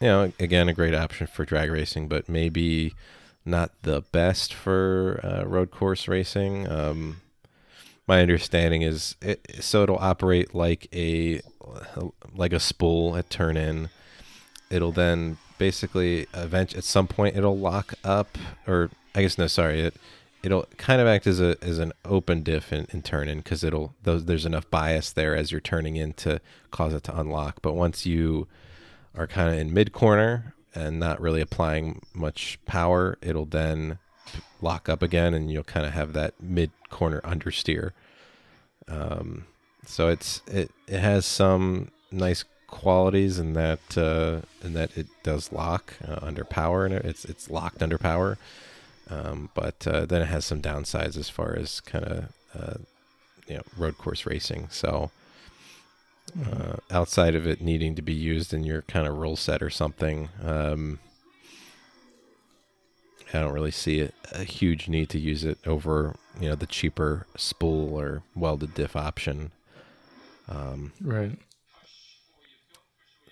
you 0.00 0.06
know, 0.06 0.32
again, 0.38 0.68
a 0.68 0.72
great 0.72 0.94
option 0.94 1.26
for 1.26 1.44
drag 1.44 1.70
racing, 1.70 2.08
but 2.08 2.28
maybe 2.28 2.94
not 3.44 3.72
the 3.82 4.02
best 4.12 4.54
for 4.54 5.20
uh, 5.22 5.44
road 5.44 5.70
course 5.70 6.08
racing. 6.08 6.68
Um, 6.70 7.20
my 8.06 8.20
understanding 8.20 8.82
is 8.82 9.16
it, 9.20 9.40
so 9.60 9.82
it'll 9.82 9.98
operate 9.98 10.54
like 10.54 10.88
a 10.94 11.40
like 12.34 12.52
a 12.52 12.60
spool 12.60 13.16
at 13.16 13.30
turn 13.30 13.56
in 13.56 13.88
it'll 14.70 14.92
then 14.92 15.38
basically 15.58 16.26
event 16.34 16.74
at 16.74 16.84
some 16.84 17.06
point 17.06 17.36
it'll 17.36 17.58
lock 17.58 17.94
up, 18.02 18.36
or 18.66 18.90
I 19.14 19.22
guess 19.22 19.38
no, 19.38 19.46
sorry, 19.46 19.80
it 19.80 19.94
it'll 20.42 20.66
kind 20.76 21.00
of 21.00 21.06
act 21.06 21.26
as 21.26 21.40
a 21.40 21.56
as 21.62 21.78
an 21.78 21.92
open 22.04 22.42
diff 22.42 22.72
in, 22.72 22.86
in 22.92 23.00
turn 23.02 23.28
in 23.28 23.38
because 23.38 23.64
it'll 23.64 23.94
those 24.02 24.24
there's 24.26 24.44
enough 24.44 24.68
bias 24.70 25.12
there 25.12 25.34
as 25.34 25.50
you're 25.50 25.60
turning 25.60 25.96
in 25.96 26.12
to 26.14 26.40
cause 26.70 26.92
it 26.92 27.04
to 27.04 27.18
unlock. 27.18 27.62
But 27.62 27.74
once 27.74 28.04
you 28.04 28.48
are 29.16 29.26
kind 29.26 29.48
of 29.48 29.58
in 29.58 29.72
mid 29.72 29.92
corner 29.92 30.54
and 30.74 30.98
not 30.98 31.20
really 31.20 31.40
applying 31.40 32.02
much 32.12 32.58
power, 32.66 33.16
it'll 33.22 33.46
then 33.46 33.98
lock 34.64 34.88
up 34.88 35.02
again, 35.02 35.34
and 35.34 35.50
you'll 35.50 35.62
kind 35.62 35.86
of 35.86 35.92
have 35.92 36.12
that 36.14 36.34
mid 36.40 36.70
corner 36.90 37.20
understeer. 37.20 37.92
Um, 38.88 39.46
so 39.86 40.08
it's 40.08 40.42
it 40.46 40.70
it 40.88 41.00
has 41.00 41.26
some 41.26 41.90
nice 42.10 42.44
qualities 42.66 43.38
in 43.38 43.52
that 43.52 43.96
uh, 43.96 44.40
in 44.64 44.74
that 44.74 44.96
it 44.96 45.06
does 45.22 45.52
lock 45.52 45.94
uh, 46.06 46.18
under 46.22 46.44
power, 46.44 46.84
and 46.84 46.94
it's 46.94 47.24
it's 47.24 47.50
locked 47.50 47.82
under 47.82 47.98
power. 47.98 48.38
Um, 49.10 49.50
but 49.54 49.86
uh, 49.86 50.06
then 50.06 50.22
it 50.22 50.26
has 50.26 50.44
some 50.44 50.62
downsides 50.62 51.16
as 51.16 51.28
far 51.28 51.54
as 51.54 51.80
kind 51.80 52.04
of 52.04 52.24
uh, 52.58 52.78
you 53.46 53.56
know 53.56 53.62
road 53.76 53.98
course 53.98 54.26
racing. 54.26 54.68
So 54.70 55.10
uh, 56.50 56.76
outside 56.90 57.34
of 57.34 57.46
it 57.46 57.60
needing 57.60 57.94
to 57.94 58.02
be 58.02 58.14
used 58.14 58.52
in 58.52 58.64
your 58.64 58.82
kind 58.82 59.06
of 59.06 59.18
rule 59.18 59.36
set 59.36 59.62
or 59.62 59.70
something, 59.70 60.30
um, 60.42 60.98
I 63.34 63.40
don't 63.40 63.52
really 63.52 63.70
see 63.70 64.00
a, 64.00 64.12
a, 64.32 64.44
huge 64.44 64.88
need 64.88 65.08
to 65.10 65.18
use 65.18 65.44
it 65.44 65.58
over 65.66 66.14
you 66.40 66.48
know 66.48 66.54
the 66.54 66.66
cheaper 66.66 67.26
spool 67.36 67.98
or 67.98 68.22
welded 68.34 68.74
diff 68.74 68.96
option. 68.96 69.50
Um, 70.48 70.92
right. 71.00 71.36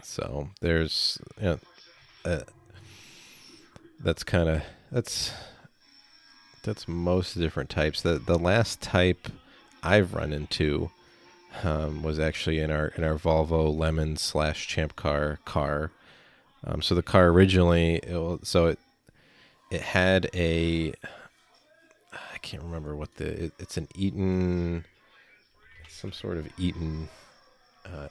So 0.03 0.49
there's 0.61 1.21
you 1.39 1.45
know, 1.45 1.59
uh, 2.25 2.41
that's 4.01 4.25
kind 4.25 4.49
of 4.49 4.63
that's 4.91 5.33
that's 6.65 6.89
most 6.89 7.39
different 7.39 7.71
types. 7.71 8.03
The 8.03 8.19
the 8.19 8.39
last 8.39 8.81
type 8.83 9.29
I've 9.83 10.15
run 10.15 10.33
into 10.33 10.91
um, 11.63 12.03
was 12.03 12.19
actually 12.19 12.59
in 12.59 12.71
our 12.71 12.89
in 12.89 13.05
our 13.05 13.15
Volvo 13.15 13.75
Lemon 13.77 14.17
slash 14.17 14.67
Champ 14.67 14.97
Car 14.97 15.39
car. 15.45 15.93
Um, 16.65 16.81
so 16.81 16.95
the 16.95 17.03
car 17.03 17.29
originally, 17.29 17.97
it, 17.97 18.47
so 18.47 18.67
it 18.67 18.79
it 19.73 19.81
had 19.81 20.29
a 20.35 20.93
I 22.13 22.39
can't 22.43 22.63
remember 22.63 22.95
what 22.95 23.17
the 23.17 23.45
it, 23.45 23.53
it's 23.59 23.77
an 23.77 23.89
Eaton 23.95 24.85
some 25.89 26.13
sort 26.13 26.37
of 26.37 26.49
Eaton 26.59 27.09
uh, 27.87 28.09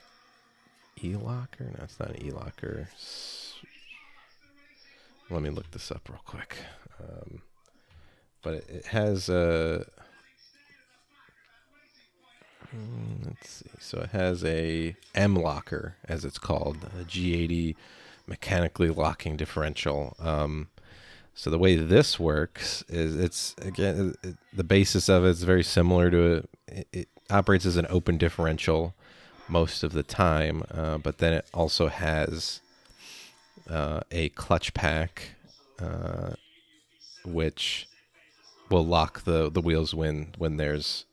e-locker. 1.04 1.66
No, 1.66 1.84
it's 1.84 2.00
not 2.00 2.12
an 2.12 2.26
e-locker. 2.26 2.88
Let 5.30 5.42
me 5.42 5.50
look 5.50 5.70
this 5.72 5.92
up 5.92 6.08
real 6.10 6.22
quick. 6.26 6.58
Um, 7.00 7.42
but 8.42 8.56
it, 8.56 8.70
it 8.70 8.86
has 8.88 9.30
a. 9.30 9.86
Hmm, 12.70 13.26
let's 13.26 13.50
see. 13.50 13.70
So 13.80 14.00
it 14.00 14.10
has 14.12 14.46
a 14.46 14.96
M 15.14 15.36
locker, 15.36 15.96
as 16.08 16.24
it's 16.24 16.40
called, 16.40 16.78
a 16.98 17.04
G80 17.04 17.76
mechanically 18.26 18.90
locking 18.90 19.36
differential. 19.36 20.16
Um, 20.20 20.70
so 21.34 21.50
the 21.50 21.58
way 21.58 21.76
this 21.76 22.20
works 22.20 22.84
is 22.90 23.16
it's 23.16 23.56
again 23.62 24.14
it, 24.24 24.36
the 24.54 24.64
basis 24.64 25.10
of 25.10 25.26
it 25.26 25.30
is 25.30 25.44
very 25.44 25.64
similar 25.64 26.10
to 26.12 26.34
a, 26.34 26.38
it, 26.68 26.88
it, 26.94 27.08
operates 27.30 27.66
as 27.66 27.78
an 27.78 27.88
open 27.90 28.18
differential 28.18 28.94
most 29.48 29.84
of 29.84 29.94
the 29.94 30.04
time, 30.04 30.64
uh, 30.74 30.98
but 30.98 31.20
then 31.20 31.34
it 31.34 31.46
also 31.54 31.88
has 31.88 32.62
uh, 33.70 34.02
a 34.12 34.30
clutch 34.30 34.74
pack, 34.74 35.36
uh, 35.80 36.32
which 37.26 37.88
will 38.70 38.86
lock 38.86 39.24
the 39.24 39.50
the 39.50 39.62
wheels 39.62 39.94
when 39.94 40.34
when 40.38 40.58
there's 40.58 41.06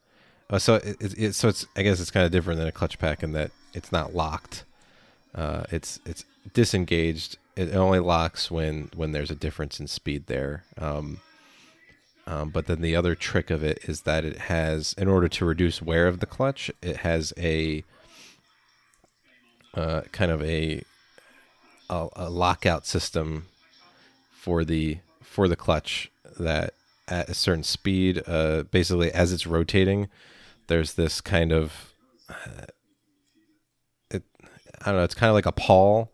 uh, 0.50 0.58
so 0.58 0.76
it, 0.76 1.18
it, 1.18 1.34
so 1.34 1.48
it's 1.48 1.66
I 1.76 1.82
guess 1.82 2.00
it's 2.00 2.10
kind 2.10 2.24
of 2.24 2.32
different 2.32 2.58
than 2.58 2.68
a 2.68 2.72
clutch 2.72 2.98
pack 2.98 3.22
in 3.22 3.32
that 3.32 3.50
it's 3.74 3.92
not 3.92 4.14
locked. 4.14 4.64
Uh, 5.34 5.64
it's 5.70 6.00
it's 6.06 6.24
disengaged. 6.54 7.38
It 7.58 7.74
only 7.74 7.98
locks 7.98 8.52
when 8.52 8.88
when 8.94 9.10
there's 9.10 9.32
a 9.32 9.34
difference 9.34 9.80
in 9.80 9.88
speed 9.88 10.26
there. 10.26 10.62
Um, 10.80 11.18
um, 12.24 12.50
but 12.50 12.66
then 12.66 12.82
the 12.82 12.94
other 12.94 13.16
trick 13.16 13.50
of 13.50 13.64
it 13.64 13.80
is 13.88 14.02
that 14.02 14.24
it 14.24 14.38
has, 14.38 14.92
in 14.96 15.08
order 15.08 15.28
to 15.28 15.44
reduce 15.44 15.82
wear 15.82 16.06
of 16.06 16.20
the 16.20 16.26
clutch, 16.26 16.70
it 16.80 16.98
has 16.98 17.32
a 17.36 17.82
uh, 19.74 20.02
kind 20.12 20.30
of 20.30 20.40
a, 20.44 20.84
a, 21.90 22.08
a 22.14 22.30
lockout 22.30 22.86
system 22.86 23.46
for 24.30 24.64
the 24.64 24.98
for 25.20 25.48
the 25.48 25.56
clutch 25.56 26.12
that 26.38 26.74
at 27.08 27.28
a 27.28 27.34
certain 27.34 27.64
speed, 27.64 28.22
uh, 28.28 28.62
basically 28.70 29.10
as 29.10 29.32
it's 29.32 29.48
rotating, 29.48 30.08
there's 30.68 30.92
this 30.92 31.20
kind 31.20 31.50
of 31.50 31.92
uh, 32.30 32.66
it. 34.12 34.22
I 34.80 34.84
don't 34.84 34.96
know. 34.98 35.04
It's 35.04 35.14
kind 35.14 35.30
of 35.30 35.34
like 35.34 35.46
a 35.46 35.50
pawl 35.50 36.12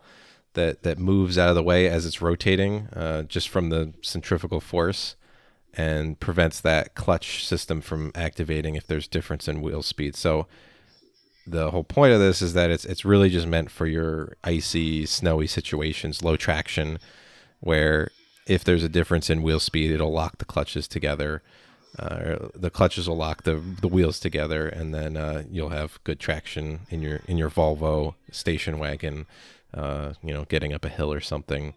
that 0.55 0.83
that 0.83 0.99
moves 0.99 1.39
out 1.39 1.49
of 1.49 1.55
the 1.55 1.63
way 1.63 1.89
as 1.89 2.07
it's 2.07 2.23
rotating, 2.23 2.89
uh, 2.95 3.23
just 3.23 3.49
from 3.49 3.71
the 3.71 3.93
centrifugal 4.03 4.61
force, 4.61 5.17
and 5.75 6.19
prevents 6.19 6.61
that 6.61 6.95
clutch 6.95 7.45
system 7.45 7.81
from 7.81 8.11
activating 8.15 8.75
if 8.75 8.87
there's 8.87 9.07
difference 9.07 9.49
in 9.49 9.63
wheel 9.63 9.83
speed. 9.83 10.17
So 10.17 10.47
the 11.47 11.71
whole 11.71 11.85
point 11.85 12.13
of 12.13 12.21
this 12.21 12.41
is 12.41 12.55
that 12.55 12.71
it's 12.71 12.85
it's 12.85 13.05
really 13.05 13.29
just 13.29 13.47
meant 13.47 13.71
for 13.71 13.87
your 13.87 14.37
icy, 14.43 15.07
snowy 15.07 15.47
situations, 15.47 16.23
low 16.23 16.37
traction, 16.37 16.99
where 17.61 18.11
if 18.47 18.65
there's 18.65 18.85
a 18.85 18.89
difference 18.89 19.31
in 19.31 19.43
wheel 19.43 19.61
speed, 19.61 19.91
it'll 19.91 20.13
lock 20.13 20.39
the 20.39 20.45
clutches 20.45 20.89
together. 20.89 21.43
Uh, 21.99 22.49
the 22.55 22.71
clutches 22.71 23.09
will 23.09 23.17
lock 23.17 23.45
the 23.45 23.55
the 23.81 23.89
wheels 23.89 24.19
together, 24.19 24.67
and 24.69 24.95
then 24.95 25.17
uh, 25.17 25.45
you'll 25.51 25.69
have 25.69 26.03
good 26.05 26.19
traction 26.19 26.81
in 26.91 27.03
your 27.03 27.21
in 27.29 27.39
your 27.39 27.51
Volvo 27.51 28.15
station 28.31 28.79
wagon. 28.79 29.27
Uh, 29.75 30.15
you 30.23 30.33
know, 30.33 30.45
getting 30.45 30.73
up 30.73 30.85
a 30.85 30.89
hill 30.89 31.13
or 31.13 31.21
something. 31.21 31.75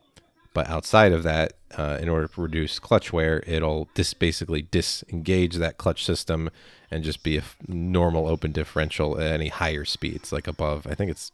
But 0.53 0.69
outside 0.69 1.11
of 1.11 1.23
that, 1.23 1.53
uh, 1.77 1.97
in 2.01 2.09
order 2.09 2.27
to 2.27 2.41
reduce 2.41 2.79
clutch 2.79 3.11
wear, 3.11 3.43
it'll 3.45 3.89
dis- 3.93 4.13
basically 4.13 4.61
disengage 4.61 5.55
that 5.55 5.77
clutch 5.77 6.03
system 6.03 6.49
and 6.89 7.03
just 7.03 7.23
be 7.23 7.35
a 7.35 7.41
f- 7.41 7.57
normal 7.67 8.27
open 8.27 8.51
differential 8.51 9.19
at 9.19 9.31
any 9.31 9.49
higher 9.49 9.85
speeds, 9.85 10.31
like 10.31 10.47
above. 10.47 10.87
I 10.87 10.95
think 10.95 11.11
it's 11.11 11.31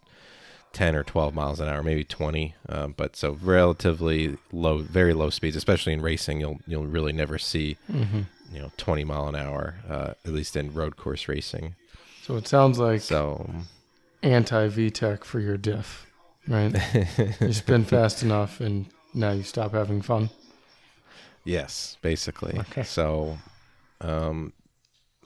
10 0.74 0.96
or 0.96 1.04
12 1.04 1.34
miles 1.34 1.60
an 1.60 1.70
hour, 1.70 1.84
maybe 1.84 2.04
20. 2.04 2.56
Um, 2.68 2.94
but 2.98 3.16
so 3.16 3.38
relatively 3.42 4.38
low, 4.52 4.80
very 4.80 5.14
low 5.14 5.30
speeds, 5.30 5.56
especially 5.56 5.94
in 5.94 6.02
racing, 6.02 6.42
you'll 6.42 6.60
you'll 6.68 6.88
really 6.88 7.14
never 7.14 7.38
see 7.38 7.78
mm-hmm. 7.90 8.22
you 8.52 8.62
know 8.62 8.72
20 8.78 9.04
mile 9.06 9.28
an 9.28 9.36
hour, 9.36 9.76
uh, 9.88 10.14
at 10.26 10.34
least 10.34 10.56
in 10.56 10.74
road 10.74 10.98
course 10.98 11.28
racing. 11.28 11.76
So 12.24 12.36
it 12.36 12.48
sounds 12.48 12.80
like 12.80 13.02
so 13.02 13.50
anti 14.24 14.68
VTEC 14.68 15.24
for 15.24 15.40
your 15.40 15.58
diff, 15.58 16.08
right? 16.48 16.74
you 17.42 17.54
spin 17.54 17.86
fast 17.86 18.24
enough, 18.24 18.60
and 18.60 18.86
now 19.14 19.32
you 19.32 19.44
stop 19.44 19.74
having 19.74 20.02
fun. 20.02 20.30
Yes, 21.44 21.98
basically. 22.02 22.58
Okay. 22.58 22.84
So, 22.84 23.38
um, 24.02 24.54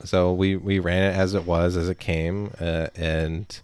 so 0.04 0.32
we 0.32 0.56
we 0.56 0.78
ran 0.78 1.12
it 1.12 1.16
as 1.16 1.34
it 1.34 1.46
was 1.46 1.76
as 1.76 1.88
it 1.88 1.98
came, 1.98 2.52
uh, 2.60 2.88
and 2.96 3.60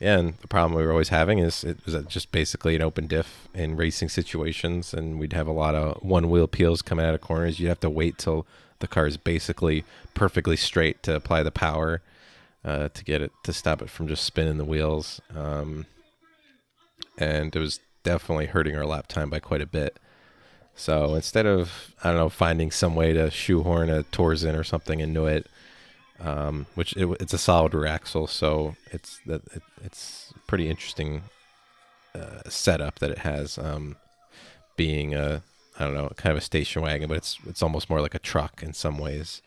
yeah, 0.00 0.18
and 0.18 0.34
the 0.38 0.48
problem 0.48 0.74
we 0.78 0.84
were 0.84 0.92
always 0.92 1.08
having 1.08 1.38
is 1.38 1.64
it 1.64 1.78
was 1.84 1.94
just 2.06 2.30
basically 2.30 2.76
an 2.76 2.82
open 2.82 3.06
diff 3.06 3.48
in 3.52 3.76
racing 3.76 4.08
situations, 4.08 4.94
and 4.94 5.18
we'd 5.18 5.32
have 5.32 5.48
a 5.48 5.52
lot 5.52 5.74
of 5.74 6.02
one 6.02 6.30
wheel 6.30 6.46
peels 6.46 6.82
coming 6.82 7.04
out 7.04 7.14
of 7.14 7.20
corners. 7.20 7.58
You'd 7.58 7.68
have 7.68 7.80
to 7.80 7.90
wait 7.90 8.18
till 8.18 8.46
the 8.78 8.86
car 8.86 9.06
is 9.06 9.16
basically 9.16 9.84
perfectly 10.14 10.56
straight 10.56 11.02
to 11.02 11.16
apply 11.16 11.42
the 11.42 11.50
power 11.50 12.00
uh, 12.64 12.88
to 12.88 13.04
get 13.04 13.22
it 13.22 13.32
to 13.42 13.52
stop 13.52 13.82
it 13.82 13.90
from 13.90 14.06
just 14.06 14.24
spinning 14.24 14.58
the 14.58 14.64
wheels. 14.64 15.20
Um, 15.34 15.86
and 17.18 17.54
it 17.54 17.58
was 17.58 17.80
definitely 18.02 18.46
hurting 18.46 18.76
our 18.76 18.86
lap 18.86 19.08
time 19.08 19.28
by 19.28 19.40
quite 19.40 19.60
a 19.60 19.66
bit. 19.66 19.98
So 20.74 21.14
instead 21.16 21.44
of 21.44 21.94
I 22.02 22.08
don't 22.08 22.18
know 22.18 22.28
finding 22.28 22.70
some 22.70 22.94
way 22.94 23.12
to 23.12 23.30
shoehorn 23.30 23.90
a 23.90 24.04
Torsen 24.04 24.58
or 24.58 24.64
something 24.64 25.00
into 25.00 25.26
it, 25.26 25.46
um, 26.20 26.66
which 26.74 26.96
it, 26.96 27.08
it's 27.20 27.34
a 27.34 27.38
solid 27.38 27.74
rear 27.74 27.86
axle, 27.86 28.26
so 28.26 28.76
it's 28.92 29.20
that 29.26 29.42
it, 29.52 29.62
it's 29.82 30.32
pretty 30.46 30.68
interesting 30.68 31.22
uh, 32.14 32.48
setup 32.48 33.00
that 33.00 33.10
it 33.10 33.18
has, 33.18 33.58
um, 33.58 33.96
being 34.76 35.14
a 35.14 35.42
I 35.78 35.84
don't 35.84 35.94
know 35.94 36.10
kind 36.16 36.30
of 36.30 36.38
a 36.38 36.44
station 36.44 36.82
wagon, 36.82 37.08
but 37.08 37.16
it's 37.16 37.38
it's 37.46 37.62
almost 37.62 37.90
more 37.90 38.00
like 38.00 38.14
a 38.14 38.20
truck 38.20 38.62
in 38.62 38.72
some 38.72 38.98
ways. 38.98 39.42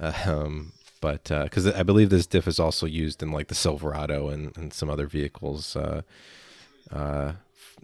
Uh, 0.00 0.12
um, 0.26 0.72
but 1.00 1.24
because 1.24 1.66
uh, 1.66 1.74
I 1.76 1.82
believe 1.82 2.08
this 2.08 2.26
diff 2.26 2.48
is 2.48 2.58
also 2.58 2.86
used 2.86 3.22
in 3.22 3.30
like 3.30 3.48
the 3.48 3.54
Silverado 3.54 4.28
and, 4.28 4.56
and 4.56 4.72
some 4.72 4.88
other 4.88 5.06
vehicles, 5.06 5.76
uh, 6.92 7.32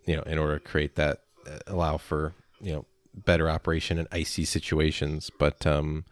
you 0.06 0.16
know, 0.16 0.22
in 0.22 0.38
order 0.38 0.58
to 0.58 0.64
create 0.64 0.96
that 0.96 1.22
uh, 1.46 1.58
allow 1.66 1.96
for 1.96 2.34
you 2.60 2.72
know 2.72 2.84
better 3.14 3.48
operation 3.50 3.98
in 3.98 4.06
icy 4.12 4.44
situations, 4.44 5.30
but 5.38 5.66
um, 5.66 6.04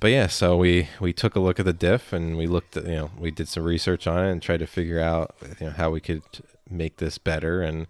but 0.00 0.10
yeah, 0.10 0.26
so 0.26 0.56
we 0.56 0.88
we 1.00 1.12
took 1.12 1.36
a 1.36 1.40
look 1.40 1.58
at 1.58 1.66
the 1.66 1.72
diff 1.72 2.12
and 2.12 2.36
we 2.36 2.46
looked 2.46 2.76
at 2.76 2.86
you 2.86 2.96
know 2.96 3.10
we 3.18 3.30
did 3.30 3.48
some 3.48 3.64
research 3.64 4.06
on 4.06 4.24
it 4.24 4.30
and 4.30 4.42
tried 4.42 4.60
to 4.60 4.66
figure 4.66 5.00
out 5.00 5.34
you 5.60 5.66
know 5.66 5.72
how 5.72 5.90
we 5.90 6.00
could 6.00 6.22
make 6.70 6.96
this 6.96 7.18
better. 7.18 7.62
And 7.62 7.86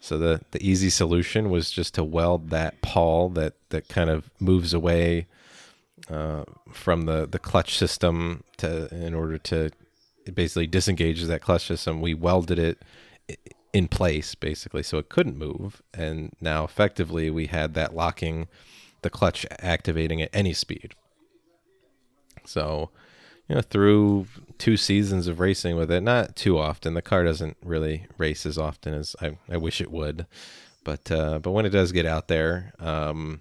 so 0.00 0.18
the 0.18 0.40
the 0.52 0.62
easy 0.66 0.90
solution 0.90 1.50
was 1.50 1.70
just 1.70 1.94
to 1.94 2.04
weld 2.04 2.50
that 2.50 2.80
pawl 2.82 3.28
that 3.30 3.54
that 3.70 3.88
kind 3.88 4.10
of 4.10 4.30
moves 4.38 4.72
away 4.72 5.26
uh, 6.10 6.44
from 6.72 7.06
the 7.06 7.26
the 7.26 7.38
clutch 7.38 7.76
system 7.76 8.44
to 8.58 8.88
in 8.94 9.14
order 9.14 9.38
to 9.38 9.70
it 10.28 10.34
basically 10.34 10.66
disengages 10.66 11.26
that 11.28 11.40
clutch 11.40 11.66
system. 11.66 12.00
We 12.00 12.14
welded 12.14 12.58
it 12.58 12.82
in 13.72 13.88
place 13.88 14.34
basically 14.34 14.82
so 14.82 14.96
it 14.96 15.08
couldn't 15.10 15.36
move 15.36 15.82
and 15.92 16.32
now 16.40 16.64
effectively 16.64 17.28
we 17.28 17.46
had 17.46 17.74
that 17.74 17.94
locking 17.94 18.48
the 19.02 19.10
clutch 19.10 19.44
activating 19.60 20.22
at 20.22 20.30
any 20.32 20.52
speed. 20.52 20.94
So, 22.44 22.90
you 23.46 23.54
know, 23.54 23.60
through 23.60 24.26
two 24.56 24.76
seasons 24.76 25.28
of 25.28 25.38
racing 25.38 25.76
with 25.76 25.90
it, 25.90 26.00
not 26.02 26.34
too 26.34 26.58
often. 26.58 26.94
The 26.94 27.02
car 27.02 27.24
doesn't 27.24 27.56
really 27.62 28.06
race 28.16 28.46
as 28.46 28.58
often 28.58 28.94
as 28.94 29.14
I, 29.20 29.36
I 29.48 29.56
wish 29.58 29.80
it 29.80 29.92
would, 29.92 30.26
but 30.82 31.10
uh, 31.12 31.38
but 31.38 31.52
when 31.52 31.66
it 31.66 31.70
does 31.70 31.92
get 31.92 32.06
out 32.06 32.28
there, 32.28 32.72
um, 32.78 33.40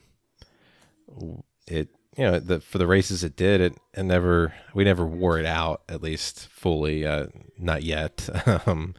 it 1.68 1.90
you 2.18 2.24
know 2.24 2.40
the 2.40 2.60
for 2.60 2.78
the 2.80 2.88
races 2.88 3.24
it 3.24 3.36
did 3.36 3.62
it 3.62 3.78
and 3.94 4.08
never 4.08 4.54
we 4.74 4.84
never 4.84 5.06
wore 5.06 5.38
it 5.38 5.46
out 5.46 5.84
at 5.88 6.02
least 6.02 6.48
fully 6.48 7.06
uh, 7.06 7.28
not 7.58 7.84
yet. 7.84 8.30
Um, 8.66 8.96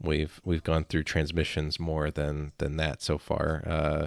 we've 0.00 0.40
we've 0.44 0.62
gone 0.62 0.84
through 0.84 1.02
transmissions 1.02 1.78
more 1.78 2.10
than 2.10 2.52
than 2.58 2.76
that 2.76 3.02
so 3.02 3.18
far. 3.18 3.62
Uh, 3.66 4.06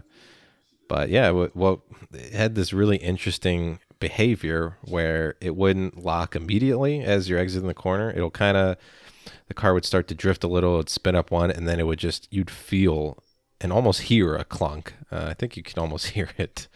but 0.87 1.09
yeah 1.09 1.29
what, 1.29 1.81
it 2.13 2.33
had 2.33 2.55
this 2.55 2.73
really 2.73 2.97
interesting 2.97 3.79
behavior 3.99 4.77
where 4.81 5.35
it 5.41 5.55
wouldn't 5.55 6.03
lock 6.03 6.35
immediately 6.35 7.01
as 7.01 7.29
you're 7.29 7.39
exiting 7.39 7.67
the 7.67 7.73
corner. 7.73 8.09
It'll 8.11 8.31
kind 8.31 8.57
of 8.57 8.77
the 9.47 9.53
car 9.53 9.73
would 9.73 9.85
start 9.85 10.07
to 10.07 10.15
drift 10.15 10.43
a 10.43 10.47
little 10.47 10.75
it'd 10.75 10.89
spin 10.89 11.15
up 11.15 11.31
one 11.31 11.51
and 11.51 11.67
then 11.67 11.79
it 11.79 11.85
would 11.85 11.99
just 11.99 12.27
you'd 12.31 12.51
feel 12.51 13.21
and 13.61 13.71
almost 13.71 14.03
hear 14.03 14.35
a 14.35 14.43
clunk. 14.45 14.93
Uh, 15.11 15.27
i 15.27 15.33
think 15.33 15.55
you 15.55 15.63
can 15.63 15.79
almost 15.79 16.07
hear 16.17 16.29
it 16.37 16.67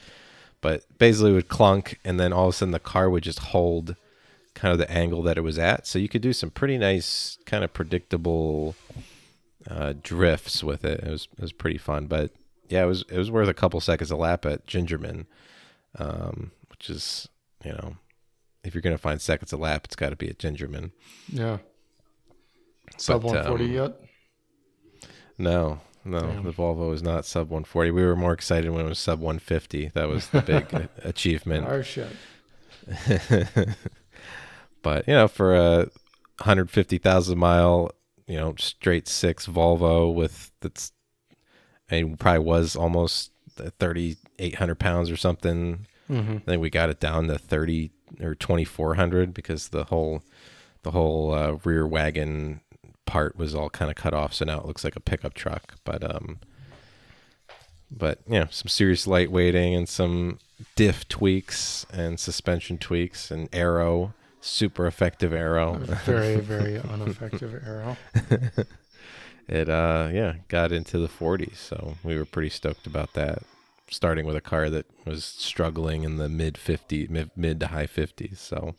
but 0.63 0.83
basically 0.97 1.31
it 1.31 1.35
would 1.35 1.47
clunk 1.49 1.99
and 2.03 2.19
then 2.19 2.33
all 2.33 2.47
of 2.47 2.53
a 2.55 2.57
sudden 2.57 2.71
the 2.71 2.79
car 2.79 3.09
would 3.09 3.21
just 3.23 3.39
hold 3.39 3.95
kind 4.55 4.71
of 4.71 4.77
the 4.79 4.89
angle 4.89 5.21
that 5.21 5.37
it 5.37 5.41
was 5.41 5.59
at 5.59 5.85
so 5.85 5.99
you 5.99 6.07
could 6.09 6.21
do 6.21 6.31
some 6.33 6.49
pretty 6.49 6.77
nice 6.77 7.37
kind 7.45 7.63
of 7.63 7.71
predictable 7.73 8.75
uh, 9.69 9.93
drifts 10.01 10.63
with 10.63 10.83
it 10.85 10.99
it 11.01 11.09
was, 11.11 11.27
it 11.37 11.41
was 11.41 11.51
pretty 11.53 11.77
fun 11.77 12.07
but 12.07 12.31
yeah 12.69 12.83
it 12.83 12.87
was 12.87 13.03
it 13.09 13.17
was 13.17 13.29
worth 13.29 13.49
a 13.49 13.53
couple 13.53 13.79
seconds 13.81 14.09
a 14.09 14.15
lap 14.15 14.45
at 14.45 14.65
GingerMan 14.65 15.25
um, 15.99 16.51
which 16.69 16.89
is 16.89 17.27
you 17.63 17.71
know 17.71 17.97
if 18.63 18.73
you're 18.73 18.81
gonna 18.81 18.97
find 18.97 19.21
seconds 19.21 19.51
a 19.51 19.57
lap 19.57 19.81
it's 19.85 19.95
got 19.95 20.09
to 20.09 20.15
be 20.15 20.29
at 20.29 20.37
GingerMan 20.39 20.91
Yeah. 21.29 21.57
Sub 22.97 23.23
140 23.23 23.65
um, 23.65 23.71
yet? 23.71 23.99
no 25.37 25.81
no 26.05 26.19
Damn. 26.19 26.43
the 26.43 26.51
volvo 26.51 26.93
is 26.93 27.01
not 27.01 27.25
sub 27.25 27.49
140 27.49 27.91
we 27.91 28.03
were 28.03 28.15
more 28.15 28.33
excited 28.33 28.69
when 28.71 28.85
it 28.85 28.89
was 28.89 28.99
sub 28.99 29.19
150 29.19 29.91
that 29.93 30.07
was 30.09 30.27
the 30.29 30.41
big 30.41 30.89
achievement 31.03 31.65
Our 31.67 31.83
shit. 31.83 32.07
but 34.81 35.07
you 35.07 35.13
know, 35.13 35.27
for 35.27 35.55
a 35.55 35.89
150,000 36.39 37.37
mile, 37.37 37.91
you 38.27 38.37
know, 38.37 38.55
straight 38.57 39.07
six 39.07 39.47
Volvo 39.47 40.13
with 40.13 40.51
that's, 40.61 40.91
I 41.89 42.03
mean, 42.03 42.17
probably 42.17 42.39
was 42.39 42.75
almost 42.75 43.31
3,800 43.57 44.75
pounds 44.75 45.09
or 45.09 45.17
something. 45.17 45.85
hmm 46.07 46.37
I 46.37 46.39
think 46.39 46.61
we 46.61 46.69
got 46.69 46.89
it 46.89 46.99
down 46.99 47.27
to 47.27 47.37
30 47.37 47.91
or 48.21 48.35
2,400 48.35 49.33
because 49.33 49.69
the 49.69 49.85
whole, 49.85 50.23
the 50.81 50.91
whole 50.91 51.33
uh, 51.33 51.57
rear 51.63 51.87
wagon 51.87 52.61
part 53.05 53.35
was 53.37 53.55
all 53.55 53.69
kind 53.69 53.89
of 53.91 53.95
cut 53.95 54.13
off. 54.13 54.33
So 54.33 54.45
now 54.45 54.59
it 54.59 54.65
looks 54.65 54.83
like 54.83 54.95
a 54.95 55.01
pickup 55.01 55.33
truck. 55.33 55.75
But, 55.83 56.03
um, 56.03 56.39
but 57.91 58.19
you 58.27 58.39
know, 58.39 58.47
some 58.49 58.67
serious 58.67 59.05
lightweighting 59.05 59.75
and 59.77 59.87
some 59.87 60.39
diff 60.75 61.07
tweaks 61.07 61.85
and 61.91 62.19
suspension 62.19 62.77
tweaks 62.77 63.31
and 63.31 63.49
aero, 63.53 64.13
super 64.41 64.87
effective 64.87 65.33
aero. 65.33 65.75
Very, 66.05 66.37
very 66.37 66.75
ineffective 66.75 67.53
aero. 67.65 67.97
it 69.47 69.69
uh 69.69 70.09
yeah 70.11 70.35
got 70.47 70.71
into 70.71 70.97
the 70.97 71.07
40s 71.07 71.57
so 71.57 71.95
we 72.03 72.17
were 72.17 72.25
pretty 72.25 72.49
stoked 72.49 72.87
about 72.87 73.13
that 73.13 73.43
starting 73.89 74.25
with 74.25 74.35
a 74.35 74.41
car 74.41 74.69
that 74.69 74.85
was 75.05 75.25
struggling 75.25 76.03
in 76.03 76.17
the 76.17 76.29
mid 76.29 76.57
50 76.57 77.07
mid, 77.07 77.31
mid 77.35 77.59
to 77.59 77.67
high 77.67 77.87
50s 77.87 78.37
so 78.37 78.73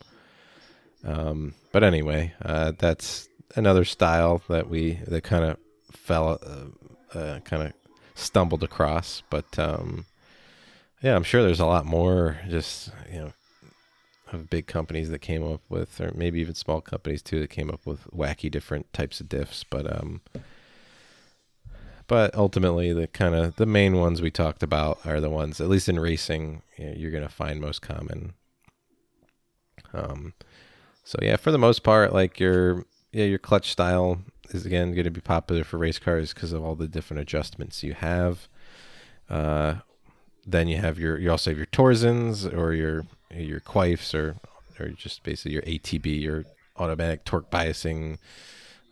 um 1.03 1.53
but 1.71 1.83
anyway 1.83 2.33
uh 2.43 2.71
that's 2.77 3.29
another 3.55 3.85
style 3.85 4.41
that 4.49 4.69
we 4.69 4.99
that 5.07 5.23
kind 5.23 5.43
of 5.43 5.57
fell 5.91 6.39
uh, 6.43 7.17
uh, 7.17 7.39
kind 7.41 7.63
of 7.63 7.73
stumbled 8.15 8.63
across 8.63 9.23
but 9.29 9.59
um 9.59 10.05
yeah 11.01 11.15
i'm 11.15 11.23
sure 11.23 11.43
there's 11.43 11.59
a 11.59 11.65
lot 11.65 11.85
more 11.85 12.37
just 12.49 12.91
you 13.11 13.19
know 13.19 13.33
of 14.31 14.49
big 14.49 14.67
companies 14.67 15.09
that 15.09 15.19
came 15.19 15.43
up 15.43 15.61
with 15.69 15.99
or 16.01 16.11
maybe 16.15 16.39
even 16.39 16.55
small 16.55 16.81
companies 16.81 17.21
too 17.21 17.39
that 17.39 17.49
came 17.49 17.69
up 17.69 17.85
with 17.85 18.09
wacky 18.11 18.49
different 18.49 18.91
types 18.93 19.19
of 19.19 19.27
diffs 19.27 19.63
but 19.69 19.91
um 19.91 20.21
but 22.07 22.33
ultimately 22.35 22.93
the 22.93 23.07
kind 23.07 23.35
of 23.35 23.55
the 23.55 23.65
main 23.65 23.97
ones 23.97 24.21
we 24.21 24.31
talked 24.31 24.63
about 24.63 24.99
are 25.05 25.19
the 25.19 25.29
ones 25.29 25.59
at 25.59 25.69
least 25.69 25.89
in 25.89 25.99
racing 25.99 26.61
you 26.77 26.85
know, 26.85 26.93
you're 26.95 27.11
going 27.11 27.23
to 27.23 27.29
find 27.29 27.59
most 27.59 27.81
common. 27.81 28.33
Um 29.93 30.33
so 31.03 31.17
yeah 31.21 31.35
for 31.35 31.51
the 31.51 31.57
most 31.57 31.83
part 31.83 32.13
like 32.13 32.39
your 32.39 32.85
yeah 33.15 33.25
your 33.25 33.39
clutch 33.39 33.71
style 33.71 34.19
is 34.49 34.65
again 34.65 34.91
going 34.93 35.05
to 35.05 35.11
be 35.11 35.21
popular 35.21 35.63
for 35.63 35.77
race 35.77 35.99
cars 35.99 36.33
because 36.33 36.53
of 36.53 36.63
all 36.63 36.75
the 36.75 36.87
different 36.87 37.21
adjustments 37.21 37.81
you 37.83 37.93
have 37.93 38.47
uh 39.29 39.75
then 40.45 40.67
you 40.67 40.77
have 40.77 40.99
your 40.99 41.17
you 41.17 41.31
also 41.31 41.49
have 41.49 41.57
your 41.57 41.65
Torsens 41.67 42.45
or 42.55 42.73
your 42.73 43.05
your 43.33 43.59
Quaifes 43.59 44.13
or 44.13 44.35
or 44.79 44.89
just 44.89 45.23
basically 45.23 45.53
your 45.53 45.63
ATB 45.63 46.21
your 46.21 46.45
automatic 46.77 47.23
torque 47.23 47.49
biasing 47.49 48.17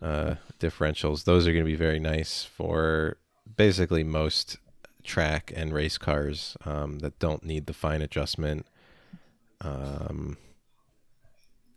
uh, 0.01 0.35
differentials. 0.59 1.25
Those 1.25 1.47
are 1.47 1.51
going 1.51 1.65
to 1.65 1.71
be 1.71 1.75
very 1.75 1.99
nice 1.99 2.43
for 2.43 3.17
basically 3.55 4.03
most 4.03 4.57
track 5.03 5.51
and 5.55 5.73
race 5.73 5.97
cars 5.97 6.55
um, 6.65 6.99
that 6.99 7.19
don't 7.19 7.43
need 7.43 7.65
the 7.65 7.73
fine 7.73 8.01
adjustment. 8.01 8.65
Um, 9.61 10.37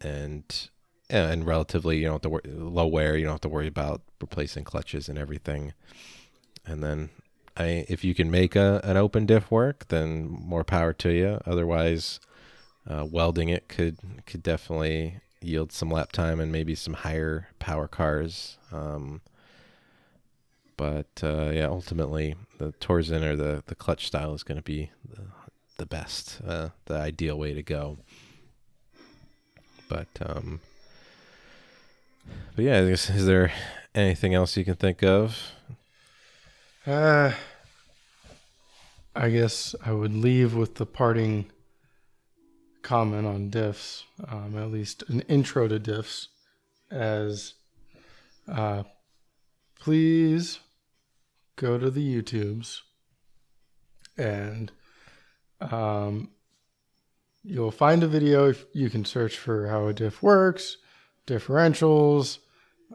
and 0.00 0.68
and 1.08 1.46
relatively, 1.46 1.98
you 1.98 2.04
don't 2.04 2.14
have 2.14 2.22
to 2.22 2.28
worry, 2.28 2.42
low 2.46 2.86
wear. 2.86 3.16
You 3.16 3.24
don't 3.24 3.34
have 3.34 3.40
to 3.42 3.48
worry 3.48 3.68
about 3.68 4.02
replacing 4.20 4.64
clutches 4.64 5.08
and 5.08 5.18
everything. 5.18 5.72
And 6.66 6.82
then, 6.82 7.10
I 7.56 7.86
if 7.88 8.04
you 8.04 8.14
can 8.14 8.30
make 8.30 8.56
a 8.56 8.80
an 8.84 8.96
open 8.96 9.26
diff 9.26 9.50
work, 9.50 9.88
then 9.88 10.26
more 10.28 10.64
power 10.64 10.92
to 10.94 11.10
you. 11.10 11.40
Otherwise, 11.46 12.20
uh, 12.88 13.06
welding 13.08 13.48
it 13.48 13.68
could 13.68 13.98
could 14.26 14.42
definitely 14.42 15.20
yield 15.40 15.72
some 15.72 15.90
lap 15.90 16.12
time 16.12 16.40
and 16.40 16.50
maybe 16.50 16.74
some 16.74 16.94
higher 16.94 17.48
power 17.58 17.86
cars. 17.86 18.58
Um, 18.72 19.20
but 20.76 21.20
uh, 21.22 21.50
yeah, 21.52 21.66
ultimately 21.66 22.34
the 22.58 22.72
Torsen 22.74 23.22
or 23.22 23.36
the 23.36 23.62
the 23.66 23.74
clutch 23.74 24.06
style 24.06 24.34
is 24.34 24.42
going 24.42 24.58
to 24.58 24.62
be 24.62 24.90
the, 25.08 25.22
the 25.78 25.86
best, 25.86 26.40
uh, 26.46 26.70
the 26.86 26.94
ideal 26.94 27.38
way 27.38 27.54
to 27.54 27.62
go. 27.62 27.98
But 29.88 30.08
um, 30.20 30.60
but 32.54 32.64
yeah, 32.64 32.80
is 32.80 33.26
there 33.26 33.52
anything 33.94 34.34
else 34.34 34.56
you 34.56 34.64
can 34.64 34.76
think 34.76 35.02
of? 35.02 35.52
Uh, 36.86 37.32
I 39.14 39.30
guess 39.30 39.74
I 39.84 39.92
would 39.92 40.14
leave 40.14 40.54
with 40.54 40.76
the 40.76 40.86
parting 40.86 41.46
comment 42.82 43.26
on 43.26 43.50
diffs, 43.50 44.04
um, 44.28 44.56
at 44.56 44.70
least 44.70 45.02
an 45.08 45.20
intro 45.22 45.66
to 45.66 45.80
diffs, 45.80 46.28
as 46.90 47.54
uh, 48.46 48.84
please 49.80 50.60
go 51.56 51.78
to 51.78 51.90
the 51.90 52.22
YouTubes 52.22 52.80
and 54.16 54.70
um, 55.60 56.30
you'll 57.42 57.70
find 57.70 58.02
a 58.02 58.08
video. 58.08 58.48
If 58.48 58.64
you 58.72 58.90
can 58.90 59.04
search 59.04 59.36
for 59.36 59.68
how 59.68 59.86
a 59.86 59.92
diff 59.92 60.22
works, 60.22 60.76
differentials, 61.26 62.38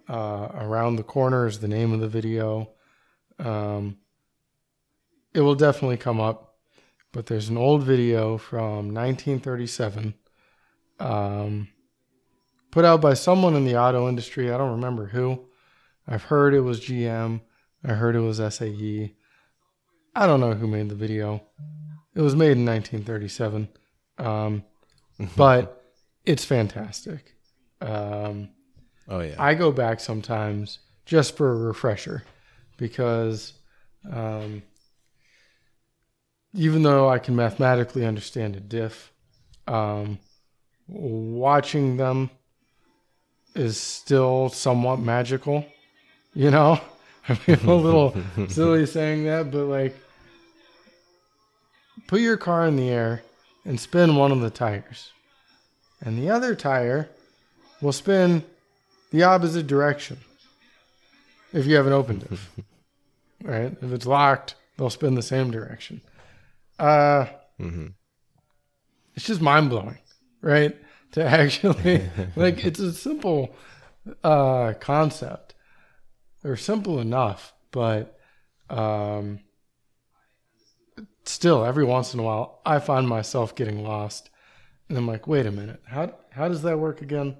uh, 0.09 0.49
around 0.55 0.95
the 0.95 1.03
corner 1.03 1.45
is 1.45 1.59
the 1.59 1.67
name 1.67 1.93
of 1.93 1.99
the 1.99 2.07
video. 2.07 2.69
Um, 3.39 3.97
it 5.33 5.41
will 5.41 5.55
definitely 5.55 5.97
come 5.97 6.19
up, 6.19 6.55
but 7.11 7.25
there's 7.25 7.49
an 7.49 7.57
old 7.57 7.83
video 7.83 8.37
from 8.37 8.93
1937, 8.93 10.13
um, 10.99 11.69
put 12.71 12.85
out 12.85 13.01
by 13.01 13.13
someone 13.13 13.55
in 13.55 13.65
the 13.65 13.77
auto 13.77 14.07
industry. 14.07 14.51
I 14.51 14.57
don't 14.57 14.71
remember 14.71 15.07
who. 15.07 15.47
I've 16.07 16.23
heard 16.23 16.53
it 16.53 16.61
was 16.61 16.81
GM. 16.81 17.41
I 17.83 17.93
heard 17.93 18.15
it 18.15 18.19
was 18.19 18.37
SAE. 18.37 19.15
I 20.15 20.25
don't 20.25 20.39
know 20.39 20.53
who 20.53 20.67
made 20.67 20.89
the 20.89 20.95
video. 20.95 21.41
It 22.13 22.21
was 22.21 22.35
made 22.35 22.57
in 22.57 22.65
1937, 22.65 23.69
um, 24.17 24.63
but 25.37 25.83
it's 26.25 26.43
fantastic. 26.45 27.35
Um, 27.81 28.49
Oh 29.07 29.19
yeah, 29.19 29.35
I 29.37 29.55
go 29.55 29.71
back 29.71 29.99
sometimes 29.99 30.79
just 31.05 31.35
for 31.35 31.51
a 31.51 31.55
refresher 31.55 32.23
because 32.77 33.53
um, 34.09 34.63
even 36.53 36.83
though 36.83 37.09
I 37.09 37.19
can 37.19 37.35
mathematically 37.35 38.05
understand 38.05 38.55
a 38.55 38.59
diff, 38.59 39.11
um, 39.67 40.19
watching 40.87 41.97
them 41.97 42.29
is 43.53 43.77
still 43.77 44.49
somewhat 44.49 44.99
magical. 44.99 45.65
You 46.33 46.51
know, 46.51 46.79
I 47.29 47.37
mean, 47.47 47.59
a 47.65 47.75
little 47.75 48.15
silly 48.47 48.85
saying 48.85 49.25
that, 49.25 49.51
but 49.51 49.65
like, 49.65 49.95
put 52.07 52.21
your 52.21 52.37
car 52.37 52.65
in 52.65 52.77
the 52.77 52.89
air 52.89 53.23
and 53.65 53.79
spin 53.79 54.15
one 54.15 54.31
of 54.31 54.39
the 54.41 54.49
tires, 54.49 55.11
and 55.99 56.17
the 56.17 56.29
other 56.29 56.55
tire 56.55 57.09
will 57.81 57.91
spin 57.91 58.43
the 59.11 59.23
opposite 59.23 59.67
direction 59.67 60.17
if 61.53 61.65
you 61.65 61.75
have 61.75 61.87
an 61.87 61.93
open 61.93 62.19
diff. 62.19 62.51
right? 63.43 63.75
If 63.81 63.91
it's 63.91 64.05
locked, 64.05 64.55
they'll 64.77 64.89
spin 64.89 65.15
the 65.15 65.21
same 65.21 65.51
direction. 65.51 66.01
Uh, 66.79 67.25
hmm 67.57 67.87
it's 69.15 69.25
just 69.25 69.41
mind 69.41 69.69
blowing, 69.69 69.97
right? 70.41 70.75
To 71.13 71.23
actually 71.23 72.09
like 72.35 72.63
it's 72.65 72.79
a 72.79 72.93
simple 72.93 73.53
uh 74.23 74.73
concept. 74.79 75.53
Or 76.43 76.55
simple 76.55 76.99
enough, 76.99 77.53
but 77.71 78.17
um 78.69 79.41
still 81.23 81.63
every 81.63 81.83
once 81.83 82.13
in 82.13 82.19
a 82.19 82.23
while 82.23 82.61
I 82.65 82.79
find 82.79 83.07
myself 83.07 83.53
getting 83.55 83.83
lost 83.83 84.29
and 84.89 84.97
I'm 84.97 85.07
like, 85.07 85.27
wait 85.27 85.45
a 85.45 85.51
minute, 85.51 85.81
how 85.85 86.13
how 86.31 86.47
does 86.47 86.63
that 86.63 86.79
work 86.79 87.01
again? 87.01 87.37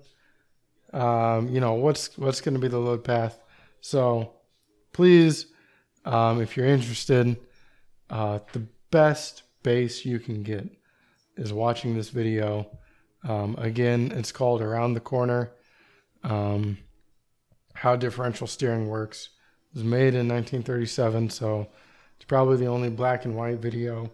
Um, 0.94 1.50
you 1.50 1.60
know, 1.60 1.74
what's 1.74 2.18
what's 2.18 2.42
gonna 2.42 2.60
be 2.60 2.68
the 2.68 2.80
load 2.80 3.04
path? 3.04 3.40
So 3.82 4.34
please, 4.94 5.48
um, 6.06 6.42
if 6.42 6.58
you're 6.58 6.68
interested, 6.68 7.38
uh, 8.10 8.40
the 8.54 8.68
best 8.92 9.44
base 9.64 10.06
you 10.06 10.20
can 10.20 10.44
get 10.44 10.70
is 11.38 11.54
watching 11.54 11.96
this 11.96 12.10
video. 12.10 12.68
Um, 13.24 13.56
again, 13.58 14.12
it's 14.16 14.32
called 14.32 14.62
Around 14.62 14.94
the 14.94 15.00
Corner 15.00 15.52
um, 16.24 16.78
How 17.74 17.96
Differential 17.96 18.48
Steering 18.48 18.88
Works. 18.88 19.30
It 19.72 19.78
was 19.78 19.84
made 19.84 20.14
in 20.16 20.28
1937, 20.28 21.30
so 21.30 21.68
it's 22.18 22.26
probably 22.26 22.58
the 22.58 22.68
only 22.68 22.90
black 22.90 23.26
and 23.26 23.36
white 23.36 23.60
video 23.60 24.12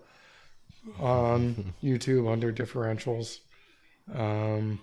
on 0.99 1.73
YouTube 1.83 2.31
under 2.31 2.51
differentials. 2.51 3.39
Um, 4.13 4.79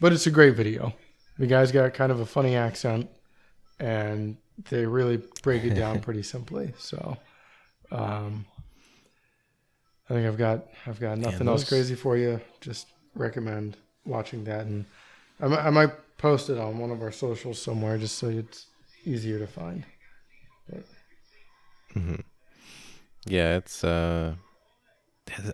but 0.00 0.12
it's 0.12 0.26
a 0.26 0.30
great 0.30 0.54
video. 0.56 0.92
The 1.38 1.46
guy's 1.46 1.70
got 1.72 1.94
kind 1.94 2.10
of 2.12 2.20
a 2.20 2.26
funny 2.26 2.56
accent, 2.56 3.08
and 3.78 4.36
they 4.70 4.84
really 4.86 5.22
break 5.42 5.64
it 5.64 5.74
down 5.74 6.00
pretty 6.06 6.22
simply. 6.22 6.72
So, 6.78 7.16
um, 7.92 8.44
I 10.10 10.14
think 10.14 10.26
I've 10.26 10.38
got 10.38 10.66
I've 10.86 10.98
got 11.00 11.18
nothing 11.18 11.46
else 11.48 11.62
those- 11.62 11.68
crazy 11.68 11.94
for 11.94 12.16
you. 12.16 12.40
Just 12.60 12.86
recommend 13.14 13.76
watching 14.04 14.44
that, 14.44 14.66
and 14.66 14.84
I, 15.40 15.46
I 15.46 15.70
might 15.70 15.92
post 16.18 16.50
it 16.50 16.58
on 16.58 16.78
one 16.78 16.90
of 16.90 17.02
our 17.02 17.12
socials 17.12 17.60
somewhere, 17.62 17.98
just 17.98 18.18
so 18.18 18.28
it's 18.28 18.66
easier 19.04 19.38
to 19.38 19.46
find. 19.46 19.84
Yeah, 23.26 23.56
it's 23.56 23.84
uh 23.84 24.34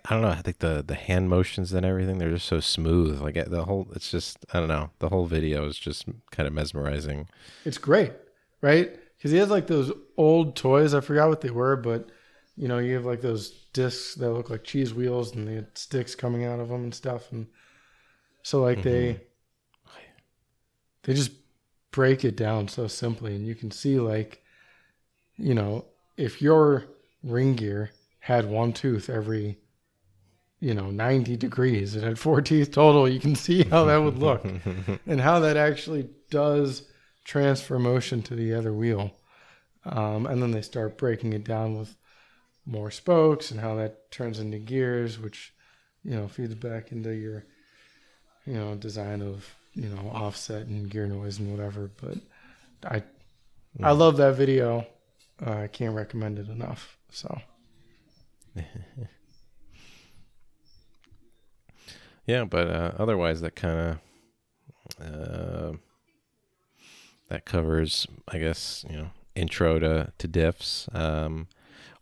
I 0.05 0.13
don't 0.13 0.21
know. 0.21 0.29
I 0.29 0.41
think 0.41 0.59
the 0.59 0.83
the 0.85 0.95
hand 0.95 1.29
motions 1.29 1.73
and 1.73 1.85
everything 1.85 2.17
they're 2.17 2.31
just 2.31 2.47
so 2.47 2.59
smooth. 2.59 3.21
Like 3.21 3.35
the 3.35 3.65
whole 3.65 3.87
it's 3.95 4.11
just 4.11 4.45
I 4.53 4.59
don't 4.59 4.67
know. 4.67 4.89
The 4.99 5.09
whole 5.09 5.25
video 5.25 5.67
is 5.67 5.77
just 5.77 6.05
kind 6.31 6.47
of 6.47 6.53
mesmerizing. 6.53 7.27
It's 7.65 7.77
great, 7.77 8.13
right? 8.61 8.97
Because 9.17 9.31
he 9.31 9.37
has 9.37 9.49
like 9.49 9.67
those 9.67 9.91
old 10.17 10.55
toys. 10.55 10.93
I 10.93 11.01
forgot 11.01 11.29
what 11.29 11.41
they 11.41 11.49
were, 11.49 11.75
but 11.75 12.09
you 12.57 12.67
know, 12.67 12.77
you 12.77 12.95
have 12.95 13.05
like 13.05 13.21
those 13.21 13.49
discs 13.73 14.15
that 14.15 14.31
look 14.31 14.49
like 14.49 14.63
cheese 14.63 14.93
wheels, 14.93 15.35
and 15.35 15.47
they 15.47 15.55
had 15.55 15.77
sticks 15.77 16.15
coming 16.15 16.45
out 16.45 16.59
of 16.59 16.69
them 16.69 16.83
and 16.83 16.95
stuff. 16.95 17.31
And 17.31 17.47
so, 18.43 18.61
like 18.61 18.81
they 18.81 19.13
mm-hmm. 19.13 20.01
they 21.03 21.13
just 21.13 21.31
break 21.91 22.23
it 22.23 22.37
down 22.37 22.67
so 22.67 22.87
simply, 22.87 23.35
and 23.35 23.45
you 23.45 23.55
can 23.55 23.71
see 23.71 23.99
like, 23.99 24.41
you 25.37 25.53
know, 25.53 25.85
if 26.17 26.41
your 26.41 26.85
ring 27.23 27.55
gear 27.55 27.91
had 28.19 28.49
one 28.49 28.73
tooth 28.73 29.09
every 29.09 29.57
you 30.65 30.73
know 30.73 30.89
90 30.89 31.37
degrees 31.37 31.95
it 31.95 32.03
had 32.03 32.17
four 32.17 32.41
teeth 32.41 32.71
total 32.71 33.07
you 33.07 33.19
can 33.19 33.35
see 33.35 33.63
how 33.63 33.85
that 33.85 33.97
would 33.97 34.17
look 34.17 34.43
and 35.07 35.21
how 35.21 35.39
that 35.39 35.57
actually 35.57 36.09
does 36.29 36.87
transfer 37.25 37.77
motion 37.77 38.21
to 38.21 38.35
the 38.35 38.53
other 38.53 38.71
wheel. 38.71 39.11
Um, 39.83 40.25
and 40.25 40.41
then 40.41 40.51
they 40.51 40.61
start 40.61 40.97
breaking 40.97 41.33
it 41.33 41.43
down 41.43 41.77
with 41.77 41.97
more 42.65 42.89
spokes 42.91 43.51
and 43.51 43.59
how 43.59 43.75
that 43.75 44.09
turns 44.11 44.39
into 44.39 44.57
gears, 44.57 45.19
which, 45.19 45.53
you 46.03 46.11
know, 46.11 46.27
feeds 46.27 46.55
back 46.55 46.91
into 46.91 47.11
your, 47.11 47.45
you 48.45 48.53
know, 48.53 48.75
design 48.75 49.21
of, 49.21 49.53
you 49.73 49.89
know, 49.89 50.09
offset 50.13 50.67
and 50.67 50.89
gear 50.89 51.07
noise 51.07 51.39
and 51.39 51.51
whatever. 51.51 51.91
But 52.01 52.17
I, 52.83 53.03
I 53.83 53.91
love 53.91 54.17
that 54.17 54.35
video. 54.35 54.87
Uh, 55.45 55.51
I 55.51 55.67
can't 55.67 55.95
recommend 55.95 56.39
it 56.39 56.47
enough. 56.47 56.97
So 57.09 57.39
Yeah, 62.25 62.43
but 62.45 62.67
uh, 62.67 62.91
otherwise 62.97 63.41
that 63.41 63.55
kind 63.55 63.79
of 63.79 63.97
uh, 65.01 65.77
that 67.29 67.45
covers, 67.45 68.07
I 68.27 68.39
guess, 68.39 68.85
you 68.89 68.97
know, 68.97 69.09
intro 69.35 69.79
to 69.79 70.11
to 70.17 70.27
diffs. 70.27 70.93
Um, 70.95 71.47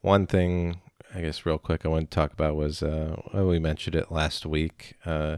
one 0.02 0.28
thing, 0.28 0.82
I 1.14 1.22
guess, 1.22 1.46
real 1.46 1.58
quick, 1.58 1.86
I 1.86 1.90
want 1.90 2.10
to 2.10 2.16
talk 2.16 2.34
about 2.34 2.56
was 2.56 2.82
uh, 2.82 3.22
well, 3.34 3.48
we 3.48 3.60
mentioned 3.60 3.96
it 3.96 4.12
last 4.12 4.46
week 4.46 4.96
uh, 5.06 5.38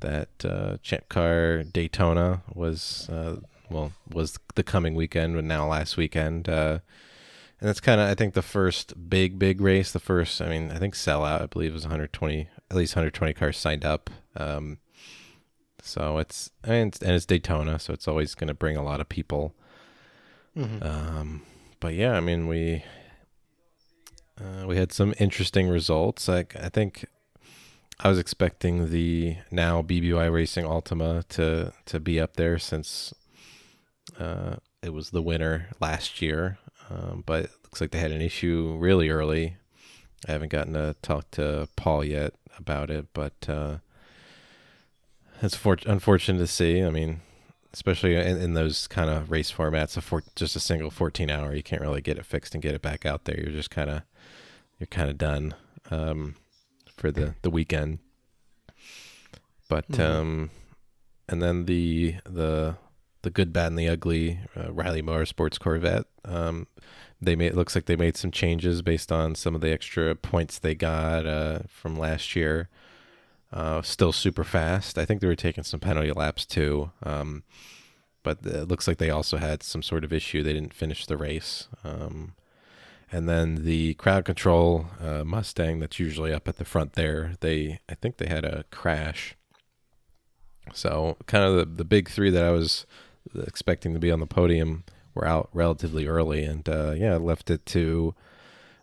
that 0.00 0.44
uh, 0.44 0.78
Champ 0.82 1.08
Car 1.08 1.62
Daytona 1.62 2.42
was 2.54 3.08
uh, 3.10 3.36
well 3.70 3.92
was 4.10 4.38
the 4.54 4.62
coming 4.62 4.94
weekend, 4.94 5.34
but 5.34 5.44
now 5.44 5.68
last 5.68 5.96
weekend. 5.96 6.48
Uh, 6.48 6.78
and 7.60 7.68
that's 7.68 7.80
kind 7.80 8.00
of, 8.00 8.08
I 8.08 8.14
think, 8.16 8.34
the 8.34 8.42
first 8.42 9.08
big, 9.08 9.38
big 9.38 9.60
race. 9.60 9.92
The 9.92 10.00
first, 10.00 10.42
I 10.42 10.48
mean, 10.48 10.72
I 10.72 10.78
think 10.78 10.94
sellout, 10.94 11.42
I 11.42 11.46
believe, 11.46 11.72
was 11.72 11.84
120, 11.84 12.48
at 12.72 12.78
least 12.78 12.96
120 12.96 13.34
cars 13.34 13.58
signed 13.58 13.84
up. 13.84 14.08
Um, 14.34 14.78
so 15.82 16.16
it's, 16.16 16.50
and 16.64 16.88
it's, 16.88 17.02
and 17.02 17.12
it's 17.12 17.26
Daytona, 17.26 17.78
so 17.78 17.92
it's 17.92 18.08
always 18.08 18.34
going 18.34 18.48
to 18.48 18.54
bring 18.54 18.78
a 18.78 18.82
lot 18.82 19.00
of 19.00 19.10
people. 19.10 19.54
Um, 20.82 21.42
but 21.80 21.92
yeah, 21.92 22.12
I 22.12 22.20
mean, 22.20 22.48
we, 22.48 22.82
uh, 24.40 24.66
we 24.66 24.78
had 24.78 24.90
some 24.90 25.12
interesting 25.18 25.68
results. 25.68 26.28
Like, 26.28 26.56
I 26.56 26.70
think 26.70 27.04
I 28.00 28.08
was 28.08 28.18
expecting 28.18 28.90
the 28.90 29.36
now 29.50 29.82
BBY 29.82 30.32
Racing 30.32 30.64
Ultima 30.64 31.24
to, 31.30 31.74
to 31.84 32.00
be 32.00 32.18
up 32.18 32.36
there 32.36 32.58
since, 32.58 33.12
uh, 34.18 34.56
it 34.82 34.94
was 34.94 35.10
the 35.10 35.22
winner 35.22 35.68
last 35.78 36.22
year. 36.22 36.58
Um, 36.88 37.22
but 37.26 37.44
it 37.44 37.50
looks 37.64 37.82
like 37.82 37.90
they 37.90 38.00
had 38.00 38.12
an 38.12 38.22
issue 38.22 38.76
really 38.78 39.10
early. 39.10 39.56
I 40.26 40.32
haven't 40.32 40.52
gotten 40.52 40.72
to 40.72 40.96
talk 41.02 41.30
to 41.32 41.68
Paul 41.76 42.04
yet 42.04 42.34
about 42.58 42.90
it, 42.90 43.06
but 43.12 43.34
uh, 43.48 43.78
it's 45.42 45.56
for- 45.56 45.78
unfortunate 45.86 46.38
to 46.38 46.46
see. 46.46 46.82
I 46.82 46.90
mean, 46.90 47.20
especially 47.72 48.14
in, 48.16 48.36
in 48.40 48.54
those 48.54 48.86
kind 48.86 49.10
of 49.10 49.30
race 49.30 49.50
formats, 49.52 49.96
a 49.96 50.00
four- 50.00 50.22
just 50.36 50.56
a 50.56 50.60
single 50.60 50.90
14 50.90 51.30
hour, 51.30 51.54
you 51.54 51.62
can't 51.62 51.82
really 51.82 52.00
get 52.02 52.18
it 52.18 52.26
fixed 52.26 52.54
and 52.54 52.62
get 52.62 52.74
it 52.74 52.82
back 52.82 53.04
out 53.06 53.24
there. 53.24 53.38
You're 53.40 53.52
just 53.52 53.70
kind 53.70 53.90
of 53.90 54.02
you're 54.78 54.86
kind 54.86 55.08
of 55.10 55.18
done 55.18 55.54
um, 55.90 56.34
for 56.96 57.10
the 57.10 57.34
the 57.42 57.50
weekend. 57.50 57.98
But 59.68 59.88
Mhm. 59.92 60.00
um, 60.00 60.50
and 61.28 61.42
then 61.42 61.64
the 61.66 62.16
the 62.24 62.76
the 63.22 63.30
good, 63.30 63.52
bad, 63.52 63.68
and 63.68 63.78
the 63.78 63.88
ugly 63.88 64.40
uh, 64.56 64.72
Riley 64.72 65.00
Motorsports 65.02 65.58
Corvette. 65.58 66.06
Um, 66.24 66.66
they 67.22 67.36
made 67.36 67.52
it 67.52 67.56
looks 67.56 67.74
like 67.74 67.86
they 67.86 67.96
made 67.96 68.16
some 68.16 68.32
changes 68.32 68.82
based 68.82 69.12
on 69.12 69.34
some 69.34 69.54
of 69.54 69.60
the 69.60 69.72
extra 69.72 70.14
points 70.16 70.58
they 70.58 70.74
got 70.74 71.24
uh, 71.24 71.60
from 71.68 71.96
last 71.96 72.34
year. 72.34 72.68
Uh, 73.52 73.80
still 73.82 74.12
super 74.12 74.44
fast. 74.44 74.98
I 74.98 75.04
think 75.04 75.20
they 75.20 75.26
were 75.26 75.36
taking 75.36 75.62
some 75.62 75.78
penalty 75.78 76.10
laps 76.10 76.44
too. 76.44 76.90
Um, 77.02 77.44
but 78.22 78.38
it 78.44 78.68
looks 78.68 78.88
like 78.88 78.98
they 78.98 79.10
also 79.10 79.36
had 79.36 79.62
some 79.62 79.82
sort 79.82 80.04
of 80.04 80.12
issue. 80.12 80.42
They 80.42 80.52
didn't 80.52 80.74
finish 80.74 81.06
the 81.06 81.16
race. 81.16 81.68
Um, 81.84 82.34
and 83.10 83.28
then 83.28 83.64
the 83.64 83.94
crowd 83.94 84.24
control 84.24 84.86
uh, 85.00 85.22
Mustang 85.22 85.80
that's 85.80 86.00
usually 86.00 86.32
up 86.32 86.48
at 86.48 86.56
the 86.56 86.64
front 86.64 86.94
there. 86.94 87.34
They 87.40 87.78
I 87.88 87.94
think 87.94 88.16
they 88.16 88.26
had 88.26 88.44
a 88.44 88.64
crash. 88.70 89.36
So 90.72 91.16
kind 91.26 91.44
of 91.44 91.56
the, 91.56 91.64
the 91.64 91.84
big 91.84 92.08
three 92.08 92.30
that 92.30 92.44
I 92.44 92.50
was 92.50 92.86
expecting 93.46 93.92
to 93.92 94.00
be 94.00 94.10
on 94.10 94.20
the 94.20 94.26
podium 94.26 94.84
were 95.14 95.26
out 95.26 95.48
relatively 95.52 96.06
early, 96.06 96.44
and 96.44 96.68
uh, 96.68 96.92
yeah, 96.92 97.16
left 97.16 97.50
it 97.50 97.66
to 97.66 98.14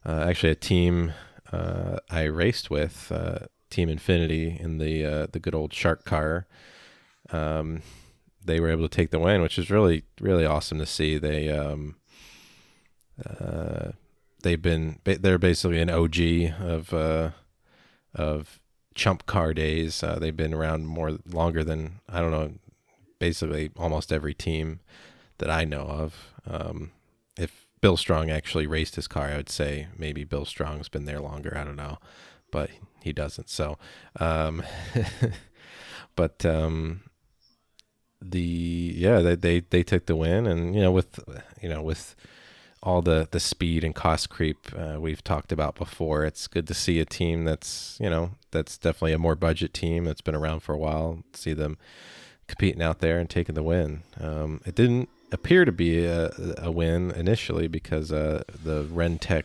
uh, 0.05 0.25
actually 0.27 0.51
a 0.51 0.55
team 0.55 1.13
uh, 1.51 1.97
I 2.09 2.23
raced 2.23 2.69
with, 2.69 3.11
uh, 3.11 3.47
Team 3.69 3.89
Infinity, 3.89 4.57
in 4.59 4.77
the 4.77 5.05
uh, 5.05 5.27
the 5.31 5.39
good 5.39 5.55
old 5.55 5.73
Shark 5.73 6.05
car. 6.05 6.47
Um, 7.31 7.81
they 8.43 8.59
were 8.59 8.69
able 8.69 8.87
to 8.87 8.95
take 8.95 9.11
the 9.11 9.19
win, 9.19 9.41
which 9.41 9.59
is 9.59 9.69
really 9.69 10.03
really 10.19 10.45
awesome 10.45 10.79
to 10.79 10.85
see. 10.85 11.17
They 11.17 11.49
um, 11.49 11.95
uh, 13.23 13.91
they've 14.41 14.61
been 14.61 14.99
they're 15.03 15.37
basically 15.37 15.79
an 15.79 15.89
OG 15.89 16.17
of 16.59 16.93
uh, 16.93 17.31
of 18.15 18.59
chump 18.95 19.25
car 19.25 19.53
days. 19.53 20.03
Uh, 20.03 20.17
they've 20.19 20.35
been 20.35 20.53
around 20.53 20.87
more 20.87 21.19
longer 21.31 21.63
than 21.63 21.99
I 22.07 22.21
don't 22.21 22.31
know, 22.31 22.53
basically 23.19 23.71
almost 23.77 24.11
every 24.11 24.33
team 24.33 24.79
that 25.39 25.49
I 25.49 25.65
know 25.65 25.81
of. 25.81 26.33
Um, 26.47 26.91
if 27.37 27.65
Bill 27.81 27.97
Strong 27.97 28.29
actually 28.29 28.67
raced 28.67 28.95
his 28.95 29.07
car, 29.07 29.27
I 29.27 29.37
would 29.37 29.49
say 29.49 29.87
maybe 29.97 30.23
Bill 30.23 30.45
Strong's 30.45 30.89
been 30.89 31.05
there 31.05 31.19
longer. 31.19 31.57
I 31.57 31.63
don't 31.63 31.75
know, 31.75 31.97
but 32.51 32.69
he 33.01 33.11
doesn't. 33.11 33.49
So, 33.49 33.77
um, 34.19 34.63
but 36.15 36.45
um, 36.45 37.01
the 38.21 38.93
yeah, 38.95 39.19
they, 39.19 39.35
they 39.35 39.59
they 39.61 39.83
took 39.83 40.05
the 40.05 40.15
win, 40.15 40.45
and 40.45 40.75
you 40.75 40.81
know 40.81 40.91
with 40.91 41.19
you 41.61 41.69
know 41.69 41.81
with 41.81 42.15
all 42.81 43.01
the 43.01 43.27
the 43.31 43.39
speed 43.39 43.83
and 43.83 43.93
cost 43.93 44.29
creep 44.29 44.67
uh, 44.77 44.97
we've 44.99 45.23
talked 45.23 45.51
about 45.51 45.75
before, 45.75 46.25
it's 46.25 46.47
good 46.47 46.67
to 46.67 46.73
see 46.73 46.99
a 46.99 47.05
team 47.05 47.45
that's 47.45 47.97
you 48.01 48.09
know 48.09 48.31
that's 48.51 48.77
definitely 48.77 49.13
a 49.13 49.19
more 49.19 49.35
budget 49.35 49.73
team 49.73 50.03
that's 50.03 50.21
been 50.21 50.35
around 50.35 50.59
for 50.61 50.73
a 50.73 50.77
while. 50.77 51.23
See 51.33 51.53
them 51.53 51.77
competing 52.47 52.81
out 52.81 52.99
there 52.99 53.19
and 53.19 53.29
taking 53.29 53.55
the 53.55 53.63
win. 53.63 54.03
Um, 54.19 54.61
it 54.65 54.75
didn't 54.75 55.07
appear 55.31 55.65
to 55.65 55.71
be 55.71 56.05
a, 56.05 56.31
a 56.57 56.71
win 56.71 57.11
initially 57.11 57.67
because 57.67 58.11
uh, 58.11 58.43
the 58.63 58.83
Rentec 58.83 59.43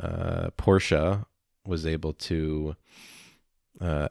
uh, 0.00 0.50
Porsche 0.58 1.24
was 1.66 1.86
able 1.86 2.12
to 2.12 2.76
uh, 3.80 4.06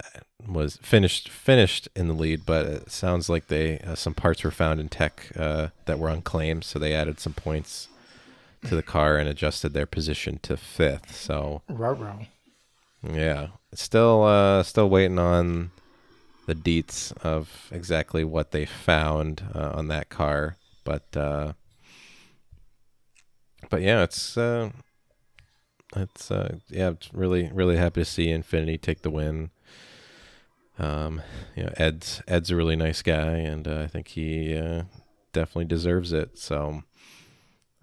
was 0.46 0.76
finished 0.82 1.28
finished 1.28 1.88
in 1.96 2.08
the 2.08 2.14
lead, 2.14 2.44
but 2.44 2.66
it 2.66 2.90
sounds 2.90 3.28
like 3.28 3.48
they 3.48 3.78
uh, 3.80 3.94
some 3.94 4.14
parts 4.14 4.44
were 4.44 4.50
found 4.50 4.80
in 4.80 4.88
tech 4.88 5.32
uh, 5.36 5.68
that 5.86 5.98
were 5.98 6.08
unclaimed, 6.10 6.64
so 6.64 6.78
they 6.78 6.94
added 6.94 7.18
some 7.18 7.32
points 7.32 7.88
to 8.66 8.76
the 8.76 8.82
car 8.82 9.16
and 9.16 9.28
adjusted 9.28 9.72
their 9.72 9.86
position 9.86 10.38
to 10.42 10.56
fifth. 10.56 11.14
So 11.14 11.62
Ruh-roh. 11.68 12.26
yeah, 13.02 13.48
still 13.72 14.24
uh, 14.24 14.62
still 14.62 14.88
waiting 14.90 15.18
on 15.18 15.70
the 16.46 16.54
deets 16.54 17.16
of 17.22 17.68
exactly 17.70 18.22
what 18.22 18.50
they 18.50 18.66
found 18.66 19.42
uh, 19.54 19.70
on 19.74 19.88
that 19.88 20.10
car, 20.10 20.56
but 20.84 21.16
uh, 21.16 21.52
but 23.70 23.82
yeah, 23.82 24.02
it's 24.02 24.36
uh, 24.36 24.70
it's 25.96 26.30
uh, 26.30 26.56
yeah, 26.68 26.92
really 27.12 27.50
really 27.52 27.76
happy 27.76 28.00
to 28.00 28.04
see 28.04 28.30
Infinity 28.30 28.78
take 28.78 29.02
the 29.02 29.10
win. 29.10 29.50
Um, 30.78 31.22
you 31.56 31.64
know, 31.64 31.72
Ed's 31.76 32.20
Ed's 32.26 32.50
a 32.50 32.56
really 32.56 32.76
nice 32.76 33.02
guy, 33.02 33.36
and 33.36 33.66
uh, 33.68 33.80
I 33.82 33.86
think 33.86 34.08
he 34.08 34.56
uh, 34.56 34.84
definitely 35.32 35.66
deserves 35.66 36.12
it. 36.12 36.36
So, 36.38 36.82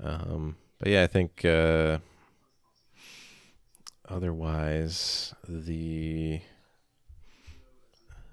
um, 0.03 0.57
but 0.77 0.89
yeah, 0.89 1.03
I 1.03 1.07
think 1.07 1.45
uh, 1.45 1.99
otherwise 4.09 5.33
the 5.47 6.41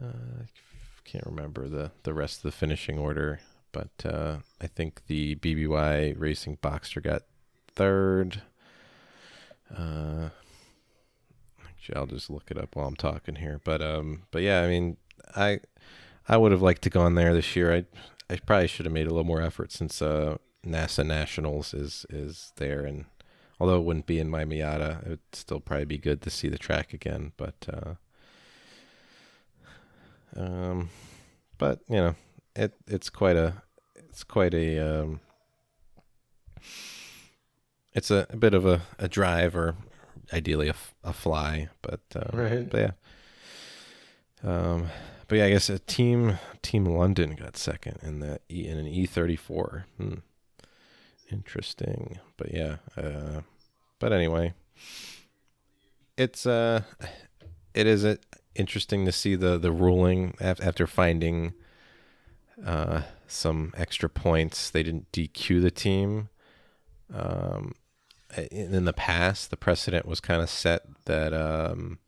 uh, 0.03 0.43
I 0.43 0.47
can't 1.05 1.27
remember 1.27 1.69
the 1.69 1.93
the 2.03 2.15
rest 2.15 2.39
of 2.39 2.43
the 2.43 2.53
finishing 2.53 2.99
order, 2.99 3.41
but 3.73 3.91
uh, 4.05 4.39
I 4.61 4.67
think 4.67 5.07
the 5.07 5.37
BBY 5.37 6.15
Racing 6.19 6.59
Boxster 6.59 7.03
got 7.03 7.23
third. 7.75 8.43
Uh, 9.75 10.31
actually, 11.69 11.97
I'll 11.97 12.07
just 12.07 12.31
look 12.31 12.51
it 12.51 12.59
up 12.59 12.77
while 12.77 12.87
I'm 12.87 12.97
talking 12.97 13.37
here. 13.37 13.61
But 13.65 13.83
um, 13.83 14.23
but 14.31 14.43
yeah, 14.43 14.63
I 14.63 14.69
mean, 14.69 14.97
I 15.37 15.61
I 16.29 16.37
would 16.37 16.53
have 16.53 16.63
liked 16.63 16.83
to 16.83 16.91
go 16.91 17.01
on 17.01 17.15
there 17.15 17.35
this 17.35 17.57
year. 17.57 17.75
I 17.75 17.85
I 18.31 18.37
probably 18.37 18.67
should 18.69 18.87
have 18.87 18.93
made 18.93 19.07
a 19.07 19.11
little 19.11 19.25
more 19.25 19.43
effort 19.43 19.73
since 19.73 20.03
uh, 20.03 20.39
NASA 20.67 21.07
Nationals 21.07 21.73
is 21.75 22.05
is 22.11 22.53
there, 22.57 22.85
and 22.85 23.07
although 23.61 23.79
it 23.79 23.85
wouldn't 23.85 24.07
be 24.07 24.19
in 24.19 24.29
my 24.29 24.45
Miata, 24.45 25.03
it 25.05 25.09
would 25.09 25.21
still 25.33 25.61
probably 25.61 25.85
be 25.85 25.99
good 25.99 26.23
to 26.23 26.31
see 26.31 26.49
the 26.49 26.59
track 26.59 26.93
again. 26.93 27.33
But 27.37 27.67
uh, 27.73 27.95
um, 30.37 30.91
but 31.57 31.81
you 31.89 31.97
know, 31.97 32.15
it 32.59 32.75
it's 32.87 33.09
quite 33.11 33.37
a 33.37 33.63
it's 33.97 34.25
quite 34.25 34.55
a 34.55 34.79
um, 34.79 35.21
it's 37.93 38.11
a, 38.11 38.27
a 38.31 38.37
bit 38.37 38.55
of 38.55 38.67
a, 38.67 38.83
a 38.99 39.09
drive 39.09 39.57
or 39.57 39.77
ideally 40.33 40.69
a, 40.69 40.75
a 41.05 41.13
fly, 41.13 41.69
but 41.83 42.01
uh, 42.15 42.29
Right. 42.33 42.69
But 42.69 42.81
yeah, 42.81 42.91
um, 44.51 44.89
but 45.27 45.39
yeah, 45.39 45.45
I 45.47 45.51
guess 45.51 45.71
a 45.71 45.79
team 45.79 46.39
Team 46.63 46.85
London 46.85 47.35
got 47.37 47.57
second 47.57 47.99
in 48.03 48.21
the 48.21 48.41
e, 48.51 48.67
in 48.67 48.79
an 48.79 48.87
E 48.87 49.07
thirty 49.07 49.37
four. 49.37 49.87
Hmm. 49.97 50.15
Interesting, 51.31 52.19
but 52.39 52.55
yeah, 52.55 52.77
uh, 52.97 53.43
but 53.99 54.13
anyway, 54.15 54.55
it's 56.17 56.47
uh, 56.47 56.83
it 57.75 57.87
is 57.87 58.05
uh 58.05 58.17
interesting 58.55 59.05
to 59.05 59.13
see 59.13 59.35
the 59.37 59.59
the 59.59 59.71
ruling 59.71 60.35
af- 60.41 60.61
after 60.63 60.87
finding 60.87 61.53
uh 62.65 63.03
some 63.29 63.73
extra 63.77 64.09
points. 64.09 64.71
They 64.71 64.83
didn't 64.83 65.13
DQ 65.13 65.63
the 65.63 65.71
team. 65.71 66.31
Um, 67.13 67.75
in 68.51 68.85
the 68.85 68.93
past, 68.93 69.51
the 69.51 69.57
precedent 69.57 70.07
was 70.07 70.21
kind 70.21 70.43
of 70.43 70.51
set 70.51 70.83
that 71.07 71.33
um, 71.33 71.99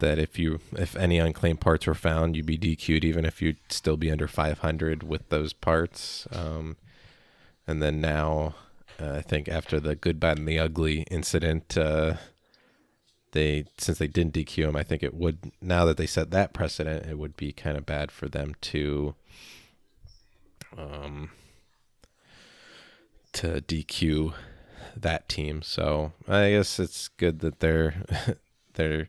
that 0.00 0.18
if 0.18 0.38
you 0.38 0.60
if 0.72 0.96
any 0.96 1.18
unclaimed 1.18 1.60
parts 1.60 1.86
were 1.86 1.94
found, 1.94 2.36
you'd 2.36 2.46
be 2.46 2.58
DQ'd 2.58 3.04
even 3.04 3.24
if 3.24 3.40
you'd 3.40 3.58
still 3.68 3.96
be 3.96 4.10
under 4.10 4.28
500 4.28 5.02
with 5.02 5.28
those 5.28 5.52
parts. 5.52 6.26
Um, 6.32 6.76
and 7.66 7.82
then 7.82 8.00
now, 8.00 8.54
uh, 9.00 9.12
I 9.12 9.22
think 9.22 9.48
after 9.48 9.80
the 9.80 9.94
good, 9.94 10.18
bad, 10.18 10.38
and 10.38 10.48
the 10.48 10.58
ugly 10.58 11.02
incident, 11.10 11.76
uh, 11.76 12.14
they 13.32 13.66
since 13.78 13.98
they 13.98 14.06
didn't 14.06 14.34
DQ 14.34 14.68
him, 14.68 14.76
I 14.76 14.82
think 14.82 15.02
it 15.02 15.14
would 15.14 15.52
now 15.60 15.84
that 15.84 15.96
they 15.96 16.06
set 16.06 16.30
that 16.30 16.52
precedent, 16.52 17.06
it 17.06 17.18
would 17.18 17.36
be 17.36 17.52
kind 17.52 17.76
of 17.76 17.86
bad 17.86 18.10
for 18.10 18.28
them 18.28 18.54
to 18.62 19.14
um 20.76 21.30
to 23.32 23.60
DQ 23.60 24.34
that 24.96 25.28
team. 25.28 25.62
So 25.62 26.12
I 26.26 26.50
guess 26.50 26.78
it's 26.78 27.08
good 27.08 27.40
that 27.40 27.60
they're 27.60 27.94
they're. 28.74 29.08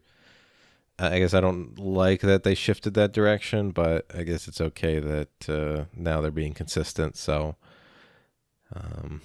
I 1.01 1.19
guess 1.19 1.33
I 1.33 1.39
don't 1.39 1.79
like 1.79 2.19
that 2.21 2.43
they 2.43 2.55
shifted 2.55 2.93
that 2.95 3.13
direction, 3.13 3.71
but 3.71 4.05
I 4.13 4.23
guess 4.23 4.49
it's 4.49 4.59
okay 4.59 4.99
that 4.99 5.49
uh, 5.49 5.85
now 5.95 6.19
they're 6.19 6.29
being 6.29 6.53
consistent. 6.53 7.15
So, 7.15 7.55
um, 8.75 9.21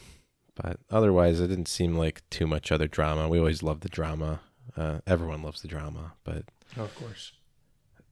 but 0.54 0.78
otherwise, 0.88 1.40
it 1.40 1.48
didn't 1.48 1.66
seem 1.66 1.96
like 1.98 2.22
too 2.30 2.46
much 2.46 2.70
other 2.70 2.86
drama. 2.86 3.28
We 3.28 3.40
always 3.40 3.64
love 3.64 3.80
the 3.80 3.88
drama. 3.88 4.38
Uh, 4.76 5.00
everyone 5.06 5.42
loves 5.42 5.62
the 5.62 5.68
drama, 5.68 6.12
but 6.24 6.44
Of 6.76 6.94
course. 6.96 7.32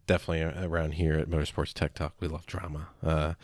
definitely 0.07 0.43
around 0.65 0.93
here 0.95 1.15
at 1.15 1.29
Motorsports 1.29 1.73
Tech 1.73 1.95
Talk, 1.95 2.15
we 2.20 2.29
love 2.29 2.47
drama. 2.47 2.89
Uh, 3.03 3.35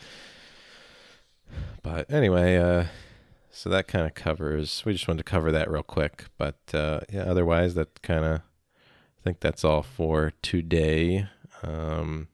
but 1.81 2.09
anyway, 2.11 2.57
uh, 2.57 2.85
so 3.51 3.69
that 3.69 3.87
kind 3.87 4.05
of 4.05 4.13
covers. 4.13 4.83
We 4.85 4.93
just 4.93 5.07
wanted 5.07 5.25
to 5.25 5.29
cover 5.31 5.51
that 5.51 5.69
real 5.69 5.83
quick, 5.83 6.25
but 6.37 6.59
uh, 6.73 7.01
yeah, 7.11 7.23
otherwise, 7.23 7.75
that 7.75 8.01
kind 8.01 8.25
of. 8.25 8.41
I 8.41 9.21
think 9.23 9.41
that's 9.41 9.65
all 9.65 9.83
for 9.83 10.31
today. 10.41 11.27
Um, 11.61 12.29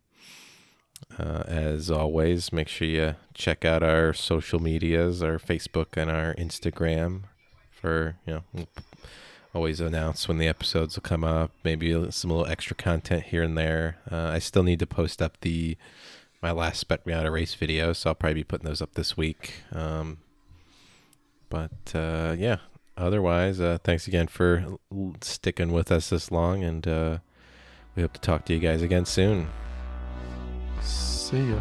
uh, 1.18 1.44
as 1.48 1.90
always, 1.90 2.54
make 2.54 2.68
sure 2.68 2.88
you 2.88 3.16
check 3.34 3.66
out 3.66 3.82
our 3.82 4.14
social 4.14 4.60
medias, 4.60 5.24
our 5.24 5.40
Facebook 5.40 5.98
and 5.98 6.12
our 6.12 6.36
Instagram, 6.36 7.22
for 7.72 8.18
you 8.28 8.44
know. 8.56 8.66
Always 9.56 9.80
announce 9.80 10.27
when 10.27 10.38
the 10.38 10.49
episodes 10.49 10.98
will 10.98 11.02
come 11.02 11.23
up. 11.23 11.49
Maybe 11.64 11.90
some 12.11 12.30
little 12.30 12.45
extra 12.45 12.76
content 12.76 13.23
here 13.23 13.41
and 13.41 13.57
there. 13.57 13.99
Uh, 14.11 14.27
I 14.27 14.40
still 14.40 14.64
need 14.64 14.80
to 14.80 14.86
post 14.86 15.22
up 15.22 15.40
the 15.40 15.77
my 16.41 16.52
last 16.52 16.80
Spec 16.80 17.06
Miata 17.06 17.32
race 17.32 17.56
video, 17.56 17.94
so 17.94 18.10
I'll 18.10 18.15
probably 18.15 18.34
be 18.34 18.44
putting 18.44 18.68
those 18.68 18.82
up 18.82 18.95
this 18.95 19.15
week. 19.15 19.64
Um, 19.72 20.18
but 21.48 21.95
uh, 21.95 22.36
yeah, 22.38 22.57
otherwise, 22.98 23.61
uh, 23.61 23.77
thanks 23.82 24.07
again 24.07 24.27
for 24.27 24.77
sticking 25.22 25.72
with 25.72 25.90
us 25.90 26.10
this 26.10 26.32
long, 26.32 26.61
and 26.61 26.86
uh, 26.86 27.18
we 27.95 28.02
hope 28.02 28.11
to 28.14 28.19
talk 28.19 28.44
to 28.45 28.53
you 28.53 28.60
guys 28.60 28.82
again 28.82 29.06
soon. 29.06 29.48
See 30.82 31.52
ya. 31.52 31.60